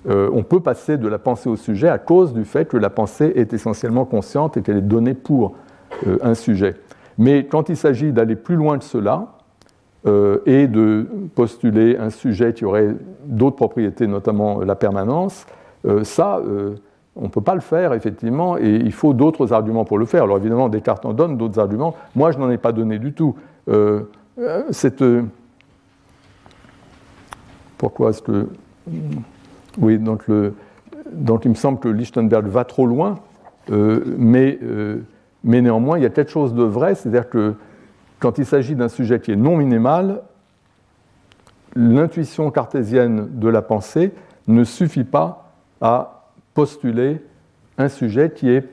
Euh, 0.10 0.30
on 0.34 0.44
peut 0.44 0.60
passer 0.60 0.98
de 0.98 1.08
la 1.08 1.18
pensée 1.18 1.50
au 1.50 1.56
sujet 1.56 1.88
à 1.88 1.98
cause 1.98 2.34
du 2.34 2.44
fait 2.44 2.66
que 2.66 2.76
la 2.76 2.89
pensée 2.89 3.32
est 3.36 3.54
essentiellement 3.54 4.04
consciente 4.04 4.58
et 4.58 4.62
qu'elle 4.62 4.78
est 4.78 4.82
donnée 4.82 5.14
pour 5.14 5.56
euh, 6.08 6.18
un 6.22 6.34
sujet. 6.34 6.76
Mais 7.18 7.46
quand 7.46 7.70
il 7.70 7.78
s'agit 7.78 8.12
d'aller 8.12 8.36
plus 8.36 8.56
loin 8.56 8.78
que 8.78 8.84
cela 8.84 9.28
euh, 10.06 10.39
et 10.45 10.68
de 10.68 11.08
postuler 11.36 11.97
un 11.97 12.10
sujet 12.10 12.54
qui 12.54 12.66
aurait 12.66 12.95
d'autres 13.26 13.56
propriétés, 13.56 14.07
notamment 14.07 14.60
la 14.60 14.76
permanence, 14.76 15.45
ça, 16.03 16.41
on 17.18 17.23
ne 17.23 17.28
peut 17.28 17.41
pas 17.41 17.56
le 17.56 17.61
faire, 17.61 17.91
effectivement, 17.91 18.57
et 18.57 18.76
il 18.76 18.94
faut 18.94 19.14
d'autres 19.14 19.52
arguments 19.52 19.84
pour 19.84 19.98
le 19.98 20.06
faire. 20.06 20.23
Alors 20.23 20.38
évidemment, 20.38 20.69
Descartes 20.69 21.06
en 21.06 21.11
donne 21.11 21.36
d'autres 21.36 21.60
arguments. 21.60 21.94
Moi, 22.15 22.32
je 22.32 22.38
n'en 22.38 22.49
ai 22.49 22.57
pas 22.57 22.72
donné 22.72 22.99
du 22.99 23.11
tout. 23.11 23.36
cette... 24.72 25.03
Pourquoi 27.78 28.11
est-ce 28.11 28.22
que... 28.22 28.48
Oui, 29.82 29.98
donc, 29.98 30.23
il 30.28 31.49
me 31.49 31.56
semble 31.56 31.80
que 31.80 31.90
Lichtenberg 31.90 32.45
va 32.48 32.64
trop 32.64 32.86
loin, 32.86 33.19
euh, 33.72 33.99
euh, 34.06 35.02
mais, 35.44 35.61
néanmoins, 35.61 35.98
il 35.98 36.03
y 36.03 36.06
a 36.06 36.10
quelque 36.10 36.32
chose 36.32 36.53
de 36.53 36.64
vrai, 36.64 36.95
c'est-à-dire 36.95 37.30
que 37.30 37.56
quand 38.24 38.38
il 38.38 38.45
s'agit 38.45 38.74
d'un 38.74 38.88
sujet 38.88 39.20
qui 39.20 39.34
est 39.34 39.36
non 39.36 39.58
minimal, 39.58 40.22
l'intuition 41.76 42.52
cartésienne 42.52 43.28
de 43.34 43.50
la 43.50 43.62
pensée 43.62 44.14
ne 44.48 44.64
suffit 44.64 45.04
pas 45.04 45.52
à 45.82 46.30
postuler 46.54 47.22
un 47.78 47.90
sujet 47.90 48.32
qui 48.34 48.50
ait 48.50 48.64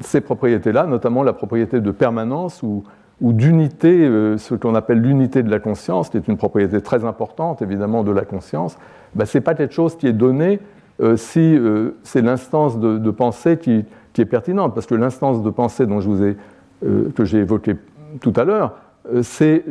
ces 0.00 0.22
propriétés-là, 0.22 0.86
notamment 0.86 1.22
la 1.22 1.34
propriété 1.34 1.82
de 1.82 1.90
permanence 1.90 2.62
ou, 2.62 2.82
d'unité, 3.20 4.06
euh, 4.06 4.38
ce 4.38 4.54
qu'on 4.54 4.74
appelle 4.74 5.02
l'unité 5.02 5.42
de 5.42 5.50
la 5.50 5.60
conscience, 5.60 6.08
qui 6.08 6.16
est 6.16 6.26
une 6.26 6.38
propriété 6.38 6.80
très 6.80 7.04
importante 7.04 7.60
évidemment 7.60 8.02
de 8.02 8.10
la 8.10 8.24
conscience, 8.24 8.78
ben, 9.14 9.26
ce 9.26 9.36
n'est 9.36 9.42
pas 9.42 9.54
quelque 9.54 9.74
chose 9.74 9.98
qui 9.98 10.06
est 10.06 10.14
donné 10.14 10.60
euh, 11.02 11.18
si 11.18 11.54
euh, 11.54 11.98
c'est 12.04 12.22
l'instance 12.22 12.78
de, 12.78 13.10
pensée 13.10 13.58
qui, 13.58 13.84
est 14.16 14.24
pertinente. 14.24 14.74
Parce 14.74 14.86
que 14.86 14.94
l'instance 14.94 15.42
de 15.42 15.50
pensée 15.50 15.84
que 15.86 17.24
j'ai 17.24 17.38
évoquée 17.38 17.76
tout 18.20 18.32
à 18.36 18.44
l'heure, 18.44 18.76
c'est 19.22 19.64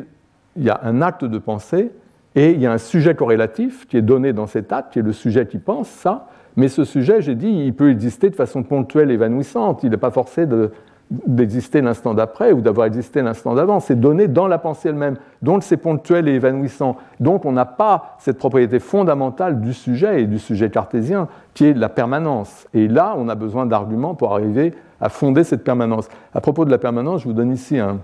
il 0.56 0.64
y 0.64 0.70
a 0.70 0.80
un 0.84 1.02
acte 1.02 1.26
de 1.26 1.38
pensée 1.38 1.92
et 2.36 2.52
il 2.52 2.62
y 2.62 2.66
a 2.66 2.72
un 2.72 2.78
sujet 2.78 3.16
corrélatif 3.16 3.88
qui 3.88 3.98
est 3.98 4.02
donné 4.02 4.34
dans 4.34 4.48
cet 4.48 4.72
acte, 4.72 4.94
qui 4.94 5.00
est 5.00 5.04
le 5.04 5.14
sujet 5.14 5.46
qui 5.48 5.58
pense 5.58 5.90
ça. 5.90 6.28
Mais 6.56 6.68
ce 6.68 6.84
sujet, 6.84 7.22
j'ai 7.22 7.36
dit, 7.36 7.50
il 7.50 7.74
peut 7.74 7.90
exister 7.90 8.30
de 8.30 8.36
façon 8.36 8.64
ponctuelle, 8.64 9.12
évanouissante. 9.12 9.84
Il 9.84 9.92
n'est 9.92 9.98
pas 9.98 10.12
forcé 10.12 10.46
d'exister 11.10 11.82
l'instant 11.82 12.14
d'après 12.14 12.52
ou 12.52 12.62
d'avoir 12.62 12.88
existé 12.88 13.22
l'instant 13.22 13.54
d'avant. 13.54 13.80
C'est 13.80 14.00
donné 14.00 14.28
dans 14.28 14.48
la 14.48 14.58
pensée 14.58 14.90
elle-même. 14.90 15.16
Donc 15.42 15.64
c'est 15.64 15.78
ponctuel 15.78 16.28
et 16.28 16.34
évanouissant. 16.34 16.98
Donc 17.20 17.46
on 17.46 17.54
n'a 17.54 17.66
pas 17.66 18.16
cette 18.20 18.38
propriété 18.38 18.80
fondamentale 18.80 19.62
du 19.62 19.74
sujet 19.74 20.24
et 20.24 20.26
du 20.26 20.40
sujet 20.40 20.70
cartésien 20.70 21.28
qui 21.54 21.66
est 21.66 21.74
la 21.74 21.90
permanence. 21.90 22.68
Et 22.74 22.88
là, 22.88 23.16
on 23.18 23.30
a 23.30 23.36
besoin 23.36 23.66
d'arguments 23.66 24.16
pour 24.16 24.34
arriver 24.34 24.74
à 25.00 25.10
fonder 25.10 25.44
cette 25.44 25.64
permanence. 25.64 26.10
À 26.34 26.42
propos 26.42 26.66
de 26.66 26.72
la 26.72 26.78
permanence, 26.78 27.22
je 27.22 27.26
vous 27.28 27.34
donne 27.34 27.52
ici 27.52 27.80
un, 27.80 28.00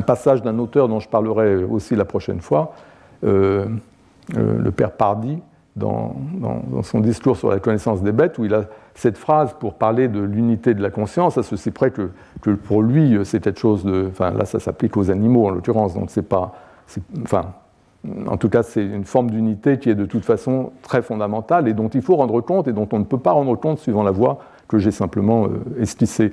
passage 0.00 0.42
d'un 0.42 0.58
auteur 0.58 0.88
dont 0.88 1.00
je 1.00 1.08
parlerai 1.08 1.64
aussi 1.64 1.96
la 1.96 2.04
prochaine 2.04 2.40
fois, 2.40 2.74
euh, 3.24 3.66
euh, 4.36 4.58
le 4.58 4.70
père 4.70 4.92
Pardy, 4.92 5.38
dans, 5.76 6.14
son 6.82 7.00
discours 7.00 7.36
sur 7.36 7.50
la 7.50 7.58
connaissance 7.58 8.02
des 8.02 8.12
bêtes, 8.12 8.38
où 8.38 8.44
il 8.44 8.54
a 8.54 8.64
cette 8.94 9.18
phrase 9.18 9.54
pour 9.58 9.74
parler 9.74 10.06
de 10.06 10.20
l'unité 10.20 10.72
de 10.72 10.82
la 10.82 10.90
conscience, 10.90 11.36
à 11.36 11.42
ceci 11.42 11.72
près 11.72 11.90
que, 11.90 12.10
que 12.42 12.50
pour 12.50 12.82
lui, 12.82 13.18
c'est 13.24 13.42
quelque 13.42 13.58
chose 13.58 13.84
de. 13.84 14.06
Enfin, 14.08 14.30
là, 14.30 14.44
ça 14.44 14.60
s'applique 14.60 14.96
aux 14.96 15.10
animaux 15.10 15.46
en 15.46 15.50
l'occurrence, 15.50 15.94
donc 15.94 16.10
c'est 16.10 16.22
pas. 16.22 16.54
Enfin, 17.22 17.54
en 18.28 18.36
tout 18.36 18.48
cas, 18.48 18.62
c'est 18.62 18.84
une 18.84 19.04
forme 19.04 19.30
d'unité 19.30 19.78
qui 19.78 19.90
est 19.90 19.94
de 19.94 20.04
toute 20.04 20.24
façon 20.24 20.72
très 20.82 21.02
fondamentale 21.02 21.68
et 21.68 21.72
dont 21.72 21.88
il 21.88 22.02
faut 22.02 22.16
rendre 22.16 22.40
compte 22.40 22.68
et 22.68 22.72
dont 22.72 22.88
on 22.92 22.98
ne 22.98 23.04
peut 23.04 23.18
pas 23.18 23.32
rendre 23.32 23.56
compte 23.56 23.78
suivant 23.78 24.02
la 24.02 24.10
voie 24.10 24.38
que 24.68 24.78
j'ai 24.78 24.90
simplement 24.90 25.46
euh, 25.46 25.80
esquissée. 25.80 26.32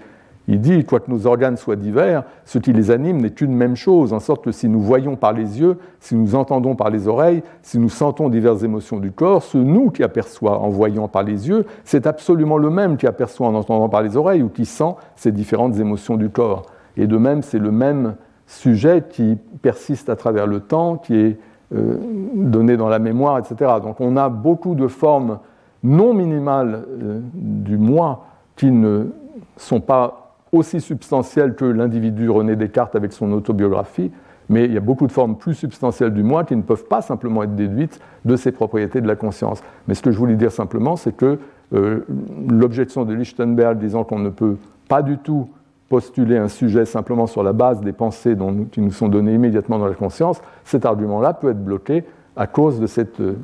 Il 0.51 0.59
dit, 0.59 0.83
quoique 0.83 1.09
nos 1.09 1.27
organes 1.27 1.55
soient 1.55 1.77
divers, 1.77 2.25
ce 2.43 2.59
qui 2.59 2.73
les 2.73 2.91
anime 2.91 3.21
n'est 3.21 3.29
qu'une 3.29 3.55
même 3.55 3.77
chose, 3.77 4.11
en 4.11 4.19
sorte 4.19 4.43
que 4.43 4.51
si 4.51 4.67
nous 4.67 4.81
voyons 4.81 5.15
par 5.15 5.31
les 5.31 5.61
yeux, 5.61 5.77
si 6.01 6.13
nous 6.13 6.35
entendons 6.35 6.75
par 6.75 6.89
les 6.89 7.07
oreilles, 7.07 7.41
si 7.61 7.79
nous 7.79 7.87
sentons 7.87 8.27
diverses 8.27 8.61
émotions 8.61 8.99
du 8.99 9.13
corps, 9.13 9.43
ce 9.43 9.57
nous 9.57 9.91
qui 9.91 10.03
aperçoit 10.03 10.59
en 10.59 10.67
voyant 10.67 11.07
par 11.07 11.23
les 11.23 11.47
yeux, 11.47 11.65
c'est 11.85 12.05
absolument 12.05 12.57
le 12.57 12.69
même 12.69 12.97
qui 12.97 13.07
aperçoit 13.07 13.47
en 13.47 13.55
entendant 13.55 13.87
par 13.87 14.01
les 14.01 14.17
oreilles 14.17 14.41
ou 14.41 14.49
qui 14.49 14.65
sent 14.65 14.93
ces 15.15 15.31
différentes 15.31 15.79
émotions 15.79 16.17
du 16.17 16.29
corps. 16.29 16.65
Et 16.97 17.07
de 17.07 17.15
même, 17.15 17.43
c'est 17.43 17.57
le 17.57 17.71
même 17.71 18.15
sujet 18.45 19.05
qui 19.09 19.37
persiste 19.61 20.09
à 20.09 20.17
travers 20.17 20.47
le 20.47 20.59
temps, 20.59 20.97
qui 20.97 21.15
est 21.15 21.39
euh, 21.73 21.95
donné 22.35 22.75
dans 22.75 22.89
la 22.89 22.99
mémoire, 22.99 23.37
etc. 23.37 23.71
Donc 23.81 24.01
on 24.01 24.17
a 24.17 24.27
beaucoup 24.27 24.75
de 24.75 24.89
formes 24.89 25.39
non 25.81 26.13
minimales 26.13 26.83
euh, 27.01 27.21
du 27.33 27.77
moi 27.77 28.25
qui 28.57 28.69
ne 28.69 29.13
sont 29.55 29.79
pas 29.79 30.20
aussi 30.51 30.81
substantielle 30.81 31.55
que 31.55 31.65
l'individu 31.65 32.29
René 32.29 32.55
Descartes 32.55 32.95
avec 32.95 33.13
son 33.13 33.31
autobiographie, 33.31 34.11
mais 34.49 34.65
il 34.65 34.73
y 34.73 34.77
a 34.77 34.81
beaucoup 34.81 35.07
de 35.07 35.11
formes 35.11 35.37
plus 35.37 35.53
substantielles 35.53 36.13
du 36.13 36.23
moi 36.23 36.43
qui 36.43 36.55
ne 36.55 36.61
peuvent 36.61 36.85
pas 36.85 37.01
simplement 37.01 37.43
être 37.43 37.55
déduites 37.55 37.99
de 38.25 38.35
ces 38.35 38.51
propriétés 38.51 38.99
de 38.99 39.07
la 39.07 39.15
conscience. 39.15 39.63
Mais 39.87 39.93
ce 39.93 40.01
que 40.01 40.11
je 40.11 40.17
voulais 40.17 40.35
dire 40.35 40.51
simplement, 40.51 40.97
c'est 40.97 41.15
que 41.15 41.39
euh, 41.73 42.05
l'objection 42.49 43.05
de 43.05 43.13
Lichtenberg 43.13 43.77
disant 43.77 44.03
qu'on 44.03 44.19
ne 44.19 44.29
peut 44.29 44.57
pas 44.89 45.01
du 45.01 45.17
tout 45.17 45.47
postuler 45.87 46.37
un 46.37 46.49
sujet 46.49 46.85
simplement 46.85 47.27
sur 47.27 47.43
la 47.43 47.53
base 47.53 47.81
des 47.81 47.93
pensées 47.93 48.35
dont, 48.35 48.65
qui 48.71 48.81
nous 48.81 48.91
sont 48.91 49.07
données 49.07 49.33
immédiatement 49.33 49.79
dans 49.79 49.87
la 49.87 49.93
conscience, 49.93 50.41
cet 50.65 50.85
argument-là 50.85 51.33
peut 51.33 51.49
être 51.49 51.63
bloqué 51.63 52.03
à 52.35 52.47
cause 52.47 52.79
de 52.79 52.87
cette 52.87 53.19
euh, 53.21 53.35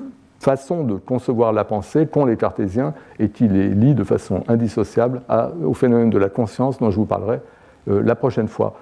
façon 0.48 0.86
de 0.86 0.96
concevoir 0.96 1.52
la 1.52 1.66
pensée 1.66 2.08
qu'ont 2.08 2.24
les 2.24 2.38
cartésiens 2.38 2.94
et 3.20 3.28
qui 3.28 3.50
les 3.50 3.68
lie 3.68 3.96
de 3.96 4.06
façon 4.06 4.46
indissociable 4.48 5.24
au 5.62 5.74
phénomène 5.74 6.10
de 6.10 6.18
la 6.18 6.30
conscience 6.30 6.78
dont 6.78 6.90
je 6.90 6.96
vous 6.96 7.06
parlerai 7.06 7.42
euh, 7.90 8.02
la 8.02 8.16
prochaine 8.16 8.48
fois. 8.48 8.80